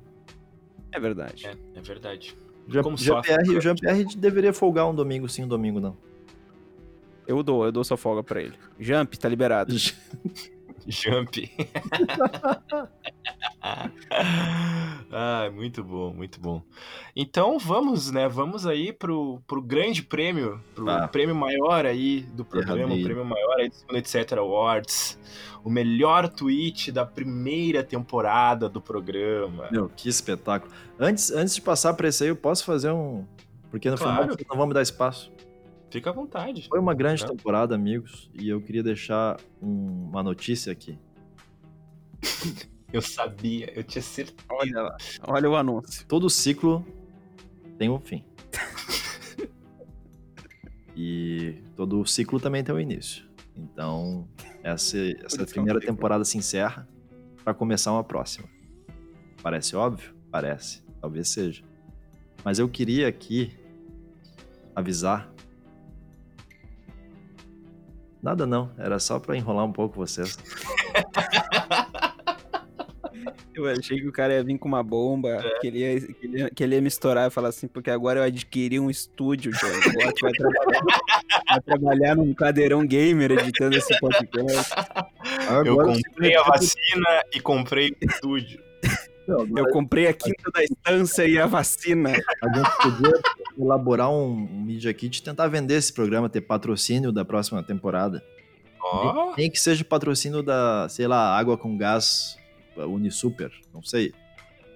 É 0.91 0.99
verdade. 0.99 1.45
É, 1.45 1.55
é 1.77 1.81
verdade. 1.81 2.37
Jean- 2.67 2.83
Como 2.83 2.97
sofre, 2.97 3.31
Jean-Pierre 3.33 3.47
cara. 3.47 3.61
Jean-Pierre 3.61 4.05
deveria 4.15 4.53
folgar 4.53 4.87
um 4.89 4.93
domingo 4.95 5.27
sim, 5.27 5.43
um 5.43 5.47
domingo 5.47 5.79
não. 5.79 5.97
Eu 7.27 7.43
dou, 7.43 7.65
eu 7.65 7.71
dou 7.71 7.83
sua 7.83 7.97
folga 7.97 8.23
pra 8.23 8.41
ele. 8.41 8.53
Jump, 8.79 9.17
tá 9.19 9.27
liberado. 9.29 9.75
Jump. 10.89 11.49
ah, 15.11 15.49
muito 15.53 15.83
bom, 15.83 16.13
muito 16.13 16.39
bom. 16.39 16.61
Então 17.15 17.57
vamos, 17.59 18.11
né? 18.11 18.27
Vamos 18.27 18.65
aí 18.65 18.91
pro, 18.91 19.41
pro 19.47 19.61
grande 19.61 20.01
prêmio, 20.03 20.59
pro 20.75 20.89
Ah. 20.89 21.07
prêmio 21.07 21.35
maior 21.35 21.85
aí 21.85 22.21
do 22.33 22.43
programa, 22.43 22.93
o 22.93 23.03
prêmio 23.03 23.25
maior 23.25 23.59
aí 23.59 23.69
do 23.69 23.75
segundo 23.75 23.97
Etc. 23.97 24.33
Awards. 24.33 25.19
O 25.63 25.69
melhor 25.69 26.27
tweet 26.29 26.91
da 26.91 27.05
primeira 27.05 27.83
temporada 27.83 28.69
do 28.69 28.79
programa. 28.81 29.67
Meu, 29.71 29.89
que 29.89 30.07
espetáculo. 30.07 30.71
Antes, 30.97 31.31
antes 31.31 31.53
de 31.53 31.61
passar 31.61 31.93
pra 31.93 32.07
esse 32.07 32.23
aí, 32.23 32.29
eu 32.29 32.35
posso 32.35 32.63
fazer 32.65 32.91
um. 32.91 33.25
Porque 33.69 33.89
no 33.89 33.97
Claro. 33.97 34.35
final 34.37 34.57
não 34.57 34.67
me 34.67 34.73
dar 34.73 34.81
espaço. 34.81 35.31
Fica 35.91 36.09
à 36.09 36.13
vontade. 36.13 36.67
Foi 36.69 36.79
uma 36.79 36.93
grande 36.93 37.23
Né? 37.23 37.29
temporada, 37.29 37.75
amigos, 37.75 38.29
e 38.33 38.47
eu 38.49 38.61
queria 38.61 38.83
deixar 38.83 39.37
um- 39.61 40.07
uma 40.09 40.23
notícia 40.23 40.71
aqui. 40.71 40.97
Eu 42.91 43.03
sabia, 43.03 43.71
eu 43.77 43.83
tinha 43.83 44.01
certeza. 44.01 44.35
Olha 44.49 44.81
lá. 44.81 44.97
Olha 45.27 45.47
o 45.47 45.55
anúncio. 45.55 46.03
Todo 46.07 46.27
ciclo 46.27 46.83
tem 47.77 47.87
um 47.87 47.99
fim. 47.99 48.25
e 50.95 51.61
todo 51.75 52.03
ciclo 52.07 52.39
também 52.39 52.63
tem 52.63 52.73
um 52.73 52.79
início. 52.79 53.23
Então, 53.55 54.27
essa, 54.63 54.97
essa 55.23 55.45
primeira 55.45 55.79
temporada 55.79 56.25
se 56.25 56.35
encerra 56.37 56.87
para 57.43 57.53
começar 57.53 57.91
uma 57.91 58.03
próxima. 58.03 58.47
Parece 59.43 59.75
óbvio? 59.75 60.15
Parece. 60.31 60.81
Talvez 60.99 61.29
seja. 61.29 61.63
Mas 62.43 62.57
eu 62.57 62.67
queria 62.67 63.07
aqui 63.07 63.51
avisar. 64.75 65.31
Nada 68.21 68.45
não, 68.45 68.71
era 68.77 68.99
só 68.99 69.19
para 69.19 69.37
enrolar 69.37 69.65
um 69.65 69.71
pouco 69.71 69.95
vocês. 69.95 70.37
Eu 73.53 73.67
achei 73.67 73.99
que 73.99 74.07
o 74.07 74.11
cara 74.11 74.33
ia 74.33 74.43
vir 74.43 74.57
com 74.57 74.69
uma 74.69 74.81
bomba, 74.81 75.43
que, 75.59 75.67
ele 75.67 75.79
ia, 75.79 75.99
que, 75.99 76.25
ele 76.25 76.37
ia, 76.39 76.49
que 76.49 76.63
ele 76.63 76.75
ia 76.75 76.81
me 76.81 76.87
estourar 76.87 77.27
e 77.27 77.29
falar 77.29 77.49
assim, 77.49 77.67
porque 77.67 77.89
agora 77.91 78.21
eu 78.21 78.23
adquiri 78.23 78.79
um 78.79 78.89
estúdio, 78.89 79.51
Johnny. 79.51 79.73
Agora 79.89 80.13
tu 80.15 80.21
vai 80.21 80.31
trabalhar, 80.31 80.81
vai 81.49 81.61
trabalhar 81.61 82.15
num 82.15 82.33
cadeirão 82.33 82.85
gamer 82.87 83.31
editando 83.31 83.75
esse 83.75 83.99
podcast. 83.99 84.71
Eu 85.65 85.73
Agora- 85.73 85.87
comprei 85.93 86.37
a 86.37 86.43
vacina 86.43 87.23
e 87.33 87.39
comprei 87.41 87.89
o 87.89 88.05
estúdio. 88.05 88.63
Não, 89.27 89.41
agora- 89.41 89.61
Eu 89.67 89.73
comprei 89.73 90.07
a 90.07 90.13
quinta 90.13 90.51
da 90.53 90.63
estância 90.63 91.27
e 91.27 91.37
a 91.37 91.45
vacina. 91.45 92.11
A 92.41 92.55
gente 92.57 92.77
podia 92.81 93.21
elaborar 93.59 94.09
um, 94.09 94.31
um 94.31 94.61
Media 94.61 94.93
Kit 94.93 95.19
e 95.19 95.23
tentar 95.23 95.47
vender 95.47 95.75
esse 95.75 95.91
programa, 95.91 96.29
ter 96.29 96.41
patrocínio 96.41 97.11
da 97.11 97.25
próxima 97.25 97.61
temporada. 97.61 98.23
Ó, 98.81 99.35
Nem 99.35 99.51
que 99.51 99.59
seja 99.59 99.83
patrocínio 99.83 100.41
da, 100.41 100.87
sei 100.89 101.07
lá, 101.07 101.37
água 101.37 101.57
com 101.57 101.77
gás 101.77 102.37
uh, 102.77 102.85
Unisuper, 102.85 103.51
não 103.73 103.83
sei. 103.83 104.13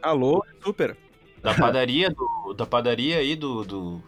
Alô, 0.01 0.45
super. 0.61 0.97
da 1.41 1.53
padaria 1.53 2.09
do, 2.09 2.53
da 2.53 2.65
padaria 2.65 3.17
aí 3.19 3.37
do, 3.37 3.63
do, 3.63 4.03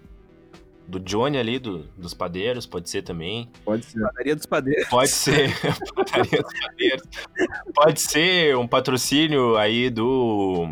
do 0.86 1.00
Johnny 1.00 1.38
ali, 1.38 1.58
do, 1.58 1.84
dos 1.98 2.14
padeiros, 2.14 2.66
pode 2.66 2.90
ser 2.90 3.02
também. 3.02 3.50
Pode 3.64 3.86
ser. 3.86 4.02
Padaria 4.02 4.36
dos 4.36 4.46
Padeiros. 4.46 4.88
Pode 4.90 5.10
ser. 5.10 5.50
Padaria 5.96 6.42
dos 6.42 6.60
padeiros. 6.60 7.04
Pode 7.74 8.02
ser 8.02 8.58
um 8.58 8.68
patrocínio 8.68 9.56
aí 9.56 9.90
do. 9.90 10.68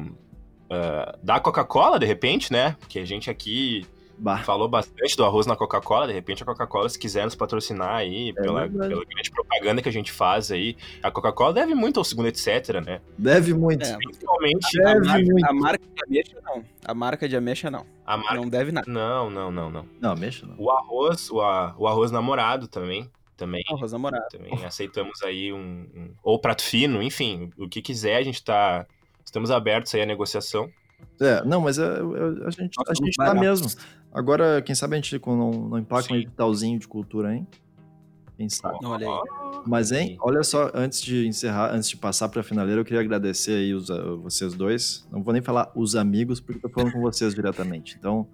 ah, 0.70 1.18
da 1.24 1.40
Coca-Cola, 1.40 1.98
de 1.98 2.06
repente, 2.06 2.52
né? 2.52 2.76
Porque 2.82 3.00
a 3.00 3.06
gente 3.06 3.30
aqui 3.30 3.86
Bah, 4.18 4.38
falou 4.40 4.68
bastante 4.70 5.18
do 5.18 5.26
arroz 5.26 5.46
na 5.48 5.56
Coca-Cola. 5.56 6.08
De 6.08 6.14
repente, 6.14 6.44
a 6.44 6.46
Coca-Cola, 6.46 6.88
se 6.88 6.98
quiser 7.00 7.26
nos 7.26 7.36
patrocinar 7.36 7.96
aí, 7.96 8.32
pela, 8.34 8.68
verdade. 8.68 8.90
pela 8.94 9.06
grande 9.06 9.32
propaganda 9.32 9.82
que 9.82 9.90
a 9.90 9.92
gente 9.92 10.12
faz 10.12 10.52
aí. 10.52 10.78
A 11.02 11.10
Coca-Cola 11.12 11.54
deve 11.54 11.74
muito 11.76 12.00
ao 12.00 12.04
segundo, 12.04 12.28
etc, 12.28 12.82
né? 12.86 13.02
deve 13.18 13.54
muito. 13.54 13.84
É, 13.86 13.98
Principalmente 13.98 14.82
a, 14.82 14.84
Deve 14.94 15.06
marca, 15.08 15.26
muito. 15.26 15.46
a 15.46 15.54
marca 15.54 15.84
de 15.88 16.04
ameixa 16.06 16.42
não. 16.46 16.64
A 16.86 16.94
marca 16.94 17.28
de 17.30 17.36
ameixa 17.36 17.72
não. 17.72 17.86
a 18.06 18.18
marca. 18.18 18.36
Não 18.36 18.48
deve 18.50 18.72
nada. 18.72 18.90
Não, 18.92 19.30
não, 19.30 19.52
não, 19.52 19.70
não. 19.70 19.86
Não, 20.00 20.16
mexa 20.16 20.46
não. 20.46 20.56
O 20.58 20.70
arroz, 20.72 21.30
o, 21.32 21.42
a- 21.42 21.76
o 21.78 21.88
arroz 21.88 22.12
namorado 22.12 22.68
também. 22.68 23.10
Também. 23.36 23.64
Arroz 23.72 23.92
namorado. 23.92 24.26
Também 24.32 24.64
aceitamos 24.64 25.22
aí 25.24 25.52
um, 25.52 25.58
um- 25.58 26.14
Ou 26.24 26.38
prato 26.40 26.62
fino, 26.64 27.02
enfim, 27.02 27.50
o 27.58 27.68
que 27.68 27.82
quiser, 27.82 28.18
a 28.18 28.24
gente 28.24 28.44
tá. 28.44 28.86
Estamos 29.26 29.50
abertos 29.50 29.94
aí 29.96 30.02
à 30.02 30.06
negociação. 30.06 30.70
É, 31.20 31.44
não, 31.44 31.60
mas 31.62 31.78
é, 31.78 31.84
é, 31.84 31.88
a 32.48 32.50
gente, 32.50 32.78
Nós 32.78 32.88
a 32.90 32.94
gente 32.94 33.16
tá 33.18 33.34
mesmo. 33.34 33.68
Agora, 34.14 34.62
quem 34.62 34.76
sabe 34.76 34.96
a 34.96 34.98
gente 34.98 35.20
não, 35.26 35.52
não 35.52 35.78
um 35.80 36.02
Sim. 36.02 36.16
editalzinho 36.18 36.78
de 36.78 36.88
cultura, 36.88 37.36
hein? 37.36 37.48
Quem 38.38 38.48
sabe? 38.48 38.78
Olha 38.86 39.08
aí. 39.08 39.44
Mas, 39.66 39.92
hein, 39.92 40.18
olha 40.20 40.44
só, 40.44 40.70
antes 40.74 41.02
de 41.02 41.26
encerrar, 41.26 41.74
antes 41.74 41.90
de 41.90 41.98
passar 41.98 42.30
pra 42.30 42.44
finaleira, 42.44 42.82
eu 42.82 42.86
queria 42.86 43.00
agradecer 43.00 43.54
aí 43.54 43.74
os, 43.74 43.90
ah, 43.90 44.16
vocês 44.16 44.54
dois. 44.54 45.08
Não 45.12 45.24
vou 45.24 45.34
nem 45.34 45.42
falar 45.42 45.72
os 45.76 45.96
amigos, 45.96 46.40
porque 46.40 46.60
tô 46.60 46.70
falando 46.70 46.92
com 46.92 47.02
vocês 47.02 47.34
diretamente. 47.36 47.96
Então, 47.98 48.28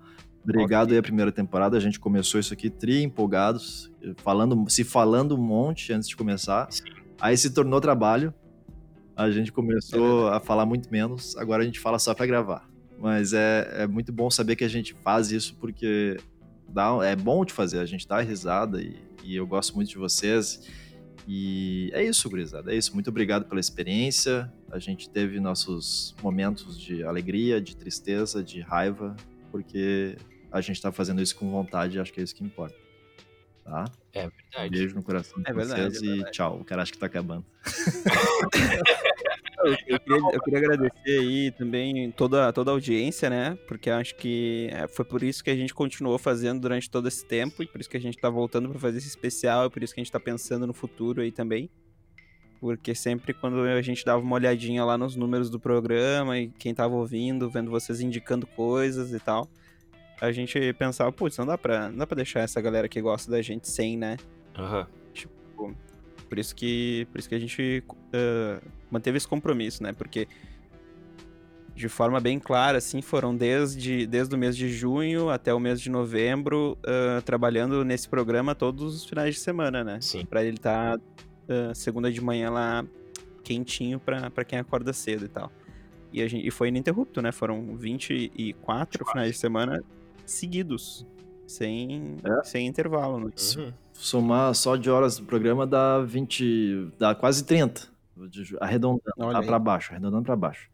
obrigado 0.44 0.92
aí 0.92 0.98
a 0.98 1.04
primeira 1.04 1.32
temporada. 1.32 1.78
A 1.78 1.80
gente 1.80 2.00
começou 2.00 2.40
isso 2.40 2.54
aqui 2.54 2.70
tri 2.70 3.04
empolgados, 3.04 3.92
falando, 4.18 4.70
se 4.70 4.84
falando 4.84 5.36
um 5.36 5.42
monte 5.42 5.94
antes 5.94 6.10
de 6.10 6.18
começar. 6.18 6.68
Sim. 6.72 6.84
Aí 7.22 7.38
se 7.38 7.52
tornou 7.52 7.80
trabalho. 7.80 8.34
A 9.16 9.30
gente 9.30 9.52
começou 9.52 10.30
a 10.30 10.40
falar 10.40 10.66
muito 10.66 10.90
menos, 10.90 11.36
agora 11.36 11.62
a 11.62 11.66
gente 11.66 11.80
fala 11.80 12.00
só 12.00 12.14
pra 12.14 12.26
gravar. 12.26 12.69
Mas 13.00 13.34
é, 13.34 13.84
é 13.84 13.88
muito 13.88 14.12
bom 14.12 14.30
saber 14.30 14.56
que 14.56 14.64
a 14.64 14.68
gente 14.68 14.94
faz 14.94 15.32
isso 15.32 15.56
porque 15.56 16.18
dá, 16.68 16.90
é 17.04 17.16
bom 17.16 17.46
de 17.46 17.54
fazer, 17.54 17.80
a 17.80 17.86
gente 17.86 18.08
dá 18.08 18.20
risada 18.20 18.82
e, 18.82 18.96
e 19.24 19.36
eu 19.36 19.48
gosto 19.48 19.74
muito 19.76 19.90
de 19.90 19.98
vocês. 19.98 20.68
E 21.28 21.92
é 21.94 22.04
isso, 22.04 22.30
gurizada, 22.30 22.74
é 22.74 22.76
isso. 22.76 22.94
Muito 22.94 23.10
obrigado 23.10 23.46
pela 23.46 23.60
experiência. 23.60 24.52
A 24.72 24.80
gente 24.80 25.10
teve 25.10 25.40
nossos 25.40 26.16
momentos 26.24 26.80
de 26.80 27.04
alegria, 27.04 27.62
de 27.62 27.76
tristeza, 27.78 28.44
de 28.44 28.62
raiva, 28.62 29.16
porque 29.52 30.18
a 30.52 30.60
gente 30.60 30.82
tá 30.82 30.92
fazendo 30.92 31.22
isso 31.22 31.36
com 31.36 31.50
vontade 31.52 31.98
e 31.98 32.00
acho 32.00 32.12
que 32.12 32.20
é 32.20 32.24
isso 32.24 32.36
que 32.36 32.44
importa. 32.44 32.76
Tá? 33.64 33.86
É 34.14 34.28
verdade. 34.28 34.70
Beijo 34.72 34.96
no 34.96 35.04
coração 35.04 35.42
de 35.42 35.50
É 35.50 35.54
verdade, 35.54 35.82
vocês 35.82 36.02
é 36.02 36.06
e 36.06 36.10
verdade. 36.10 36.32
tchau. 36.32 36.60
O 36.60 36.66
cara 36.66 36.82
acha 36.82 36.92
que 36.92 36.98
tá 36.98 37.06
acabando. 37.06 37.46
Eu, 39.64 39.76
eu 39.88 40.00
queria, 40.00 40.34
eu 40.34 40.42
queria 40.42 40.60
agradecer 40.60 41.20
aí 41.20 41.52
também 41.52 42.12
toda, 42.12 42.52
toda 42.54 42.72
a 42.72 42.74
audiência, 42.74 43.30
né? 43.30 43.58
Porque 43.68 43.90
acho 43.90 44.16
que 44.16 44.70
é, 44.72 44.88
foi 44.88 45.04
por 45.04 45.22
isso 45.22 45.44
que 45.44 45.50
a 45.50 45.56
gente 45.56 45.74
continuou 45.74 46.18
fazendo 46.18 46.62
durante 46.62 46.90
todo 46.90 47.08
esse 47.08 47.26
tempo 47.26 47.62
e 47.62 47.68
por 47.68 47.82
isso 47.82 47.90
que 47.90 47.98
a 47.98 48.02
gente 48.02 48.18
tá 48.18 48.30
voltando 48.30 48.70
pra 48.70 48.80
fazer 48.80 49.00
esse 49.00 49.08
especial 49.08 49.66
e 49.66 49.70
por 49.70 49.84
isso 49.84 49.94
que 49.94 50.00
a 50.00 50.04
gente 50.04 50.12
tá 50.12 50.20
pensando 50.20 50.66
no 50.66 50.74
futuro 50.74 51.22
aí 51.22 51.32
também. 51.32 51.70
Porque 52.60 52.94
sempre 52.94 53.34
quando 53.34 53.62
a 53.62 53.82
gente 53.82 54.04
dava 54.06 54.22
uma 54.22 54.36
olhadinha 54.36 54.84
lá 54.84 54.98
nos 54.98 55.16
números 55.16 55.50
do 55.50 55.60
programa 55.60 56.38
e 56.38 56.50
quem 56.50 56.74
tava 56.74 56.96
ouvindo, 56.96 57.50
vendo 57.50 57.72
vocês 57.72 58.02
indicando 58.02 58.46
coisas 58.48 59.14
e 59.14 59.20
tal, 59.20 59.48
a 60.22 60.32
gente 60.32 60.74
pensava, 60.74 61.12
putz, 61.12 61.38
não 61.38 61.46
dá 61.46 61.58
pra, 61.58 61.90
não 61.90 61.98
dá 61.98 62.08
pra 62.08 62.16
deixar 62.16 62.42
essa 62.42 62.60
galera 62.62 62.90
que 62.90 63.02
gosta 63.02 63.32
da 63.32 63.42
gente 63.42 63.70
sem, 63.70 63.98
né? 63.98 64.18
Aham. 64.58 64.88
Por 66.30 66.38
isso 66.38 66.56
que, 66.56 67.08
por 67.12 67.20
isso 67.20 67.28
que 67.28 67.34
a 67.36 67.40
gente 67.40 67.84
eh, 68.14 68.62
manteve 68.92 69.18
esse 69.18 69.28
compromisso, 69.28 69.84
né? 69.84 69.94
Porque 69.94 70.28
de 71.76 71.88
forma 71.88 72.20
bem 72.20 72.40
clara, 72.40 72.78
assim, 72.80 73.02
foram 73.02 73.34
desde, 73.36 74.06
desde 74.06 74.36
o 74.36 74.38
mês 74.38 74.56
de 74.58 74.70
junho 74.70 75.30
até 75.30 75.54
o 75.54 75.60
mês 75.60 75.80
de 75.80 75.90
novembro 75.90 76.78
eh, 76.86 77.22
trabalhando 77.22 77.86
nesse 77.86 78.10
programa 78.10 78.54
todos 78.54 78.96
os 78.96 79.06
finais 79.06 79.36
de 79.36 79.40
semana, 79.42 79.82
né? 79.84 80.00
Sim. 80.02 80.26
Pra 80.26 80.44
ele 80.44 80.58
estar 80.58 81.00
segunda 81.74 82.12
de 82.12 82.22
manhã 82.22 82.52
lá 82.52 82.86
quentinho 83.44 84.00
pra, 84.00 84.30
pra 84.30 84.44
quem 84.44 84.60
acorda 84.60 84.94
cedo 84.94 85.26
e 85.26 85.28
tal. 85.30 85.52
E, 86.14 86.22
a 86.22 86.28
gente, 86.28 86.46
e 86.46 86.52
foi 86.52 86.68
ininterrupto, 86.68 87.22
né? 87.22 87.32
Foram 87.32 87.76
24 87.76 89.06
finais 89.06 89.32
de 89.32 89.38
semana 89.38 89.84
seguidos, 90.26 91.08
sem, 91.48 92.18
É? 92.24 92.44
sem 92.44 92.68
intervalo, 92.68 93.20
né? 93.20 93.32
Uhum. 93.58 93.74
Somar 93.94 94.54
só 94.54 94.76
de 94.76 94.90
horas 94.92 95.18
do 95.18 95.26
programa 95.26 95.66
dá 95.66 96.00
20. 96.02 96.92
dá 97.00 97.16
quase 97.16 97.44
30. 97.44 97.88
Arredondando 98.60 99.02
tá 99.18 99.42
pra 99.42 99.60
baixo, 99.60 99.92
arredondando 99.92 100.24
pra 100.24 100.36
baixo. 100.36 100.70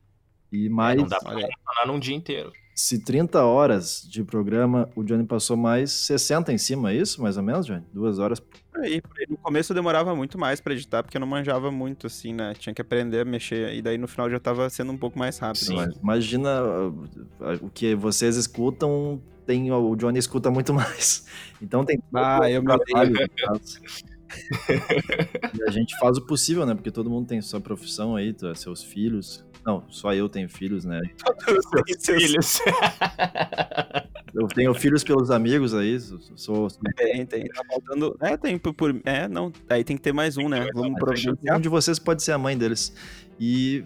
E 0.52 0.70
mais. 0.70 0.98
É, 0.98 1.02
não 1.02 1.08
dá 1.08 1.20
pra 1.20 1.32
funcionar 1.32 1.88
num 1.88 2.00
dia 2.00 2.16
inteiro. 2.16 2.52
Se 2.74 3.00
30 3.00 3.42
horas 3.42 4.06
de 4.10 4.22
programa, 4.22 4.90
o 4.98 5.04
Johnny 5.04 5.24
passou 5.24 5.56
mais 5.56 5.92
60 5.92 6.52
em 6.52 6.58
cima, 6.58 6.92
é 6.92 6.96
isso? 6.96 7.22
Mais 7.22 7.38
ou 7.38 7.44
menos, 7.44 7.66
Johnny? 7.66 7.86
Duas 7.94 8.20
horas. 8.20 8.38
Por 8.42 8.82
aí, 8.82 9.02
por 9.02 9.18
aí. 9.18 9.26
No 9.30 9.38
começo 9.38 9.72
eu 9.72 9.76
demorava 9.76 10.14
muito 10.14 10.38
mais 10.38 10.60
pra 10.60 10.74
editar, 10.74 11.02
porque 11.02 11.16
eu 11.16 11.22
não 11.22 11.28
manjava 11.28 11.72
muito, 11.72 12.08
assim, 12.08 12.34
né? 12.34 12.54
Tinha 12.54 12.76
que 12.76 12.82
aprender 12.82 13.22
a 13.22 13.26
mexer. 13.26 13.74
E 13.74 13.82
daí 13.82 13.98
no 13.98 14.10
final 14.10 14.30
já 14.30 14.42
tava 14.42 14.70
sendo 14.70 14.92
um 14.92 14.98
pouco 14.98 15.18
mais 15.18 15.38
rápido. 15.38 15.64
Sim. 15.64 15.76
Mas 15.76 15.96
imagina 15.96 16.62
uh, 16.62 17.10
o 17.62 17.70
que 17.70 17.96
vocês 17.96 18.36
escutam, 18.36 19.22
tem, 19.46 19.72
o 19.72 19.96
Johnny 19.96 20.20
escuta 20.20 20.52
muito 20.52 20.74
mais. 20.76 21.26
Então 21.62 21.86
tem. 21.86 21.98
Ah, 22.14 22.50
eu 22.52 22.62
me 22.62 22.74
E 25.54 25.64
a 25.68 25.72
gente 25.72 25.98
faz 25.98 26.18
o 26.18 26.26
possível, 26.26 26.66
né? 26.66 26.74
Porque 26.76 26.92
todo 26.92 27.10
mundo 27.10 27.28
tem 27.28 27.42
sua 27.42 27.60
profissão 27.62 28.16
aí, 28.16 28.34
tá, 28.34 28.54
seus 28.56 28.84
filhos. 28.84 29.46
Não, 29.66 29.84
só 29.90 30.14
eu 30.14 30.30
tenho 30.30 30.48
filhos, 30.50 30.86
né? 30.86 31.02
Filhos. 32.06 32.60
Eu 34.38 34.48
tenho 34.50 34.74
filhos 34.74 35.02
pelos 35.02 35.32
amigos 35.32 35.74
aí, 35.74 35.98
sou, 35.98 36.20
sou 36.36 36.68
Tem, 36.98 37.26
tem. 37.26 37.46
Tá 37.48 37.62
faltando. 37.70 38.18
É, 38.20 38.36
tem 38.36 38.58
por. 38.58 38.74
por- 38.74 39.02
É, 39.06 39.30
não. 39.30 39.50
Aí 39.70 39.82
tem 39.82 39.96
que 39.96 40.02
ter 40.04 40.12
mais 40.12 40.36
um, 40.38 40.50
né? 40.50 40.68
Vamos 40.74 41.00
providenciar. 41.00 41.58
um 41.58 41.62
de 41.62 41.70
vocês 41.70 41.98
pode 41.98 42.22
ser 42.22 42.34
a 42.34 42.38
mãe 42.38 42.58
deles. 42.58 42.94
E 43.40 43.82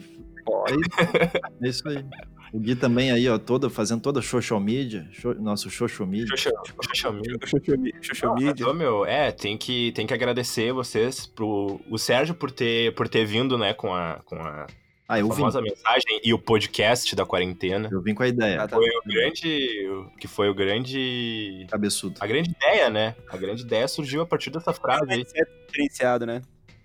é, 1.62 1.66
é 1.68 1.70
isso 1.70 1.88
aí. 1.88 2.04
O 2.52 2.60
Gui 2.60 2.76
também 2.76 3.12
aí, 3.12 3.30
ó, 3.30 3.38
toda, 3.38 3.70
fazendo 3.70 4.02
toda 4.02 4.20
a 4.20 4.24
social 4.24 4.60
media, 4.60 5.08
show- 5.12 5.36
nosso 5.36 5.70
social 5.70 6.08
media. 6.08 6.28
Xoxa- 6.36 6.52
xoxa 6.84 7.12
mídia. 7.12 7.38
Social 8.02 8.36
Não, 8.36 8.44
media. 8.44 8.66
mas, 8.66 8.68
ô, 8.68 8.74
meu, 8.74 9.06
é, 9.06 9.32
tem 9.32 9.58
que, 9.58 9.92
tem 9.92 10.08
que 10.08 10.14
agradecer 10.14 10.72
vocês 10.74 11.26
pro 11.28 11.80
o 11.90 11.98
Sérgio 11.98 12.34
por 12.34 12.50
ter, 12.52 12.94
por 12.96 13.08
ter 13.08 13.24
vindo, 13.26 13.58
né, 13.58 13.74
com 13.74 13.94
a, 13.94 14.22
com 14.26 14.36
a 14.36 14.66
Ah, 15.08 15.20
eu 15.20 15.28
vim, 15.30 15.36
famosa 15.36 15.62
mensagem 15.62 16.22
e 16.24 16.34
o 16.34 16.40
podcast 16.40 17.16
da 17.16 17.26
quarentena. 17.26 17.88
eu 17.92 18.02
vim 18.02 18.14
com 18.16 18.24
a 18.24 18.28
ideia, 18.28 18.64
Ah, 18.64 18.68
tá. 18.68 18.76
Foi 18.78 18.88
o 18.90 19.02
grande, 19.08 19.88
que 20.20 20.28
foi 20.28 20.50
o 20.50 20.54
grande, 20.56 21.68
cabeçudo. 21.70 22.16
a 22.20 22.26
grande 22.28 22.50
ideia, 22.52 22.90
né? 22.90 23.16
A 23.30 23.38
grande 23.38 23.62
ideia 23.64 23.88
surgiu 23.88 24.22
a 24.22 24.26
partir 24.26 24.50
dessa 24.50 24.74
frase 24.74 25.06
aí. 25.12 25.24
diferenciado, 25.68 26.26
né? 26.26 26.42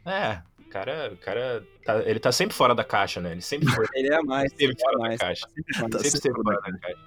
É, 0.07 0.41
cara, 0.75 1.11
o 1.13 1.17
cara, 1.17 1.65
tá- 1.85 2.03
ele 2.05 2.19
tá 2.19 2.33
sempre 2.33 2.55
fora 2.57 2.75
da 2.75 2.83
caixa, 2.83 3.21
né? 3.21 3.31
Ele 3.33 3.41
sempre 3.41 3.69
foi, 3.71 3.87
Ele 3.95 4.09
é 4.13 4.17
a 4.17 4.23
mais. 4.23 4.51
sempre 4.51 4.65
Ele 4.65 4.73
é 4.73 4.77
a 4.77 4.85
fora 4.85 4.97
da 4.99 5.03
mais. 5.05 5.21
caixa. 5.21 5.47
Sempre. 5.49 5.73
Tá 5.73 5.81
Sempre 5.81 5.99
sempre 5.99 6.17
esteve 6.19 6.35
fora 6.43 6.61
da 6.61 6.79
caixa. 6.79 6.99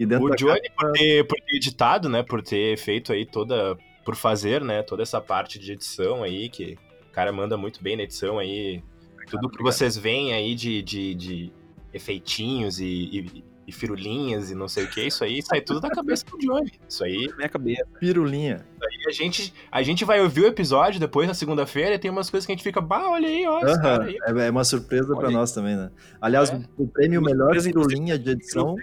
E 0.00 0.04
O 0.06 0.30
Johnny, 0.36 0.70
por 0.78 0.92
ter, 0.92 1.26
por 1.26 1.36
ter 1.40 1.56
editado, 1.56 2.08
né? 2.08 2.22
Por 2.22 2.40
ter 2.42 2.76
feito 2.78 3.12
aí 3.12 3.26
toda. 3.26 3.76
Por 4.04 4.14
fazer, 4.14 4.62
né? 4.62 4.82
Toda 4.84 5.02
essa 5.02 5.20
parte 5.20 5.58
de 5.58 5.72
edição 5.72 6.22
aí, 6.22 6.48
que 6.48 6.78
o 7.08 7.12
cara 7.12 7.32
manda 7.32 7.56
muito 7.56 7.82
bem 7.82 7.96
na 7.96 8.04
edição 8.04 8.38
aí. 8.38 8.82
Tudo 9.28 9.40
que 9.40 9.56
obrigado. 9.56 9.64
vocês 9.72 9.96
veem 9.96 10.32
aí 10.32 10.54
de, 10.54 10.80
de, 10.82 11.14
de 11.14 11.52
efeitinhos 11.92 12.78
e, 12.80 12.86
e, 12.86 13.44
e 13.68 13.72
firulinhas 13.72 14.50
e 14.50 14.54
não 14.54 14.66
sei 14.66 14.84
o 14.84 14.88
que, 14.88 15.06
isso 15.06 15.22
aí 15.22 15.42
sai 15.42 15.60
tudo 15.60 15.78
da 15.78 15.90
cabeça 15.90 16.24
do 16.24 16.38
Johnny. 16.38 16.72
Isso 16.88 17.04
aí, 17.04 17.30
minha 17.36 17.50
cabeça. 17.50 17.84
pirulinha. 18.00 18.64
a 19.06 19.10
gente, 19.12 19.52
a 19.70 19.82
gente 19.82 20.06
vai 20.06 20.22
ouvir 20.22 20.40
o 20.40 20.46
episódio 20.46 20.98
depois 20.98 21.28
na 21.28 21.34
segunda-feira 21.34 21.94
e 21.94 21.98
tem 21.98 22.10
umas 22.10 22.30
coisas 22.30 22.46
que 22.46 22.52
a 22.52 22.54
gente 22.54 22.64
fica, 22.64 22.80
bah, 22.80 23.10
olha 23.10 23.28
aí, 23.28 23.46
ó, 23.46 23.60
cara 23.60 24.04
aí. 24.04 24.16
É, 24.26 24.46
é 24.46 24.50
uma 24.50 24.64
surpresa 24.64 25.14
aí. 25.22 25.32
nós 25.34 25.52
também, 25.52 25.76
né? 25.76 25.90
Aliás, 26.18 26.48
É. 26.48 26.58
o 26.78 26.88
prêmio 26.88 27.20
melhor 27.20 27.60
firulinha 27.60 28.18
de 28.18 28.30
edição, 28.30 28.74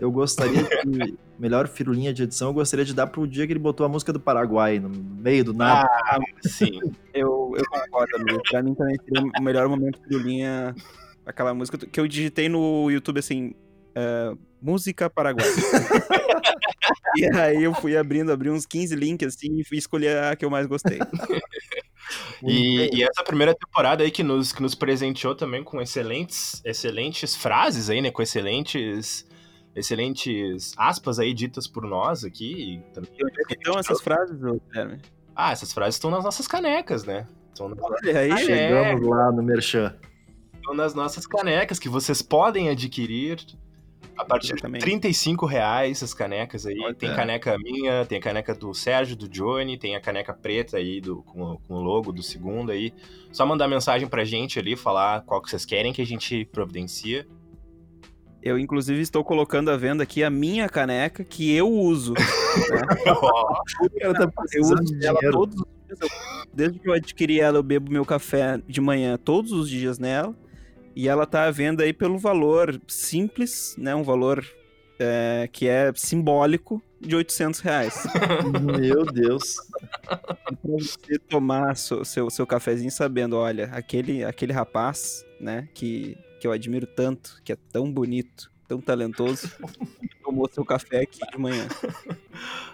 Eu 0.00 0.10
gostaria 0.10 0.64
de. 0.84 1.16
melhor 1.38 1.68
firulinha 1.68 2.12
de 2.12 2.24
edição, 2.24 2.48
eu 2.48 2.54
gostaria 2.54 2.84
de 2.84 2.92
dar 2.92 3.06
pro 3.06 3.28
dia 3.28 3.46
que 3.46 3.52
ele 3.52 3.60
botou 3.60 3.86
a 3.86 3.88
música 3.88 4.12
do 4.12 4.18
Paraguai, 4.18 4.80
no 4.80 4.88
meio 4.88 5.44
do 5.44 5.54
nada. 5.54 5.88
Ah, 5.88 6.18
sim. 6.42 6.80
Eu, 7.12 7.54
eu 7.56 7.64
concordo, 7.70 8.16
amigo. 8.16 8.42
Pra 8.50 8.62
mim 8.64 8.74
também 8.74 8.96
seria 9.04 9.22
o 9.38 9.42
melhor 9.42 9.68
momento 9.68 10.00
de 10.08 10.18
linha 10.18 10.74
aquela 11.24 11.54
música 11.54 11.78
que 11.78 12.00
eu 12.00 12.06
digitei 12.06 12.48
no 12.48 12.90
YouTube 12.90 13.18
assim. 13.18 13.54
É, 13.94 14.32
música 14.60 15.08
Paraguai. 15.08 15.46
e 17.16 17.26
aí 17.36 17.62
eu 17.62 17.74
fui 17.74 17.96
abrindo, 17.96 18.32
abri 18.32 18.50
uns 18.50 18.66
15 18.66 18.94
links 18.96 19.34
assim 19.34 19.58
e 19.58 19.64
fui 19.64 19.78
escolher 19.78 20.18
a 20.18 20.36
que 20.36 20.44
eu 20.44 20.50
mais 20.50 20.66
gostei. 20.66 20.98
E, 22.42 22.98
e 22.98 23.02
essa 23.02 23.24
primeira 23.24 23.54
temporada 23.54 24.04
aí 24.04 24.10
que 24.10 24.22
nos, 24.22 24.52
que 24.52 24.60
nos 24.60 24.74
presenteou 24.74 25.34
também 25.34 25.64
com 25.64 25.80
excelentes, 25.80 26.60
excelentes 26.64 27.34
frases 27.34 27.88
aí, 27.88 28.02
né? 28.02 28.10
Com 28.10 28.20
excelentes 28.20 29.26
excelentes 29.74 30.72
aspas 30.76 31.18
aí 31.18 31.34
ditas 31.34 31.66
por 31.66 31.84
nós 31.84 32.24
aqui. 32.24 32.82
Também... 32.92 33.10
E 33.18 33.54
é 33.54 33.56
estão 33.56 33.78
essas 33.78 34.00
frases, 34.00 34.38
Guilherme? 34.38 35.00
Ah, 35.34 35.50
essas 35.50 35.72
frases 35.72 35.96
estão 35.96 36.10
nas 36.10 36.22
nossas 36.22 36.46
canecas, 36.46 37.04
né? 37.04 37.26
Estão 37.48 37.68
nas, 37.68 37.78
Olha 37.80 38.18
aí, 38.18 38.38
chega. 38.38 38.44
Chegamos 38.44 39.08
lá 39.08 39.32
no 39.32 39.42
Merchan. 39.42 39.96
estão 40.54 40.74
nas 40.74 40.94
nossas 40.94 41.26
canecas 41.26 41.78
que 41.78 41.88
vocês 41.88 42.22
podem 42.22 42.68
adquirir 42.68 43.44
a 44.16 44.24
partir 44.24 44.54
de 44.54 44.62
35 44.78 45.46
reais 45.46 46.02
as 46.02 46.14
canecas 46.14 46.66
aí. 46.66 46.78
Olha. 46.80 46.94
Tem 46.94 47.14
caneca 47.14 47.56
minha, 47.58 48.04
tem 48.06 48.18
a 48.18 48.20
caneca 48.20 48.54
do 48.54 48.72
Sérgio, 48.74 49.16
do 49.16 49.28
Johnny, 49.28 49.76
tem 49.78 49.96
a 49.96 50.00
caneca 50.00 50.32
preta 50.32 50.76
aí 50.76 51.00
do, 51.00 51.22
com, 51.22 51.56
com 51.66 51.74
o 51.74 51.82
logo 51.82 52.12
do 52.12 52.22
segundo 52.22 52.70
aí. 52.70 52.92
Só 53.32 53.44
mandar 53.44 53.66
mensagem 53.68 54.06
pra 54.08 54.24
gente 54.24 54.58
ali, 54.58 54.76
falar 54.76 55.22
qual 55.22 55.40
que 55.42 55.50
vocês 55.50 55.64
querem 55.64 55.92
que 55.92 56.02
a 56.02 56.06
gente 56.06 56.44
providencia. 56.52 57.26
Eu, 58.42 58.58
inclusive, 58.58 59.00
estou 59.00 59.24
colocando 59.24 59.70
à 59.70 59.76
venda 59.76 60.02
aqui 60.02 60.22
a 60.22 60.28
minha 60.28 60.68
caneca 60.68 61.24
que 61.24 61.50
eu 61.54 61.66
uso. 61.70 62.12
O 62.12 64.00
cara 64.00 64.14
tá 64.14 64.30
Eu 64.52 64.62
uso 64.62 64.74
de 64.76 65.06
ela 65.06 65.18
dinheiro. 65.18 65.32
todos 65.38 65.56
os 65.56 65.64
dias. 65.86 65.98
Eu- 66.00 66.08
Desde 66.52 66.78
que 66.78 66.88
eu 66.88 66.92
adquiri 66.92 67.40
ela, 67.40 67.58
eu 67.58 67.62
bebo 67.62 67.90
meu 67.90 68.04
café 68.04 68.60
de 68.68 68.80
manhã 68.80 69.16
todos 69.16 69.50
os 69.50 69.68
dias 69.68 69.98
nela. 69.98 70.34
E 70.94 71.08
ela 71.08 71.26
tá 71.26 71.44
à 71.44 71.50
venda 71.50 71.82
aí 71.82 71.92
pelo 71.92 72.18
valor 72.18 72.80
simples, 72.86 73.74
né? 73.78 73.94
Um 73.94 74.02
valor 74.02 74.44
é, 74.98 75.48
que 75.52 75.66
é 75.66 75.92
simbólico 75.94 76.82
de 77.00 77.16
800 77.16 77.60
reais. 77.60 78.04
Meu 78.62 79.04
Deus. 79.04 79.56
pra 80.06 80.56
você 80.62 81.18
tomar 81.28 81.76
seu, 81.76 82.04
seu, 82.04 82.30
seu 82.30 82.46
cafezinho 82.46 82.90
sabendo, 82.90 83.36
olha, 83.36 83.66
aquele, 83.72 84.24
aquele 84.24 84.52
rapaz, 84.52 85.24
né, 85.40 85.68
que, 85.74 86.16
que 86.40 86.46
eu 86.46 86.52
admiro 86.52 86.86
tanto, 86.86 87.40
que 87.44 87.52
é 87.52 87.56
tão 87.72 87.90
bonito, 87.90 88.50
tão 88.66 88.80
talentoso, 88.80 89.50
tomou 90.22 90.48
seu 90.48 90.64
café 90.64 91.02
aqui 91.02 91.20
de 91.30 91.38
manhã. 91.38 91.66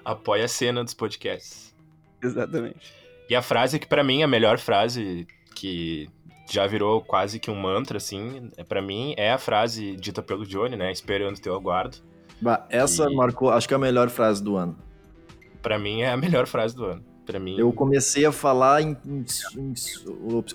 apoia 0.04 0.44
a 0.44 0.48
cena 0.48 0.84
dos 0.84 0.94
podcasts. 0.94 1.74
Exatamente. 2.22 2.92
E 3.28 3.34
a 3.34 3.42
frase 3.42 3.78
que 3.78 3.86
pra 3.86 4.04
mim 4.04 4.20
é 4.20 4.24
a 4.24 4.28
melhor 4.28 4.58
frase 4.58 5.26
que 5.54 6.08
já 6.51 6.66
virou 6.66 7.01
quase 7.01 7.38
que 7.38 7.51
um 7.51 7.55
mantra, 7.55 7.96
assim, 7.98 8.51
é, 8.57 8.64
pra 8.64 8.82
mim 8.82 9.14
é 9.16 9.30
a 9.32 9.38
frase 9.38 9.96
dita 9.96 10.22
pelo 10.22 10.44
Johnny, 10.46 10.76
né? 10.76 10.90
Esperando 10.90 11.38
teu 11.40 11.55
aguardo. 11.55 11.98
Bah, 12.40 12.66
essa 12.70 13.09
E- 13.11 13.14
marcou, 13.14 13.51
acho 13.51 13.68
que 13.68 13.74
é 13.74 13.76
a 13.76 13.80
melhor 13.80 14.09
frase 14.11 14.42
do 14.42 14.57
ano. 14.57 14.76
Pra 15.62 15.78
mim 15.78 16.01
é 16.03 16.11
a 16.11 16.16
melhor 16.16 16.46
frase 16.46 16.74
do 16.74 16.84
ano. 16.84 17.05
Pra 17.26 17.38
mim. 17.38 17.57
Eu 17.59 17.72
comecei 17.72 18.24
a 18.24 18.32
falar 18.32 18.82
em, 18.82 18.96
em- 19.07 19.24
em 19.57 19.74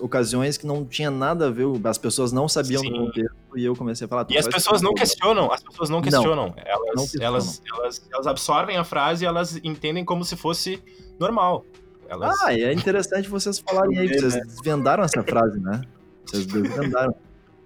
ocasiões 0.02 0.58
que 0.58 0.68
não 0.68 0.84
tinha 0.84 1.10
nada 1.10 1.48
a 1.48 1.50
ver, 1.50 1.66
as 1.86 1.98
pessoas 1.98 2.34
não 2.34 2.50
sabiam 2.50 2.82
do 2.82 2.88
Sim. 2.89 2.93
contexto 3.06 3.36
e 3.56 3.64
eu 3.64 3.76
comecei 3.76 4.04
a 4.06 4.08
falar. 4.10 4.26
E 4.30 4.38
as 4.38 4.48
pessoas 4.48 4.82
não 4.82 4.93
questionam, 4.93 5.52
as 5.54 5.64
pessoas 5.64 5.89
não 5.89 5.98
Não. 5.98 6.04
questionam. 6.04 6.54
Elas, 6.58 6.88
Não 6.96 7.04
questionam. 7.04 7.28
Elas, 7.28 7.62
elas, 7.78 8.08
elas 8.12 8.28
absorvem 8.28 8.76
a 8.76 8.84
frase 8.84 9.24
e 9.24 9.28
elas 9.28 9.56
entendem 9.64 10.04
como 10.04 10.26
se 10.26 10.36
fosse 10.36 10.84
normal. 11.18 11.64
Elas... 12.10 12.41
Ah, 12.43 12.53
e 12.53 12.64
é 12.64 12.74
interessante 12.74 13.28
vocês 13.30 13.60
falarem 13.60 13.97
aí, 13.99 14.08
vocês 14.08 14.34
desvendaram 14.45 15.03
essa 15.03 15.24
frase, 15.24 15.60
né? 15.60 15.82
Vocês 16.26 16.45
desvendaram. 16.45 17.16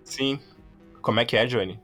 Sim. 0.04 0.40
Como 1.02 1.20
é 1.20 1.26
que 1.26 1.36
é, 1.38 1.46
Johnny? 1.46 1.80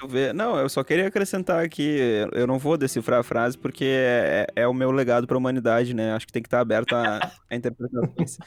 Eu 0.00 0.08
ver- 0.08 0.32
Não, 0.34 0.58
eu 0.58 0.68
só 0.68 0.82
queria 0.82 1.06
acrescentar 1.08 1.62
aqui, 1.64 1.98
eu 2.32 2.46
não 2.46 2.58
vou 2.58 2.76
decifrar 2.78 3.20
a 3.20 3.22
frase 3.22 3.58
porque 3.58 3.84
é, 3.86 4.46
é 4.56 4.66
o 4.66 4.72
meu 4.74 4.90
legado 4.90 5.26
para 5.26 5.36
a 5.36 5.38
humanidade, 5.38 5.94
né? 5.94 6.12
Acho 6.14 6.26
que 6.26 6.32
tem 6.32 6.42
que 6.42 6.46
estar 6.46 6.60
aberto 6.60 6.94
a, 6.94 7.20
a 7.50 7.54
interpretações. 7.54 8.38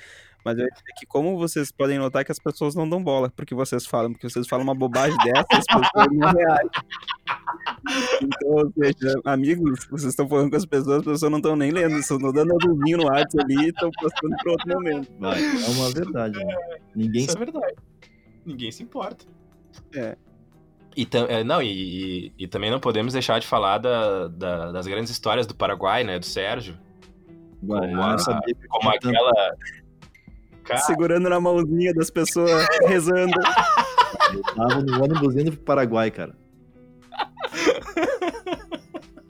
Mas 0.44 0.58
eu 0.58 0.66
ia 0.66 0.70
dizer 0.72 0.94
que 0.98 1.06
como 1.06 1.38
vocês 1.38 1.72
podem 1.72 1.98
notar 1.98 2.26
que 2.26 2.32
as 2.32 2.40
pessoas 2.40 2.76
não 2.76 2.90
dão 2.90 3.02
bola 3.02 3.32
porque 3.34 3.56
vocês 3.56 3.86
falam, 3.86 4.12
porque 4.12 4.30
vocês 4.30 4.46
falam 4.48 4.64
uma 4.66 4.76
bobagem 4.76 5.18
dessa, 5.24 5.46
as 5.52 5.66
pessoas 5.66 6.08
não 6.12 6.32
reagem. 6.32 6.70
Então, 8.22 8.50
ou 8.50 8.72
seja, 8.78 9.20
amigos, 9.26 9.86
vocês 9.90 10.12
estão 10.12 10.28
falando 10.28 10.50
com 10.50 10.56
as 10.56 10.66
pessoas, 10.66 11.00
as 11.00 11.04
pessoas 11.06 11.32
não 11.32 11.40
estão 11.40 11.56
nem 11.56 11.72
lendo, 11.72 11.98
estão 11.98 12.18
dando 12.18 12.54
adulzinho 12.54 12.98
no 13.00 13.06
WhatsApp 13.06 13.44
ali 13.44 13.66
e 13.66 13.70
estão 13.70 13.92
passando 13.92 14.36
para 14.42 14.52
outro 14.52 14.68
momento. 14.74 15.12
Vai, 15.20 15.42
é 15.44 15.70
uma 15.70 15.90
verdade, 15.92 16.38
né? 16.46 16.56
Ninguém 16.96 17.26
Isso 17.26 17.36
é 17.36 17.40
verdade. 17.40 17.76
Ninguém 18.46 18.72
se 18.72 18.84
importa. 18.84 19.26
É. 19.96 20.16
E, 20.96 21.06
tam- 21.06 21.26
é, 21.28 21.44
não, 21.44 21.62
e, 21.62 21.68
e- 22.28 22.34
e 22.40 22.48
também 22.48 22.70
não 22.72 22.80
podemos 22.80 23.14
deixar 23.14 23.40
de 23.40 23.48
falar 23.48 23.80
da- 23.80 24.28
da- 24.28 24.72
das 24.72 24.86
grandes 24.88 25.12
histórias 25.12 25.46
do 25.48 25.56
Paraguai, 25.56 26.04
né? 26.04 26.20
Do 26.20 26.26
Sérgio. 26.26 26.78
vai. 27.62 27.90
Como 27.90 28.02
a- 28.04 28.18
Como 28.70 28.90
aquela. 28.90 29.56
Cara, 30.64 30.80
Segurando 30.82 31.30
na 31.30 31.40
mãozinha 31.42 31.94
das 31.94 32.10
pessoas, 32.10 32.66
rezando. 32.88 33.34
Eu 34.34 34.42
tava 34.56 34.82
no 34.82 35.04
ônibus 35.04 35.36
indo 35.36 35.52
pro 35.52 35.62
Paraguai, 35.62 36.10
cara. 36.10 36.36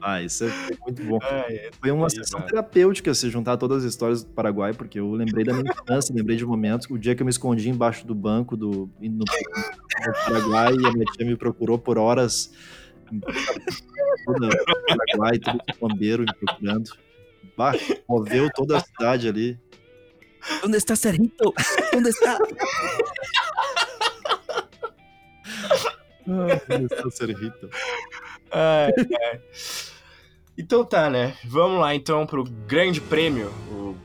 Ah, 0.05 0.21
isso 0.21 0.43
é 0.43 0.49
muito 0.81 1.01
bom. 1.05 1.17
é, 1.23 1.71
Foi 1.79 1.89
uma 1.89 2.07
Aí, 2.07 2.11
sessão 2.11 2.41
terapêutica 2.41 3.13
se 3.13 3.29
juntar 3.29 3.55
todas 3.55 3.85
as 3.85 3.89
histórias 3.89 4.21
do 4.21 4.31
Paraguai, 4.31 4.73
porque 4.73 4.99
eu 4.99 5.09
lembrei 5.13 5.45
da 5.45 5.53
minha 5.53 5.71
infância, 5.71 6.11
lembrei 6.13 6.35
de 6.35 6.45
momentos, 6.45 6.89
o 6.89 6.97
dia 6.97 7.15
que 7.15 7.21
eu 7.21 7.25
me 7.25 7.29
escondi 7.29 7.69
embaixo 7.69 8.05
do 8.05 8.13
banco 8.13 8.57
do, 8.57 8.91
no, 8.99 9.09
no 9.23 10.13
Paraguai 10.25 10.73
e 10.73 10.85
a 10.85 10.91
minha 10.91 11.05
tia 11.05 11.25
me 11.25 11.37
procurou 11.37 11.79
por 11.79 11.97
horas. 11.97 12.51
Toda 14.25 14.47
o 14.47 14.97
Paraguai, 14.97 15.39
todo 15.39 15.55
o 15.55 15.87
bombeiro 15.87 16.23
me 16.23 16.33
procurando. 16.33 16.91
Bah, 17.55 17.71
moveu 18.09 18.49
toda 18.53 18.75
a 18.75 18.79
cidade 18.81 19.29
ali. 19.29 19.57
Onde 20.65 20.75
está 20.75 20.97
Serrito? 20.97 21.53
Onde 21.95 22.09
está? 22.09 22.37
Ah, 26.27 26.59
começou 26.67 27.07
a 27.07 27.11
ser 27.11 27.29
irrita. 27.29 27.69
Ai, 28.53 28.91
ai. 29.31 29.41
Então 30.57 30.85
tá, 30.85 31.09
né? 31.09 31.35
Vamos 31.43 31.79
lá 31.79 31.95
então 31.95 32.25
pro 32.25 32.43
grande 32.43 33.01
prêmio, 33.01 33.51
o, 33.71 33.95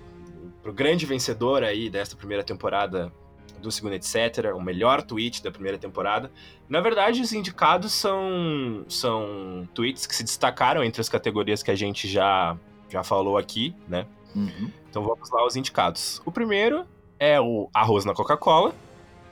pro 0.63 0.73
grande 0.73 1.05
vencedor 1.05 1.63
aí 1.63 1.91
desta 1.91 2.17
primeira 2.17 2.43
temporada 2.43 3.13
do 3.61 3.71
segundo 3.71 3.95
etc, 3.95 4.55
o 4.55 4.61
melhor 4.61 5.03
tweet 5.03 5.43
da 5.43 5.51
primeira 5.51 5.77
temporada. 5.77 6.31
Na 6.69 6.81
verdade, 6.81 7.21
os 7.21 7.33
indicados 7.33 7.93
são 7.93 8.85
são 8.89 9.69
tweets 9.75 10.07
que 10.07 10.15
se 10.15 10.23
destacaram 10.23 10.83
entre 10.83 11.01
as 11.01 11.09
categorias 11.09 11.63
que 11.63 11.71
a 11.71 11.75
gente 11.75 12.09
já 12.09 12.57
já 12.89 13.03
falou 13.03 13.37
aqui, 13.37 13.75
né? 13.87 14.07
Uhum. 14.35 14.71
Então 14.89 15.03
vamos 15.03 15.31
lá 15.31 15.45
os 15.45 15.57
indicados. 15.57 16.23
O 16.25 16.33
primeiro 16.33 16.87
é 17.19 17.41
o 17.41 17.69
arroz 17.75 18.05
na 18.05 18.15
Coca-Cola. 18.15 18.75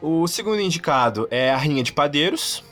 O 0.03 0.27
segundo 0.27 0.61
indicado 0.61 1.27
é 1.31 1.51
a 1.51 1.57
rinha 1.57 1.83
de 1.83 1.93
padeiros. 1.93 2.63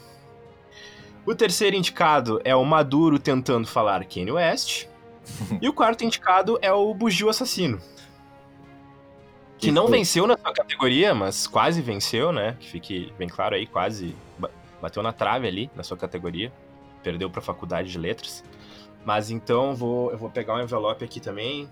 O 1.26 1.34
terceiro 1.34 1.74
indicado 1.76 2.40
é 2.44 2.54
o 2.54 2.64
Maduro 2.64 3.18
tentando 3.18 3.66
falar 3.66 4.04
Kanye 4.04 4.30
West. 4.32 4.86
e 5.60 5.68
o 5.68 5.72
quarto 5.72 6.04
indicado 6.04 6.58
é 6.60 6.72
o 6.72 6.92
Bugio 6.94 7.28
Assassino. 7.30 7.80
Que 9.56 9.70
não 9.72 9.86
venceu 9.86 10.26
na 10.26 10.36
sua 10.36 10.52
categoria, 10.52 11.14
mas 11.14 11.46
quase 11.46 11.80
venceu, 11.80 12.30
né? 12.32 12.56
Que 12.60 12.68
fique 12.68 13.12
bem 13.16 13.28
claro 13.28 13.54
aí, 13.54 13.66
quase 13.66 14.14
ba- 14.38 14.50
bateu 14.82 15.02
na 15.02 15.12
trave 15.12 15.48
ali 15.48 15.70
na 15.74 15.82
sua 15.82 15.96
categoria. 15.96 16.52
Perdeu 17.02 17.30
pra 17.30 17.40
faculdade 17.40 17.90
de 17.90 17.96
letras. 17.98 18.44
Mas 19.06 19.30
então 19.30 19.74
vou, 19.74 20.10
eu 20.10 20.18
vou 20.18 20.28
pegar 20.28 20.54
um 20.56 20.60
envelope 20.62 21.04
aqui 21.04 21.20
também. 21.20 21.68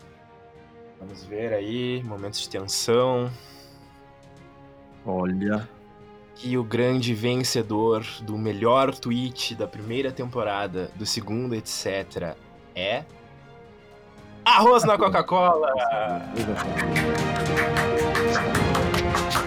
Vamos 0.98 1.24
ver 1.24 1.52
aí, 1.52 2.02
momentos 2.04 2.40
de 2.40 2.48
tensão. 2.48 3.30
Olha. 5.04 5.68
E 6.44 6.58
o 6.58 6.64
grande 6.64 7.14
vencedor 7.14 8.04
do 8.22 8.36
melhor 8.36 8.94
tweet 8.94 9.54
da 9.54 9.66
primeira 9.66 10.10
temporada, 10.10 10.90
do 10.96 11.06
segundo, 11.06 11.54
etc., 11.54 12.34
é. 12.74 13.04
Arroz 14.44 14.82
na 14.84 14.98
Coca-Cola! 14.98 15.68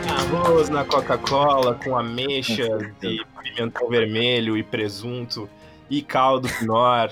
Arroz 0.10 0.70
na 0.70 0.86
Coca-Cola 0.86 1.76
com 1.76 1.98
ameixas 1.98 2.94
e 3.04 3.20
pimentão 3.44 3.90
vermelho 3.90 4.58
e 4.58 4.64
presunto 4.64 5.50
e 5.90 6.02
caldo 6.02 6.48
pinor. 6.48 7.12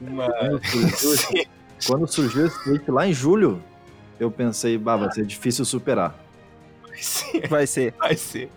Uma... 0.00 0.28
Quando 0.28 0.64
surgiu, 0.66 1.14
esse, 1.14 1.48
quando 1.86 2.06
surgiu 2.06 2.46
esse 2.46 2.64
tweet 2.64 2.90
lá 2.90 3.06
em 3.06 3.12
julho, 3.12 3.62
eu 4.18 4.30
pensei, 4.30 4.76
bah, 4.76 4.96
vai 4.96 5.10
ser 5.12 5.24
difícil 5.24 5.64
superar. 5.64 6.25
Vai 6.96 7.02
ser, 7.02 7.48
Vai 7.48 7.66
ser. 7.66 7.94
vai 8.00 8.16
ser. 8.16 8.48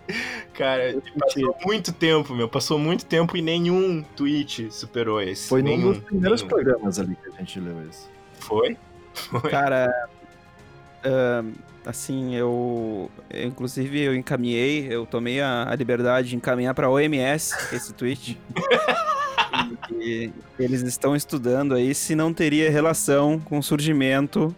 Cara, 0.54 0.96
passou 1.18 1.56
muito 1.64 1.92
tempo, 1.92 2.34
meu. 2.34 2.48
Passou 2.48 2.78
muito 2.78 3.04
tempo 3.04 3.36
e 3.36 3.42
nenhum 3.42 4.02
tweet 4.16 4.72
superou 4.72 5.20
esse. 5.20 5.48
Foi 5.48 5.62
num 5.62 5.68
nenhum, 5.68 5.92
dos 5.92 6.02
primeiros 6.02 6.40
nenhum. 6.40 6.48
programas 6.48 6.98
ali 6.98 7.16
que 7.16 7.28
a 7.28 7.38
gente 7.38 7.60
leu 7.60 7.86
isso. 7.88 8.08
Foi? 8.38 8.76
Cara, 9.50 10.08
ahn, 11.04 11.52
assim, 11.84 12.34
eu, 12.34 13.10
eu, 13.28 13.46
Inclusive, 13.46 14.00
eu 14.00 14.14
encaminhei, 14.14 14.86
eu 14.90 15.04
tomei 15.04 15.40
a, 15.40 15.70
a 15.70 15.74
liberdade 15.74 16.30
de 16.30 16.36
encaminhar 16.36 16.74
pra 16.74 16.88
OMS 16.88 17.54
esse 17.74 17.92
tweet. 17.92 18.38
e 20.00 20.32
eles 20.58 20.82
estão 20.82 21.14
estudando 21.14 21.74
aí 21.74 21.94
se 21.94 22.14
não 22.14 22.32
teria 22.32 22.70
relação 22.70 23.38
com 23.38 23.58
o 23.58 23.62
surgimento 23.62 24.54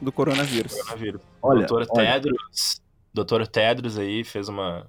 do 0.00 0.12
coronavírus. 0.12 0.74
Coronavírus. 0.74 1.20
Olha, 1.42 1.66
Doutor 1.66 1.86
olha. 1.90 2.12
Tedros. 2.12 2.87
Doutor 3.12 3.46
Tedros 3.46 3.98
aí 3.98 4.22
fez 4.24 4.48
uma. 4.48 4.86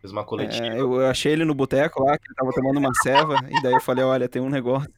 Fez 0.00 0.12
uma 0.12 0.24
coletiva. 0.24 0.66
É, 0.66 0.80
eu, 0.80 1.06
achei 1.06 1.32
ele 1.32 1.44
no 1.44 1.54
boteco 1.54 2.02
lá, 2.04 2.18
que 2.18 2.26
ele 2.28 2.34
tava 2.34 2.50
tomando 2.52 2.78
uma 2.78 2.92
ceva, 3.02 3.36
e 3.50 3.62
daí 3.62 3.72
eu 3.72 3.80
falei, 3.80 4.04
olha, 4.04 4.28
tem 4.28 4.40
um 4.42 4.50
negócio 4.50 4.90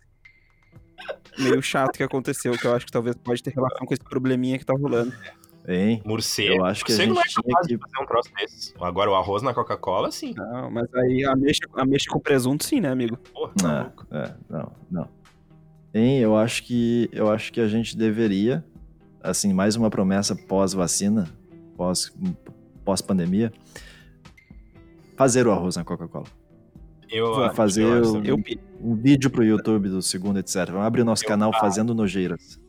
meio 1.39 1.62
chato 1.62 1.97
que 1.97 2.03
aconteceu, 2.03 2.53
que 2.59 2.66
eu 2.66 2.74
acho 2.74 2.87
que 2.87 2.93
talvez 2.93 3.14
pode 3.16 3.43
ter 3.43 3.53
relação 3.55 3.87
com 3.87 3.95
esse 3.95 4.03
probleminha 4.03 4.59
que 4.59 4.64
tá 4.64 4.74
rolando. 4.74 5.12
Hein? 5.68 6.01
Morcego. 6.05 6.55
Eu 6.59 6.64
acho 6.64 6.84
que 6.84 6.93
a 6.93 6.95
Morcego 6.97 7.14
não 7.14 7.20
é 7.20 7.24
gente 7.24 7.34
tinha 7.34 7.45
capaz 7.45 7.66
que- 7.66 7.74
de 7.74 7.80
fazer 7.80 8.03
um 8.03 8.07
troço 8.07 8.30
desses. 8.37 8.74
Agora, 8.80 9.11
o 9.11 9.14
arroz 9.14 9.43
na 9.43 9.53
Coca-Cola, 9.53 10.11
sim. 10.12 10.32
Não, 10.37 10.70
mas 10.70 10.93
aí 10.95 11.24
a 11.24 11.34
mexa, 11.37 11.61
a 11.74 11.84
mexa 11.84 12.09
com 12.11 12.20
presunto 12.20 12.64
sim, 12.64 12.80
né, 12.80 12.89
amigo? 12.91 13.16
Porra, 13.16 13.53
tá 13.57 13.72
É, 13.72 13.82
louco. 13.82 14.07
é, 14.12 14.34
não, 14.49 14.72
não. 14.91 15.09
Hein, 15.95 16.18
eu 16.20 16.37
acho 16.37 16.62
que 16.64 17.09
eu 17.12 17.30
acho 17.30 17.53
que 17.53 17.61
a 17.61 17.66
gente 17.68 17.97
deveria, 17.97 18.64
assim, 19.22 19.53
mais 19.53 19.76
uma 19.76 19.91
promessa 19.91 20.34
pós-vacina, 20.37 21.28
pós 21.77 22.12
pós-pandemia, 22.85 23.53
fazer 25.16 25.47
o 25.47 25.53
arroz 25.53 25.77
na 25.77 25.85
Coca-Cola. 25.85 26.27
Eu, 27.11 27.53
fazer 27.55 27.83
eu. 27.85 28.24
Eu, 28.24 28.39
pi- 28.43 28.61
Um 28.81 28.95
vídeo 28.95 29.31
pro 29.31 29.45
YouTube 29.45 29.89
do 29.89 30.03
segundo, 30.03 30.39
etc. 30.39 30.66
Vamos 30.70 30.87
abrir 30.87 31.03
o 31.03 31.05
nosso 31.05 31.24
Eu- 31.24 31.29
canal 31.29 31.51
ah. 31.55 31.59
Fazendo 31.61 31.95
Nojeiras. 31.95 32.61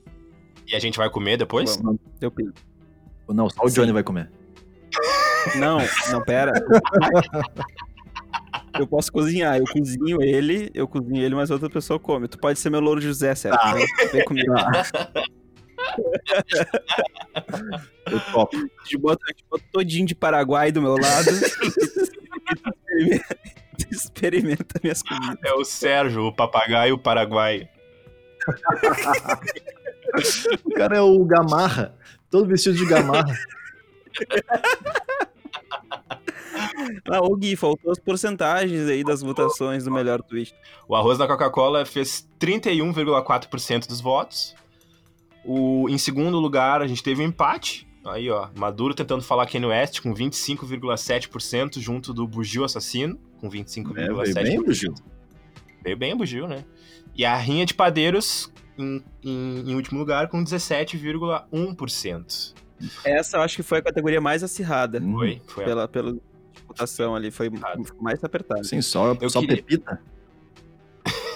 E 0.68 0.76
a 0.76 0.80
gente 0.80 0.98
vai 0.98 1.10
comer 1.10 1.38
depois? 1.38 1.80
Eu 2.22 2.34
Não, 3.34 3.50
só 3.50 3.64
o 3.64 3.70
Sim. 3.70 3.76
Johnny 3.82 3.92
vai 3.92 4.04
comer. 4.04 4.30
Não, 5.60 5.78
não, 6.12 6.22
pera. 6.24 6.52
Eu 8.78 8.86
posso 8.86 9.12
cozinhar, 9.12 9.58
eu 9.58 9.64
cozinho 9.66 10.22
ele, 10.22 10.70
eu 10.74 10.88
cozinho 10.88 11.24
ele, 11.24 11.34
mas 11.36 11.50
outra 11.50 11.70
pessoa 11.70 11.98
come. 12.00 12.28
Tu 12.28 12.38
pode 12.38 12.60
ser 12.60 12.70
meu 12.70 12.80
louro 12.82 13.00
José, 13.02 13.34
certo? 13.34 13.58
Tá. 13.58 13.74
Vem, 13.74 13.86
vem 14.12 14.26
comigo. 14.26 14.54
Eu 18.06 18.20
topo. 18.32 18.58
Te 18.86 18.98
boto, 18.98 19.26
te 19.34 19.44
boto 19.50 19.64
todinho 19.72 20.06
de 20.06 20.16
Paraguai 20.16 20.72
do 20.72 20.82
meu 20.82 20.98
lado. 20.98 21.30
experimenta, 21.30 23.38
experimenta 23.92 24.80
minhas 24.82 25.02
comidas. 25.02 25.38
É 25.44 25.54
o 25.54 25.64
Sérgio, 25.64 26.26
o 26.26 26.34
papagaio 26.34 26.98
paraguaio. 26.98 27.68
O 30.64 30.72
cara 30.72 30.98
é 30.98 31.02
o 31.02 31.24
Gamarra, 31.26 31.96
todo 32.30 32.48
vestido 32.48 32.78
de 32.78 32.86
Gamarra. 32.86 33.34
Ah, 37.10 37.22
ô 37.22 37.36
Gui, 37.36 37.56
faltou 37.56 37.92
as 37.92 38.00
porcentagens 38.00 38.88
aí 38.88 39.04
das 39.04 39.22
votações 39.22 39.84
do 39.84 39.92
melhor 39.92 40.22
tweet. 40.22 40.54
O 40.88 40.96
arroz 40.96 41.18
na 41.18 41.28
Coca-Cola 41.28 41.86
fez 41.86 42.28
31,4% 42.40 43.88
dos 43.88 44.02
votos. 44.02 44.56
O, 45.48 45.88
em 45.90 45.98
segundo 45.98 46.38
lugar, 46.40 46.82
a 46.82 46.88
gente 46.88 47.02
teve 47.02 47.24
um 47.24 47.28
empate. 47.28 47.88
Aí, 48.06 48.30
ó, 48.30 48.50
Maduro 48.56 48.94
tentando 48.94 49.24
falar 49.24 49.48
Kanye 49.48 49.66
West 49.66 50.02
com 50.02 50.14
25,7% 50.14 51.80
junto 51.80 52.14
do 52.14 52.28
Bugio 52.28 52.64
Assassino, 52.64 53.18
com 53.40 53.48
É, 53.48 53.50
veio 53.50 53.66
25,7%. 53.66 54.44
bem, 54.44 54.64
Bugio. 54.64 54.94
Veio 55.84 55.98
bem 55.98 56.14
o 56.14 56.18
Bugio, 56.18 56.48
né? 56.48 56.64
E 57.16 57.26
a 57.26 57.36
Rinha 57.36 57.66
de 57.66 57.74
Padeiros 57.74 58.52
em, 58.78 59.04
em- 59.24 59.72
em 59.72 59.76
último 59.76 59.98
lugar 60.00 60.28
com 60.28 60.44
17,1%. 60.44 62.54
Essa 63.04 63.38
eu 63.38 63.42
acho 63.42 63.56
que 63.56 63.64
foi 63.64 63.80
a 63.80 63.82
categoria 63.82 64.22
mais 64.22 64.44
acirrada 64.44 65.00
Hum, 65.02 65.14
Foi? 65.18 65.42
Foi 65.48 65.64
a 65.64 65.68
pela, 65.68 65.88
pela 65.88 66.16
votação 66.68 67.16
ali. 67.16 67.32
Foi 67.32 67.50
mais 68.00 68.24
apertada. 68.24 68.64
Sim, 68.64 68.82
só, 68.82 69.16
Eu 69.20 69.30
só 69.30 69.40
queria- 69.40 69.56
Pepita. 69.58 70.00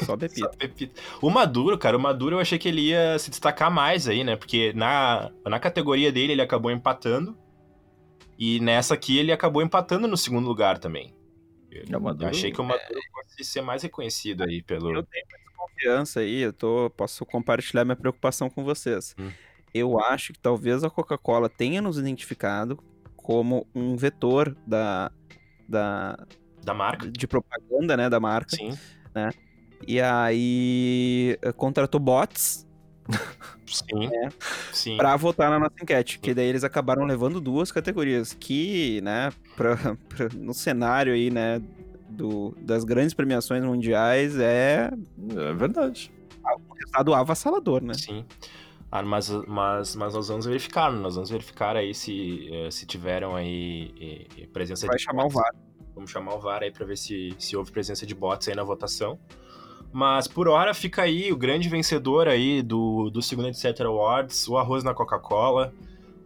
Só 0.06 0.14
Só 0.14 0.18
Pepita. 0.18 0.50
Pepita. 0.58 1.02
O 1.22 1.30
Maduro, 1.30 1.78
cara, 1.78 1.96
o 1.98 2.00
Maduro 2.00 2.36
eu 2.36 2.40
achei 2.40 2.58
que 2.60 2.68
ele 2.68 2.82
ia 2.90 3.18
se 3.20 3.30
destacar 3.30 3.72
mais 3.72 4.08
aí, 4.08 4.24
né? 4.24 4.36
Porque 4.36 4.74
na, 4.74 5.32
na 5.46 5.60
categoria 5.60 6.12
dele 6.12 6.34
ele 6.34 6.42
acabou 6.42 6.72
empatando. 6.72 7.38
E 8.38 8.60
nessa 8.60 8.94
aqui 8.96 9.18
ele 9.18 9.32
acabou 9.32 9.62
empatando 9.62 10.08
no 10.08 10.18
segundo 10.18 10.48
lugar 10.48 10.78
também. 10.80 11.14
Eu, 11.70 11.84
É, 11.88 12.00
Maduro- 12.00 12.26
eu 12.26 12.30
achei 12.30 12.52
que 12.52 12.60
o 12.60 12.64
Maduro 12.64 13.00
fosse 13.14 13.46
ser 13.46 13.62
mais 13.62 13.84
reconhecido 13.84 14.44
aí 14.44 14.62
pelo. 14.64 14.94
Eu 14.94 15.04
tenho 15.04 15.26
mais 15.32 15.56
confiança 15.56 16.20
aí, 16.22 16.42
eu 16.42 16.52
tô, 16.52 16.90
posso 16.98 17.26
compartilhar 17.26 17.86
minha 17.86 17.96
preocupação 17.96 18.50
com 18.50 18.64
vocês. 18.64 19.16
Hum. 19.20 19.30
Eu 19.74 20.00
acho 20.04 20.34
que 20.34 20.40
talvez 20.40 20.84
a 20.84 20.90
Coca-Cola 20.90 21.48
tenha 21.48 21.82
nos 21.82 21.98
identificado 21.98 22.78
como 23.16 23.66
um 23.74 23.96
vetor 23.96 24.54
da, 24.68 25.12
da, 25.70 26.18
Da 26.64 26.74
marca. 26.74 27.10
de 27.10 27.26
propaganda, 27.28 27.96
né, 27.96 28.10
da 28.10 28.20
marca. 28.20 28.56
Sim. 28.58 28.78
E 29.88 30.00
aí 30.00 31.38
eh, 31.42 31.52
contratou 31.52 32.00
bots 32.00 32.68
Sim. 33.66 34.08
É. 34.14 34.30
Sim. 34.72 34.98
pra 34.98 35.16
votar 35.16 35.50
na 35.50 35.60
nossa 35.60 35.74
enquete, 35.82 36.20
que 36.20 36.34
daí 36.34 36.48
eles 36.48 36.64
acabaram 36.64 37.04
levando 37.06 37.40
duas 37.42 37.72
categorias, 37.72 38.34
que, 38.34 39.02
né, 39.02 39.32
pra, 39.56 39.76
pra- 40.10 40.30
no 40.36 40.54
cenário 40.54 41.14
aí, 41.14 41.30
né, 41.30 41.62
do, 42.10 42.54
das 42.62 42.84
grandes 42.84 43.14
premiações 43.14 43.64
mundiais 43.64 44.38
é 44.38 44.92
É 45.36 45.54
verdade. 45.54 46.12
um 46.46 46.74
resultado 46.74 47.14
avassalador, 47.14 47.82
né? 47.84 47.94
Sim. 47.94 48.26
Ah, 48.92 49.02
mas, 49.02 49.30
mas, 49.48 49.96
mas 49.96 50.14
nós 50.14 50.28
vamos 50.28 50.46
verificar, 50.46 50.92
nós 50.92 51.16
vamos 51.16 51.30
verificar 51.30 51.78
aí 51.78 51.94
se, 51.94 52.50
eh, 52.54 52.70
se 52.72 52.86
tiveram 52.86 53.36
aí 53.38 54.28
eh, 54.38 54.48
presença 54.52 54.86
Vai 54.86 54.98
de 54.98 55.04
chamar 55.04 55.24
o 55.24 55.30
bots. 55.30 55.36
VAR. 55.36 55.56
Vamos 55.96 56.12
chamar 56.12 56.36
o 56.36 56.40
VAR 56.40 56.62
aí 56.64 56.72
pra 56.72 56.86
ver 56.86 56.98
se, 56.98 57.34
se 57.40 57.56
houve 57.56 57.72
presença 57.72 58.06
de 58.06 58.14
bots 58.14 58.50
aí 58.50 58.56
na 58.56 58.64
votação. 58.64 59.18
Mas 59.92 60.28
por 60.28 60.48
hora 60.48 60.74
fica 60.74 61.02
aí 61.02 61.32
o 61.32 61.38
grande 61.38 61.68
vencedor 61.68 62.28
aí 62.28 62.62
do, 62.62 63.10
do 63.10 63.22
segundo 63.22 63.50
Etc 63.50 63.82
Awards, 63.82 64.48
o 64.48 64.58
arroz 64.58 64.84
na 64.84 64.94
Coca-Cola, 64.94 65.74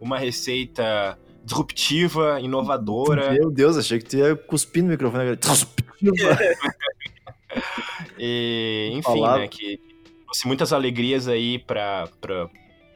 uma 0.00 0.18
receita 0.18 1.18
disruptiva, 1.44 2.40
inovadora. 2.40 3.32
Meu 3.32 3.50
Deus, 3.50 3.76
achei 3.76 3.98
que 3.98 4.04
tu 4.04 4.16
ia 4.16 4.36
cuspir 4.36 4.82
no 4.82 4.90
microfone. 4.90 5.36
E, 8.18 8.90
enfim, 8.92 9.22
né, 9.22 9.48
que 9.48 9.80
trouxe 10.24 10.46
muitas 10.46 10.72
alegrias 10.72 11.28
aí 11.28 11.58
pra, 11.58 12.08
pra, 12.20 12.48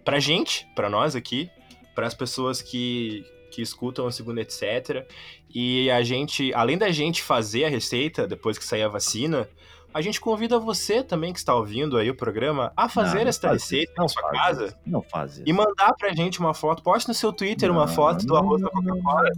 pra 0.05 0.18
gente, 0.18 0.66
pra 0.75 0.89
nós 0.89 1.14
aqui, 1.14 1.51
para 1.95 2.07
as 2.07 2.14
pessoas 2.14 2.61
que, 2.61 3.25
que 3.51 3.62
escutam 3.62 4.07
o 4.07 4.11
segundo 4.11 4.39
etc. 4.39 5.07
E 5.55 5.91
a 5.91 6.03
gente, 6.03 6.53
além 6.55 6.79
da 6.79 6.91
gente 6.91 7.23
fazer 7.23 7.64
a 7.64 7.68
receita 7.68 8.27
depois 8.27 8.59
que 8.59 8.64
sair 8.64 8.83
a 8.83 8.89
vacina, 8.89 9.49
a 9.93 10.01
gente 10.01 10.20
convida 10.20 10.59
você 10.59 11.03
também 11.03 11.32
que 11.32 11.38
está 11.38 11.55
ouvindo 11.55 11.97
aí 11.97 12.11
o 12.11 12.14
programa 12.14 12.72
a 12.76 12.88
fazer 12.88 13.22
Não, 13.22 13.28
esta 13.28 13.53
receita 13.53 13.93
isso, 13.93 14.01
na 14.01 14.09
sua 14.09 14.22
faz 14.22 14.38
casa 14.38 14.78
Não 14.86 15.03
faz 15.03 15.43
e 15.45 15.53
mandar 15.53 15.95
pra 15.95 16.12
gente 16.14 16.38
uma 16.38 16.55
foto. 16.55 16.82
Poste 16.82 17.09
no 17.09 17.14
seu 17.14 17.32
Twitter 17.32 17.70
uma 17.70 17.86
Não, 17.86 17.93
foto 17.93 18.24
do 18.24 18.36
arroz 18.36 18.62
da 18.62 18.70
Coca-Cola 18.70 19.28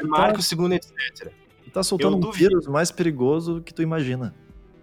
e 0.00 0.06
marque 0.06 0.40
o 0.40 0.42
segundo 0.42 0.74
etc. 0.74 1.32
Tu 1.64 1.70
tá 1.70 1.82
soltando 1.82 2.28
um 2.28 2.30
vírus 2.30 2.66
mais 2.66 2.90
perigoso 2.90 3.62
que 3.62 3.72
tu 3.72 3.82
imagina. 3.82 4.34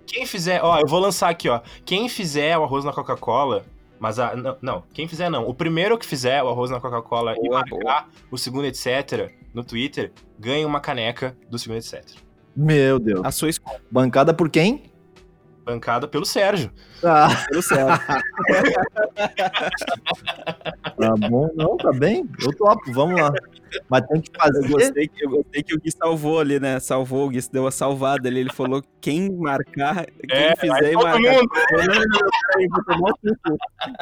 Quem 0.05 0.25
fizer, 0.25 0.63
ó, 0.63 0.79
eu 0.79 0.87
vou 0.87 0.99
lançar 0.99 1.29
aqui, 1.29 1.49
ó. 1.49 1.61
Quem 1.83 2.07
fizer 2.07 2.57
o 2.57 2.63
arroz 2.63 2.85
na 2.85 2.93
Coca-Cola, 2.93 3.65
mas 3.99 4.17
a, 4.17 4.35
não, 4.35 4.57
não, 4.61 4.83
quem 4.93 5.07
fizer 5.07 5.29
não. 5.29 5.47
O 5.47 5.53
primeiro 5.53 5.97
que 5.97 6.05
fizer 6.05 6.41
o 6.41 6.47
arroz 6.47 6.71
na 6.71 6.79
Coca-Cola 6.79 7.33
e 7.33 7.49
Boa, 7.49 7.59
marcar 7.59 8.09
o 8.31 8.37
segundo 8.37 8.65
etc 8.65 9.33
no 9.53 9.63
Twitter, 9.63 10.13
ganha 10.39 10.65
uma 10.65 10.79
caneca 10.79 11.37
do 11.49 11.59
segundo 11.59 11.77
etc. 11.77 12.26
Meu 12.57 12.97
Deus. 12.97 13.21
A 13.23 13.29
sua 13.31 13.49
escola, 13.49 13.79
Bancada 13.91 14.33
por 14.33 14.49
quem? 14.49 14.83
Bancada 15.63 16.07
pelo 16.07 16.25
Sérgio. 16.25 16.71
Ah, 17.03 17.27
pelo 17.49 17.61
certo. 17.61 18.01
tá 20.97 21.15
bom. 21.29 21.49
Não, 21.55 21.77
tá 21.77 21.91
bem. 21.91 22.27
Eu 22.41 22.53
topo, 22.55 22.91
vamos 22.93 23.19
lá. 23.19 23.33
Mas 23.89 24.07
tem 24.07 24.21
que 24.21 24.31
Eu 24.33 24.39
fazer. 24.41 24.69
gostei, 24.69 25.07
que, 25.09 25.25
eu 25.25 25.29
gostei 25.29 25.61
que 25.63 25.75
o 25.75 25.79
Gui 25.79 25.91
salvou 25.91 26.39
ali, 26.39 26.57
né? 26.57 26.79
Salvou, 26.79 27.27
o 27.27 27.29
Gui 27.29 27.39
deu 27.51 27.67
a 27.67 27.71
salvada 27.71 28.29
ali. 28.29 28.39
Ele 28.39 28.53
falou: 28.53 28.81
quem 29.01 29.29
marcar, 29.29 30.05
quem 30.05 30.37
É, 30.37 30.55
fizer 30.55 30.89
e 30.89 30.93
todo 30.93 31.03
marcar. 31.03 31.19
mundo. 31.19 31.49
Não, 31.71 31.83
não, 31.85 31.95
não, 31.95 32.29
peraí, 32.47 32.67
vou 32.69 32.83
tomar 32.85 33.09
o 33.09 33.13
tufo. 33.17 33.57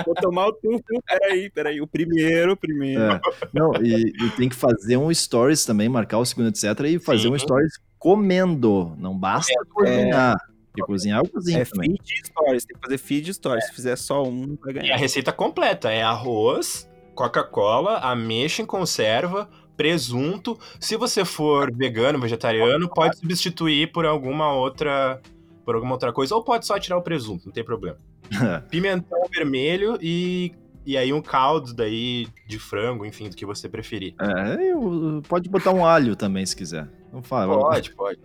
Vou 0.06 0.16
tomar 0.16 0.47
o 0.47 0.53
tufo. 0.53 0.84
Peraí, 1.08 1.49
peraí. 1.49 1.82
O 1.82 1.88
primeiro, 1.88 2.51
o 2.53 2.58
primeiro. 2.58 3.01
É. 3.01 3.20
Não, 3.51 3.74
e, 3.82 4.14
e 4.24 4.30
tem 4.38 4.47
que 4.47 4.56
fazer 4.56 4.97
um 4.97 5.12
stories 5.12 5.66
também, 5.66 5.89
marcar 5.89 6.20
o 6.20 6.26
segundo, 6.26 6.49
etc. 6.49 6.80
E 6.86 6.99
fazer 6.99 7.24
Sim. 7.24 7.34
um 7.34 7.39
stories 7.39 7.74
comendo. 8.16 8.95
Não 8.99 9.18
basta 9.18 9.51
cozinhar. 9.74 10.36
Porque 10.72 10.84
cozinhar 10.86 11.20
eu 11.24 11.30
cozinho 11.30 11.60
É 11.62 11.66
também. 11.66 11.89
feed 11.91 12.28
stories, 12.28 12.66
tem 12.66 12.76
que 12.76 12.82
fazer 12.86 12.97
feed 12.97 13.34
stories. 13.34 13.66
Se 13.68 13.74
fizer 13.74 13.95
só 13.95 14.24
um, 14.24 14.58
vai 14.62 14.74
E 14.74 14.78
a 14.78 14.82
ganhar. 14.82 14.97
receita 14.97 15.32
completa 15.32 15.89
é 15.89 16.03
arroz, 16.03 16.89
Coca-Cola, 17.16 17.97
ameixa 17.99 18.62
em 18.62 18.66
conserva, 18.66 19.49
presunto. 19.78 20.60
Se 20.80 20.95
você 20.97 21.24
for 21.26 21.74
vegano, 21.74 22.20
vegetariano, 22.20 22.89
pode 22.89 23.18
substituir 23.18 23.91
por 23.91 24.06
alguma 24.06 24.53
outra 24.53 25.22
por 25.66 25.74
alguma 25.74 25.93
outra 25.93 26.14
coisa 26.14 26.36
ou 26.36 26.43
pode 26.43 26.64
só 26.68 26.78
tirar 26.78 26.95
o 26.97 27.01
presunto, 27.01 27.47
não 27.47 27.51
tem 27.53 27.64
problema. 27.64 27.97
Pimentão 28.70 29.18
vermelho 29.34 29.97
e 30.01 30.51
e 30.86 30.95
aí 30.97 31.12
um 31.12 31.22
caldo 31.22 31.74
daí 31.74 32.28
de 32.47 32.60
frango, 32.60 33.03
enfim, 33.08 33.28
do 33.28 33.36
que 33.36 33.43
você 33.43 33.68
preferir. 33.68 34.14
É, 34.22 34.72
eu- 34.72 35.24
pode 35.28 35.49
botar 35.49 35.72
um 35.72 35.84
alho 35.84 36.16
também, 36.16 36.45
se 36.45 36.56
quiser. 36.56 36.88
Não 37.16 37.24
fala. 37.24 37.57
Pode, 37.57 37.95
pode. 37.95 38.20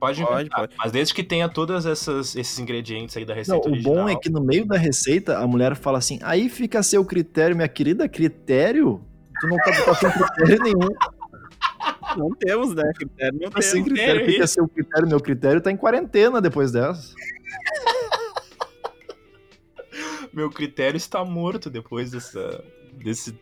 Pode, 0.00 0.20
Pode, 0.20 0.50
pode. 0.50 0.74
Mas 0.76 0.90
desde 0.90 1.14
que 1.14 1.22
tenha 1.22 1.48
todos 1.48 1.86
esses 1.86 2.58
ingredientes 2.58 3.16
aí 3.16 3.24
da 3.24 3.34
Não, 3.34 3.38
receita 3.38 3.68
o 3.68 3.70
original. 3.70 3.94
bom 3.94 4.08
é 4.08 4.16
que 4.16 4.28
no 4.28 4.42
meio 4.42 4.66
da 4.66 4.76
receita 4.76 5.38
a 5.38 5.46
mulher 5.46 5.76
fala 5.76 5.98
assim: 5.98 6.18
aí 6.22 6.48
fica 6.48 6.80
a 6.80 6.82
seu 6.82 7.04
critério, 7.04 7.54
minha 7.54 7.68
querida, 7.68 8.08
critério? 8.08 9.00
Tu 9.40 9.46
não 9.46 9.56
tá 9.58 9.70
botando 9.86 10.12
critério 10.12 10.62
nenhum. 10.64 10.88
Não 12.16 12.30
temos, 12.30 12.74
né? 12.74 12.92
Critério 12.94 13.38
não 13.40 13.48
temos. 13.50 13.64
Sem 13.64 13.82
critério, 13.82 14.22
o 14.22 14.26
que 14.26 14.32
que 14.34 14.42
é 14.42 14.46
seu 14.46 14.68
critério? 14.68 15.08
Meu 15.08 15.18
critério 15.18 15.62
tá 15.62 15.70
em 15.70 15.76
quarentena 15.78 16.42
depois 16.42 16.70
dessa. 16.70 17.14
Meu 20.30 20.50
critério 20.50 20.96
está 20.96 21.24
morto 21.24 21.70
depois 21.70 22.10
dessa, 22.10 22.62
desse, 23.02 23.34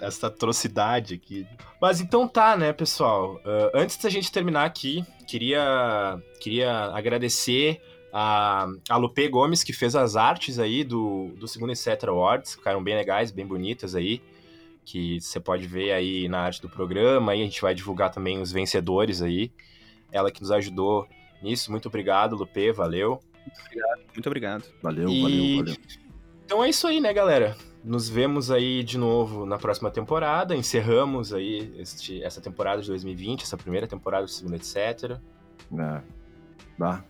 dessa 0.00 0.26
atrocidade 0.28 1.14
aqui. 1.14 1.46
Mas 1.80 2.00
então 2.00 2.26
tá, 2.26 2.56
né, 2.56 2.72
pessoal? 2.72 3.40
Ah, 3.44 3.70
antes 3.74 3.96
da 3.98 4.08
gente 4.08 4.32
terminar 4.32 4.64
aqui, 4.64 5.04
queria, 5.26 6.18
queria 6.40 6.86
agradecer 6.94 7.80
a, 8.12 8.66
a 8.88 8.96
Lupe 8.96 9.28
Gomes, 9.28 9.62
que 9.62 9.72
fez 9.72 9.94
as 9.94 10.16
artes 10.16 10.58
aí 10.58 10.82
do, 10.82 11.28
do 11.38 11.46
segundo 11.46 11.72
Etc. 11.72 11.86
Awards. 12.08 12.54
Ficaram 12.54 12.82
bem 12.82 12.96
legais, 12.96 13.30
bem 13.30 13.46
bonitas 13.46 13.94
aí. 13.94 14.20
Que 14.84 15.20
você 15.20 15.38
pode 15.38 15.66
ver 15.66 15.92
aí 15.92 16.28
na 16.28 16.40
arte 16.40 16.60
do 16.60 16.68
programa. 16.68 17.32
Aí 17.32 17.42
a 17.42 17.44
gente 17.44 17.60
vai 17.60 17.74
divulgar 17.74 18.10
também 18.10 18.40
os 18.40 18.50
vencedores 18.50 19.22
aí. 19.22 19.52
Ela 20.10 20.30
que 20.32 20.40
nos 20.40 20.50
ajudou 20.50 21.06
nisso. 21.40 21.70
Muito 21.70 21.86
obrigado, 21.86 22.34
Lupe. 22.34 22.72
Valeu. 22.72 23.20
Muito 24.12 24.26
obrigado. 24.26 24.64
Valeu, 24.82 25.08
E- 25.08 25.22
valeu, 25.22 25.56
valeu. 25.58 25.76
Então 26.44 26.64
é 26.64 26.68
isso 26.68 26.86
aí, 26.88 27.00
né, 27.00 27.12
galera? 27.12 27.56
Nos 27.82 28.08
vemos 28.08 28.50
aí 28.50 28.82
de 28.82 28.98
novo 28.98 29.46
na 29.46 29.58
próxima 29.58 29.90
temporada. 29.90 30.54
Encerramos 30.54 31.32
aí 31.32 31.74
este, 31.78 32.22
essa 32.22 32.40
temporada 32.40 32.82
de 32.82 32.88
2020, 32.88 33.42
essa 33.42 33.56
primeira 33.56 33.86
temporada 33.86 34.24
do 34.24 34.30
segundo 34.30 34.54
etc. 34.54 35.18
É. 35.78 36.02
Bah. 36.78 37.02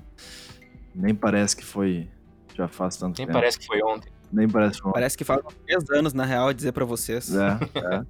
Nem 0.95 1.14
parece 1.14 1.57
que 1.57 1.64
foi. 1.64 2.09
Já 2.55 2.68
faz 2.68 2.97
tanto 2.97 3.18
Nem 3.18 3.27
tempo. 3.27 3.39
parece 3.39 3.59
que 3.59 3.66
foi 3.66 3.83
ontem. 3.83 4.12
Nem 4.33 4.49
parece 4.49 4.77
que 4.77 4.83
foi. 4.83 4.93
Parece 4.93 5.18
que 5.18 5.25
faz 5.25 5.41
três 5.66 5.91
anos, 5.91 6.12
na 6.12 6.25
real, 6.25 6.53
dizer 6.53 6.73
pra 6.73 6.85
vocês. 6.85 7.35
É, 7.35 7.59
é. 7.77 8.05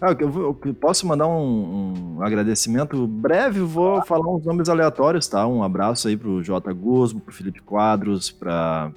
Ah, 0.00 0.14
eu, 0.18 0.58
eu 0.64 0.74
posso 0.74 1.06
mandar 1.06 1.26
um, 1.26 2.18
um 2.18 2.22
agradecimento 2.22 3.06
breve, 3.06 3.60
vou 3.60 4.04
falar 4.04 4.28
uns 4.28 4.44
nomes 4.44 4.68
aleatórios, 4.68 5.26
tá? 5.26 5.46
Um 5.46 5.62
abraço 5.62 6.08
aí 6.08 6.16
pro 6.16 6.42
J. 6.42 6.72
Guzmo, 6.74 7.20
pro 7.20 7.32
Felipe 7.32 7.60
Quadros, 7.62 8.30
pra. 8.30 8.92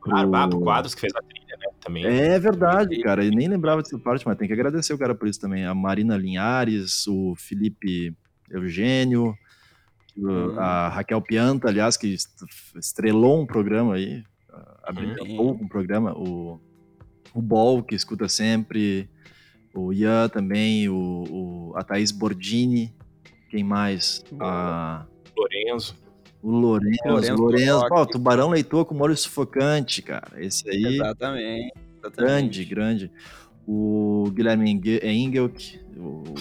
Claro, 0.00 0.34
ah, 0.34 0.48
pro 0.48 0.60
Quadros 0.60 0.94
que 0.94 1.02
fez 1.02 1.12
a 1.14 1.20
trilha? 1.20 1.45
Também. 1.86 2.04
É 2.04 2.38
verdade, 2.38 3.00
cara. 3.00 3.24
Eu 3.24 3.30
nem 3.30 3.48
lembrava 3.48 3.80
dessa 3.82 3.98
parte, 3.98 4.26
mas 4.26 4.36
tem 4.36 4.46
que 4.48 4.52
agradecer 4.54 4.92
o 4.92 4.98
cara 4.98 5.14
por 5.14 5.28
isso 5.28 5.40
também. 5.40 5.64
A 5.64 5.74
Marina 5.74 6.16
Linhares, 6.16 7.06
o 7.06 7.34
Felipe 7.36 8.12
Eugênio, 8.50 9.34
Hum. 10.18 10.58
a 10.58 10.88
Raquel 10.88 11.20
Pianta, 11.20 11.68
aliás, 11.68 11.96
que 11.96 12.06
est- 12.14 12.42
estrelou 12.76 13.42
um 13.42 13.46
programa 13.46 13.94
aí, 13.96 14.24
um 15.38 15.68
programa, 15.68 16.12
o, 16.16 16.58
o 17.34 17.42
Bol, 17.42 17.82
que 17.82 17.94
escuta 17.94 18.26
sempre, 18.28 19.10
o 19.74 19.92
Ian 19.92 20.28
também, 20.30 20.88
o, 20.88 20.94
o- 21.28 21.72
a 21.76 21.82
Thaís 21.84 22.10
Bordini, 22.12 22.94
quem 23.50 23.62
mais? 23.62 24.24
A, 24.40 25.04
Lorenzo. 25.36 25.94
O 26.46 26.50
Lourenço, 26.50 26.98
Lourenço 27.04 27.34
Lourenço. 27.34 27.86
Ó, 27.90 28.02
o 28.02 28.06
Tubarão 28.06 28.50
Leitor 28.50 28.84
com 28.84 28.94
molho 28.94 29.16
sufocante, 29.16 30.00
cara. 30.00 30.30
Esse 30.36 30.68
aí... 30.70 30.94
Exatamente. 30.94 31.72
exatamente. 31.98 32.16
Grande, 32.16 32.64
grande. 32.64 33.10
O 33.66 34.30
Guilherme 34.32 34.70
Enge- 34.70 35.00
Engelk, 35.04 35.80
o, 35.96 36.22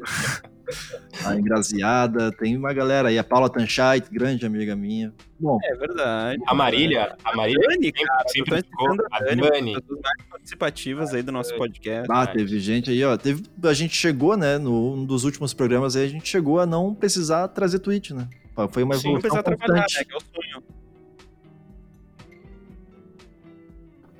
a 1.24 1.36
Engraziada, 1.36 2.30
tem 2.32 2.56
uma 2.56 2.72
galera 2.72 3.08
aí, 3.08 3.18
a 3.18 3.24
Paula 3.24 3.48
Tanchait, 3.50 4.08
grande 4.10 4.44
amiga 4.46 4.74
minha. 4.76 5.12
Bom, 5.38 5.58
É 5.64 5.74
verdade. 5.74 6.42
A 6.46 6.54
Marília, 6.54 7.16
a 7.24 7.36
Marília 7.36 7.66
Dani, 7.68 7.86
sempre, 7.86 8.04
cara, 8.04 8.28
sempre 8.28 8.62
ficou. 8.62 8.92
A 9.10 9.18
da 9.20 9.26
Dani, 9.26 9.42
Dani. 9.42 9.72
mais 9.72 10.28
participativas 10.30 11.14
aí 11.14 11.22
do 11.22 11.32
nosso 11.32 11.54
podcast. 11.56 12.06
ah, 12.10 12.26
teve 12.26 12.58
gente 12.60 12.90
aí, 12.90 13.02
ó. 13.04 13.16
Teve, 13.16 13.42
a 13.64 13.72
gente 13.72 13.94
chegou, 13.96 14.36
né, 14.36 14.58
no, 14.58 14.94
um 14.94 15.04
dos 15.04 15.24
últimos 15.24 15.54
programas 15.54 15.96
aí, 15.96 16.04
a 16.04 16.08
gente 16.08 16.28
chegou 16.28 16.60
a 16.60 16.66
não 16.66 16.94
precisar 16.94 17.48
trazer 17.48 17.78
tweet, 17.78 18.12
né? 18.14 18.28
Foi 18.70 18.82
uma 18.82 18.94
Sim, 18.96 19.08
não 19.08 19.18
evolução 19.18 19.20
precisa 19.20 19.42
trabalhar, 19.42 19.82
constante. 19.84 19.98
né? 19.98 20.04
Que 20.04 20.12
é 20.12 20.16
o 20.16 20.20
sonho. 20.20 20.64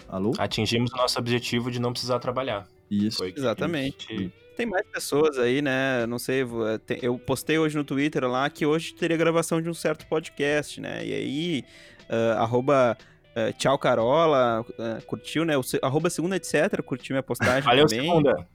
Alô? 0.09 0.32
Atingimos 0.38 0.92
o 0.92 0.96
nosso 0.96 1.18
objetivo 1.18 1.70
de 1.70 1.80
não 1.80 1.92
precisar 1.92 2.18
trabalhar. 2.18 2.66
Isso. 2.90 3.18
Foi 3.18 3.28
a 3.28 3.38
Exatamente. 3.38 4.32
Tem 4.61 4.66
mais 4.66 4.86
pessoas 4.86 5.38
aí, 5.38 5.62
né? 5.62 6.06
Não 6.06 6.18
sei, 6.18 6.44
tem- 6.84 6.98
eu 7.00 7.18
postei 7.18 7.58
hoje 7.58 7.76
no 7.76 7.82
Twitter 7.82 8.26
lá 8.28 8.48
que 8.50 8.66
hoje 8.66 8.94
teria 8.94 9.16
gravação 9.16 9.62
de 9.62 9.70
um 9.70 9.74
certo 9.74 10.06
podcast, 10.06 10.78
né? 10.80 11.02
E 11.02 11.14
aí, 11.14 11.64
ah, 12.11 12.42
arroba 12.42 12.94
ah, 13.34 13.52
tchau 13.56 13.78
Carola, 13.78 14.64
ah, 14.78 14.98
curtiu, 15.06 15.46
né? 15.46 15.56
O, 15.56 15.62
arroba 15.80 16.11
segunda 16.11 16.36
etc, 16.36 16.82
curtiu 16.84 17.14
minha 17.14 17.22
postagem 17.22 17.62
Valeu, 17.62 17.86
também. 17.86 18.04
segunda. 18.04 18.46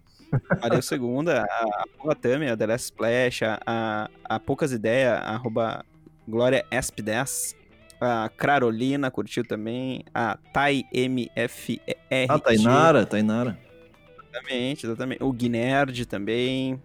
Valeu, 0.62 0.82
segunda. 0.84 1.44
A, 1.44 2.12
a 2.12 2.16
Tami, 2.16 2.50
a 2.50 2.56
The 2.56 2.68
Last 2.68 2.86
Splash, 2.86 3.42
a, 3.44 3.60
a, 3.66 4.10
a 4.26 4.40
Poucas 4.40 4.72
Ideias, 4.72 5.22
arroba 5.24 5.84
Glória 6.28 6.64
ESP10. 6.72 7.56
A 8.00 8.30
Carolina 8.30 9.10
curtiu 9.10 9.44
também. 9.44 10.04
A 10.14 10.38
Tai 10.54 10.84
MFR. 10.94 12.28
Ah, 12.30 12.38
Tainara, 12.38 13.06
Tainara. 13.06 13.65
Exatamente, 14.36 14.86
exatamente. 14.86 15.24
O 15.24 15.32
Guinerd 15.32 16.06
também. 16.06 16.82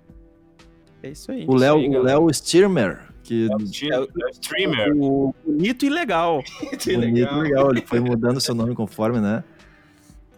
É 1.03 1.11
isso 1.11 1.33
aí. 1.33 1.45
O 1.49 1.57
Léo, 1.57 1.79
aí, 1.79 1.89
o. 1.89 2.03
Léo 2.03 2.33
Stirmer, 2.33 3.01
que 3.23 3.49
É 3.51 3.99
o 3.99 4.29
streamer. 4.31 4.93
O 4.97 5.35
bonito 5.45 5.85
e 5.85 5.89
legal. 5.89 6.43
Bonito, 6.61 7.37
legal. 7.37 7.71
Ele 7.71 7.83
foi 7.87 8.01
mudando 8.01 8.41
seu 8.41 8.55
nome 8.55 8.75
conforme, 8.75 9.21
né? 9.21 9.43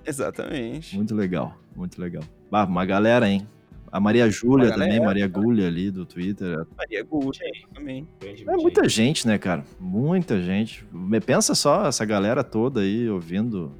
Exatamente. 0.06 0.96
Muito 0.96 1.14
legal, 1.14 1.56
muito 1.76 2.00
legal. 2.00 2.22
Bah, 2.50 2.64
uma 2.64 2.84
galera, 2.84 3.28
hein? 3.28 3.46
A 3.90 4.00
Maria 4.00 4.28
Júlia 4.30 4.70
também, 4.70 4.88
galera. 4.88 5.04
Maria 5.04 5.28
Gulha 5.28 5.66
ali 5.66 5.90
do 5.90 6.06
Twitter. 6.06 6.66
Maria 6.76 7.04
Gucci 7.04 7.40
também. 7.74 8.08
É 8.22 8.56
muita 8.56 8.88
gente, 8.88 9.26
né, 9.26 9.36
cara? 9.36 9.64
Muita 9.78 10.40
gente. 10.40 10.86
Pensa 11.26 11.54
só 11.54 11.86
essa 11.86 12.04
galera 12.04 12.42
toda 12.42 12.80
aí 12.80 13.08
ouvindo 13.10 13.70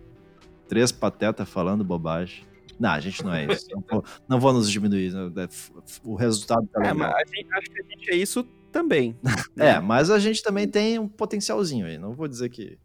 três 0.68 0.92
patetas 0.92 1.48
falando 1.48 1.82
bobagem. 1.82 2.44
Não, 2.82 2.90
a 2.90 3.00
gente 3.00 3.22
não 3.24 3.32
é 3.32 3.46
isso. 3.46 3.66
Não 3.70 3.84
vou, 3.88 4.04
não 4.28 4.40
vou 4.40 4.52
nos 4.52 4.68
diminuir. 4.70 5.12
né? 5.12 5.44
F- 5.44 5.70
O 6.02 6.16
resultado 6.16 6.66
tá 6.66 6.80
É, 6.80 6.92
legal. 6.92 6.96
mas 7.10 7.14
a 7.30 7.36
gente 7.36 7.52
acha 7.54 7.66
que 7.70 7.80
a 7.80 7.84
gente 7.84 8.10
é 8.10 8.16
isso 8.16 8.42
também. 8.72 9.16
É, 9.56 9.78
mas 9.78 10.10
a 10.10 10.18
gente 10.18 10.42
também 10.42 10.66
tem 10.66 10.98
um 10.98 11.06
potencialzinho 11.06 11.86
aí. 11.86 11.96
Não 11.96 12.12
vou 12.12 12.26
dizer 12.26 12.48
que. 12.48 12.78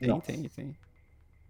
Tem, 0.00 0.08
Não. 0.08 0.18
tem, 0.20 0.42
tem. 0.48 0.76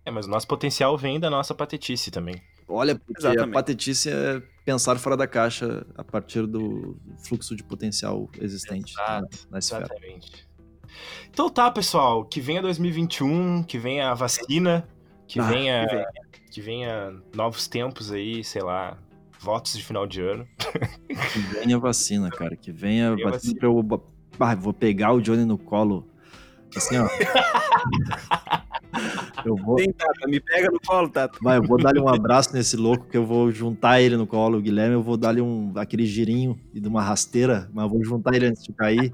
É, 0.05 0.11
mas 0.11 0.27
o 0.27 0.29
nosso 0.29 0.47
potencial 0.47 0.97
vem 0.99 1.19
da 1.19 1.31
nossa 1.31 1.55
patetice 1.55 2.11
também. 2.11 2.43
Olha, 2.69 2.95
porque 2.99 3.27
a 3.27 3.31
Exatamente. 3.31 3.55
patetice 3.55 4.11
é 4.11 4.43
pensar 4.65 4.99
fora 4.99 5.17
da 5.17 5.27
caixa 5.27 5.87
a 5.97 6.05
partir 6.05 6.47
do 6.47 6.99
fluxo 7.27 7.55
de 7.57 7.63
potencial 7.63 8.29
existente 8.41 8.95
na, 8.97 9.03
Exato, 9.03 9.49
na 9.51 9.59
esfera. 9.59 9.85
Exatamente. 9.87 10.49
Então 11.31 11.49
tá, 11.51 11.71
pessoal. 11.71 12.25
Que 12.25 12.41
venha 12.41 12.61
2021, 12.63 13.63
que 13.65 13.79
venha 13.79 14.11
a 14.11 14.15
vacina, 14.15 14.87
que 15.27 15.41
Ah, 15.41 15.45
venha. 15.45 15.87
que 15.87 15.95
venha. 15.95 16.07
Que 16.51 16.61
venha 16.61 17.15
novos 17.35 17.67
tempos 17.67 18.13
aí, 18.13 18.45
sei 18.45 18.63
lá, 18.63 18.97
votos 19.41 19.77
de 19.77 19.83
final 19.85 20.07
de 20.07 20.21
ano. 20.23 20.47
Que 20.59 21.39
venha 21.59 21.79
vacina, 21.79 22.31
cara. 22.31 22.55
Que 22.57 22.71
venha 22.71 23.15
Venha 23.17 23.31
vacina 23.31 23.55
vacina. 23.55 23.59
pra 23.59 23.69
eu. 23.69 24.03
Ah, 24.39 24.55
vou 24.55 24.73
pegar 24.73 25.13
o 25.13 25.21
Johnny 25.21 25.45
no 25.45 25.59
colo. 25.59 26.07
Assim, 26.77 26.97
ó. 26.99 27.09
eu 29.45 29.57
vou. 29.57 29.77
Vem, 29.77 29.93
Tata, 29.93 30.27
me 30.29 30.41
pega 30.41 30.71
no 30.71 30.81
colo, 30.81 31.09
Tata. 31.09 31.39
Vai, 31.43 31.59
eu 31.59 31.63
vou 31.63 31.79
dar-lhe 31.79 32.01
um 32.01 32.09
abraço 32.09 32.53
nesse 32.55 32.77
louco 32.77 33.07
que 33.07 33.17
eu 33.17 33.27
vou 33.27 33.51
juntar 33.53 34.01
ele 34.01 34.17
no 34.17 34.27
colo. 34.27 34.59
O 34.59 34.63
Guilherme, 34.63 34.95
eu 34.95 35.03
vou 35.03 35.17
dar-lhe 35.17 35.41
um, 35.41 35.73
aquele 35.77 36.07
girinho 36.07 36.59
e 36.73 36.81
de 36.81 36.89
uma 36.89 37.03
rasteira, 37.03 37.69
mas 37.73 37.89
vou 37.91 38.03
juntar 38.05 38.35
ele 38.35 38.47
antes 38.47 38.63
de 38.63 38.73
cair. 38.73 39.11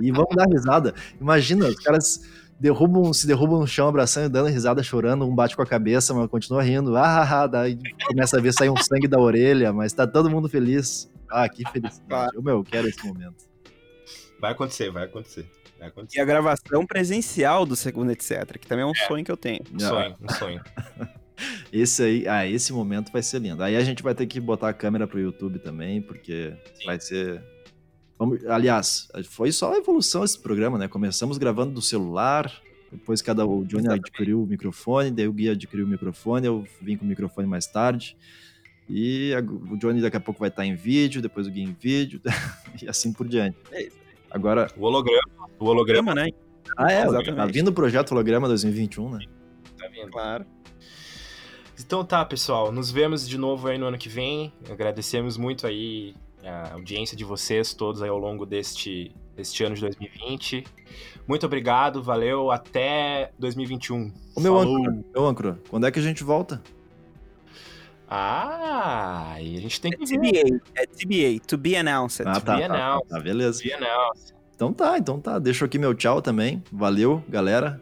E 0.00 0.10
vamos 0.10 0.34
dar 0.34 0.46
risada. 0.48 0.94
Imagina, 1.20 1.66
os 1.66 1.76
caras 1.76 2.24
derrubam, 2.58 3.12
se 3.12 3.26
derrubam 3.26 3.60
no 3.60 3.66
chão, 3.66 3.88
abraçando, 3.88 4.30
dando 4.30 4.48
risada, 4.48 4.82
chorando, 4.82 5.26
um 5.26 5.34
bate 5.34 5.54
com 5.54 5.62
a 5.62 5.66
cabeça, 5.66 6.14
mas 6.14 6.28
continua 6.28 6.62
rindo. 6.62 6.96
Ah, 6.96 7.22
ah, 7.22 7.42
ah, 7.42 7.46
daí 7.46 7.78
começa 8.06 8.38
a 8.38 8.40
ver 8.40 8.52
sair 8.52 8.70
um 8.70 8.76
sangue 8.76 9.08
da 9.08 9.18
orelha, 9.18 9.72
mas 9.72 9.92
tá 9.92 10.06
todo 10.06 10.30
mundo 10.30 10.48
feliz. 10.48 11.10
Ah, 11.30 11.48
que 11.48 11.68
felicidade. 11.70 12.36
Ô, 12.36 12.42
Meu, 12.42 12.58
eu 12.58 12.64
quero 12.64 12.88
esse 12.88 13.04
momento. 13.06 13.44
Vai 14.40 14.52
acontecer, 14.52 14.90
vai 14.90 15.04
acontecer. 15.04 15.46
Vai 15.78 15.88
acontecer. 15.88 16.18
E 16.18 16.20
a 16.20 16.24
gravação 16.24 16.86
presencial 16.86 17.66
do 17.66 17.76
segundo 17.76 18.10
etc, 18.10 18.58
que 18.58 18.66
também 18.66 18.84
é 18.84 18.86
um 18.86 18.94
sonho 18.94 19.24
que 19.24 19.30
eu 19.32 19.36
tenho. 19.36 19.60
Um 19.72 19.78
sonho, 19.78 20.14
um 20.20 20.32
sonho. 20.32 20.60
Esse 21.72 22.02
aí, 22.02 22.28
ah, 22.28 22.46
esse 22.46 22.72
momento 22.72 23.12
vai 23.12 23.22
ser 23.22 23.40
lindo. 23.40 23.62
Aí 23.62 23.76
a 23.76 23.84
gente 23.84 24.02
vai 24.02 24.14
ter 24.14 24.26
que 24.26 24.40
botar 24.40 24.70
a 24.70 24.72
câmera 24.72 25.06
pro 25.06 25.20
YouTube 25.20 25.58
também, 25.58 26.00
porque 26.00 26.54
Sim. 26.74 26.86
vai 26.86 26.98
ser. 26.98 27.42
Vamos- 28.18 28.44
aliás, 28.46 29.08
foi 29.24 29.52
só 29.52 29.72
a 29.74 29.76
evolução 29.76 30.24
esse 30.24 30.38
programa, 30.38 30.78
né? 30.78 30.88
Começamos 30.88 31.36
gravando 31.38 31.72
do 31.74 31.82
celular, 31.82 32.50
depois 32.90 33.20
cada 33.20 33.44
o 33.44 33.64
Johnny 33.64 33.82
Exatamente. 33.84 34.08
adquiriu 34.08 34.42
o 34.42 34.46
microfone, 34.46 35.10
daí 35.10 35.28
o 35.28 35.32
Gui 35.32 35.50
adquiriu 35.50 35.84
o 35.84 35.88
microfone, 35.88 36.46
eu 36.46 36.64
vim 36.80 36.96
com 36.96 37.04
o 37.04 37.08
microfone 37.08 37.46
mais 37.46 37.66
tarde. 37.66 38.16
E 38.88 39.34
a- 39.34 39.40
o 39.40 39.76
Johnny 39.76 40.00
daqui 40.00 40.16
a 40.16 40.20
pouco 40.20 40.40
vai 40.40 40.48
estar 40.48 40.64
em 40.64 40.74
vídeo, 40.74 41.20
depois 41.20 41.46
o 41.46 41.50
Gui 41.50 41.62
em 41.62 41.76
vídeo, 41.78 42.20
e 42.82 42.88
assim 42.88 43.12
por 43.12 43.28
diante. 43.28 43.56
É 43.72 43.82
isso. 43.82 43.96
Agora, 44.30 44.70
O 44.76 44.84
holograma. 44.84 45.22
O 45.58 45.64
holograma 45.66 46.12
Grama, 46.14 46.26
né? 46.26 46.32
ah 46.76 46.92
é, 46.92 47.02
Exatamente. 47.02 47.36
tá 47.36 47.46
vindo 47.46 47.68
o 47.68 47.72
projeto 47.72 48.12
Holograma 48.12 48.48
2021, 48.48 49.10
né? 49.10 49.24
tá 49.78 49.88
vindo. 49.88 50.10
Claro. 50.10 50.44
Então 51.78 52.04
tá, 52.04 52.24
pessoal. 52.24 52.72
Nos 52.72 52.90
vemos 52.90 53.28
de 53.28 53.36
novo 53.36 53.68
aí 53.68 53.76
no 53.78 53.86
ano 53.86 53.98
que 53.98 54.08
vem. 54.08 54.52
Agradecemos 54.70 55.36
muito 55.36 55.66
aí 55.66 56.14
a 56.48 56.72
audiência 56.74 57.16
de 57.16 57.24
vocês 57.24 57.74
todos 57.74 58.02
aí 58.02 58.08
ao 58.08 58.18
longo 58.18 58.44
deste, 58.46 59.14
deste 59.34 59.64
ano 59.64 59.74
de 59.74 59.80
2020. 59.82 60.64
Muito 61.26 61.44
obrigado, 61.46 62.02
valeu, 62.02 62.50
até 62.50 63.30
2021. 63.38 64.12
Ô, 64.34 64.40
meu 64.40 64.56
âncora, 64.58 65.04
meu 65.14 65.26
âncora, 65.26 65.60
quando 65.68 65.86
é 65.86 65.90
que 65.90 65.98
a 65.98 66.02
gente 66.02 66.22
volta? 66.24 66.62
Ah, 68.08 69.36
e 69.40 69.56
a 69.56 69.60
gente 69.60 69.80
tem 69.80 69.92
É 69.92 69.96
que 69.96 70.04
ver. 70.06 70.16
TBA, 70.44 70.60
é 70.76 70.86
TBA, 70.86 71.44
to 71.46 71.56
be 71.58 71.74
announced. 71.76 72.26
Ah, 72.26 72.34
To 72.38 72.44
tá, 72.44 72.54
be 72.56 72.62
tá, 72.62 72.68
tá, 72.68 72.74
announced. 72.74 73.08
tá, 73.08 73.20
beleza. 73.20 73.58
To 73.62 73.64
be 73.68 73.72
announced. 73.74 74.34
Então 74.54 74.72
tá, 74.72 74.96
então 74.98 75.20
tá. 75.20 75.38
Deixo 75.38 75.64
aqui 75.64 75.78
meu 75.78 75.92
tchau 75.94 76.22
também. 76.22 76.62
Valeu, 76.70 77.22
galera. 77.28 77.80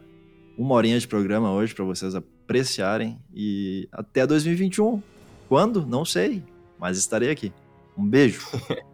Uma 0.57 0.73
horinha 0.75 0.99
de 0.99 1.07
programa 1.07 1.51
hoje 1.51 1.75
pra 1.75 1.85
vocês 1.85 2.15
apreciarem. 2.15 3.19
E 3.33 3.87
até 3.91 4.25
2021. 4.25 5.01
Quando? 5.47 5.85
Não 5.85 6.03
sei. 6.03 6.41
Mas 6.79 6.97
estarei 6.97 7.29
aqui. 7.29 7.53
Um 7.97 8.07
beijo. 8.07 8.45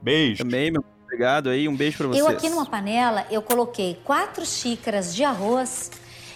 Beijo. 0.00 0.44
Também, 0.44 0.70
meu 0.70 0.84
obrigado 1.02 1.48
aí, 1.50 1.68
um 1.68 1.74
beijo 1.74 1.98
pra 1.98 2.06
vocês. 2.06 2.24
Eu 2.24 2.30
aqui 2.30 2.48
numa 2.48 2.66
panela, 2.66 3.26
eu 3.30 3.42
coloquei 3.42 3.98
quatro 4.04 4.46
xícaras 4.46 5.12
de 5.12 5.24
arroz 5.24 5.90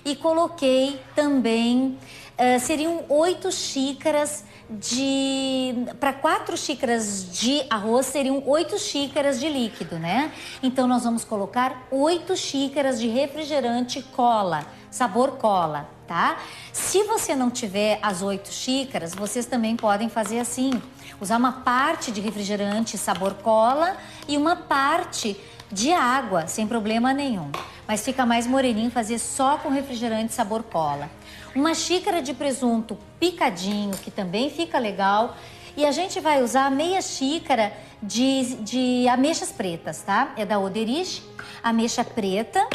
e 0.04 0.16
coloquei 0.16 0.98
também, 1.14 1.96
eh, 2.36 2.58
seriam 2.58 3.04
oito 3.08 3.52
xícaras 3.52 4.44
de... 4.68 5.74
Para 6.00 6.12
quatro 6.12 6.56
xícaras 6.56 7.30
de 7.30 7.62
arroz, 7.68 8.06
seriam 8.06 8.42
oito 8.46 8.78
xícaras 8.78 9.38
de 9.38 9.48
líquido, 9.48 9.98
né? 9.98 10.32
Então, 10.62 10.88
nós 10.88 11.04
vamos 11.04 11.22
colocar 11.24 11.86
oito 11.90 12.36
xícaras 12.36 12.98
de 12.98 13.06
refrigerante 13.06 14.02
cola, 14.02 14.66
sabor 14.90 15.32
cola, 15.32 15.88
tá? 16.12 16.36
Se 16.74 17.04
você 17.04 17.34
não 17.34 17.50
tiver 17.50 17.98
as 18.02 18.20
oito 18.20 18.52
xícaras, 18.52 19.14
vocês 19.14 19.46
também 19.46 19.74
podem 19.76 20.10
fazer 20.10 20.40
assim, 20.40 20.70
usar 21.18 21.38
uma 21.38 21.52
parte 21.52 22.12
de 22.12 22.20
refrigerante 22.20 22.98
sabor 22.98 23.32
cola 23.36 23.96
e 24.28 24.36
uma 24.36 24.54
parte 24.54 25.40
de 25.70 25.90
água, 25.90 26.46
sem 26.46 26.66
problema 26.66 27.14
nenhum. 27.14 27.50
Mas 27.88 28.04
fica 28.04 28.26
mais 28.26 28.46
moreninho 28.46 28.90
fazer 28.90 29.18
só 29.18 29.56
com 29.56 29.70
refrigerante 29.70 30.34
sabor 30.34 30.62
cola. 30.64 31.08
Uma 31.54 31.74
xícara 31.74 32.20
de 32.20 32.34
presunto 32.34 32.98
picadinho, 33.18 33.92
que 33.96 34.10
também 34.10 34.50
fica 34.50 34.78
legal. 34.78 35.34
E 35.74 35.86
a 35.86 35.92
gente 35.92 36.20
vai 36.20 36.42
usar 36.42 36.70
meia 36.70 37.00
xícara 37.00 37.72
de, 38.02 38.56
de 38.56 39.08
ameixas 39.08 39.50
pretas, 39.50 40.02
tá? 40.02 40.34
É 40.36 40.44
da 40.44 40.58
Oderich, 40.58 41.22
ameixa 41.62 42.04
preta, 42.04 42.66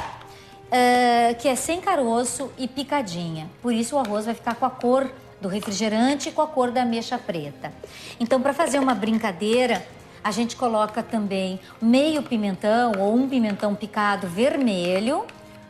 eh, 0.70 1.36
que 1.40 1.48
é 1.48 1.56
sem 1.56 1.80
caroço 1.80 2.52
e 2.58 2.68
picadinha. 2.68 3.50
Por 3.62 3.74
isso 3.74 3.96
o 3.96 4.00
arroz 4.00 4.26
vai 4.26 4.34
ficar 4.34 4.56
com 4.56 4.66
a 4.66 4.70
cor 4.70 5.10
do 5.40 5.48
refrigerante 5.48 6.30
e 6.30 6.32
com 6.32 6.42
a 6.42 6.48
cor 6.48 6.72
da 6.72 6.82
ameixa 6.82 7.18
preta. 7.18 7.72
Então, 8.20 8.42
para 8.42 8.54
fazer 8.54 8.80
uma 8.80 8.94
brincadeira, 8.94 9.86
a 10.24 10.32
gente 10.32 10.56
coloca 10.56 11.02
também 11.02 11.60
meio 11.82 12.22
pimentão 12.24 12.92
ou 13.00 13.16
um 13.16 13.30
pimentão 13.30 13.76
picado 13.76 14.28
vermelho, 14.28 15.26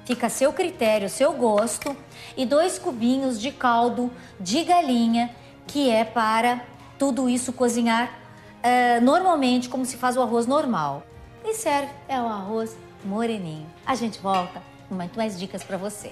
fica 0.05 0.27
a 0.27 0.29
seu 0.29 0.51
critério, 0.51 1.09
seu 1.09 1.33
gosto, 1.33 1.95
e 2.35 2.45
dois 2.45 2.79
cubinhos 2.79 3.39
de 3.39 3.51
caldo 3.51 4.11
de 4.39 4.63
galinha, 4.63 5.29
que 5.67 5.91
é 5.91 6.03
para 6.03 6.61
tudo 6.97 7.29
isso 7.29 7.53
cozinhar 7.53 8.17
eh, 8.63 8.99
normalmente, 8.99 9.69
como 9.69 9.85
se 9.85 9.97
faz 9.97 10.17
o 10.17 10.21
arroz 10.21 10.47
normal. 10.47 11.03
E 11.43 11.53
serve, 11.53 11.91
é 12.07 12.19
o 12.19 12.25
arroz 12.25 12.75
moreninho. 13.05 13.67
A 13.85 13.93
gente 13.95 14.19
volta 14.19 14.66
muito 14.89 15.17
mais 15.17 15.39
dicas 15.39 15.63
para 15.63 15.77
você. 15.77 16.11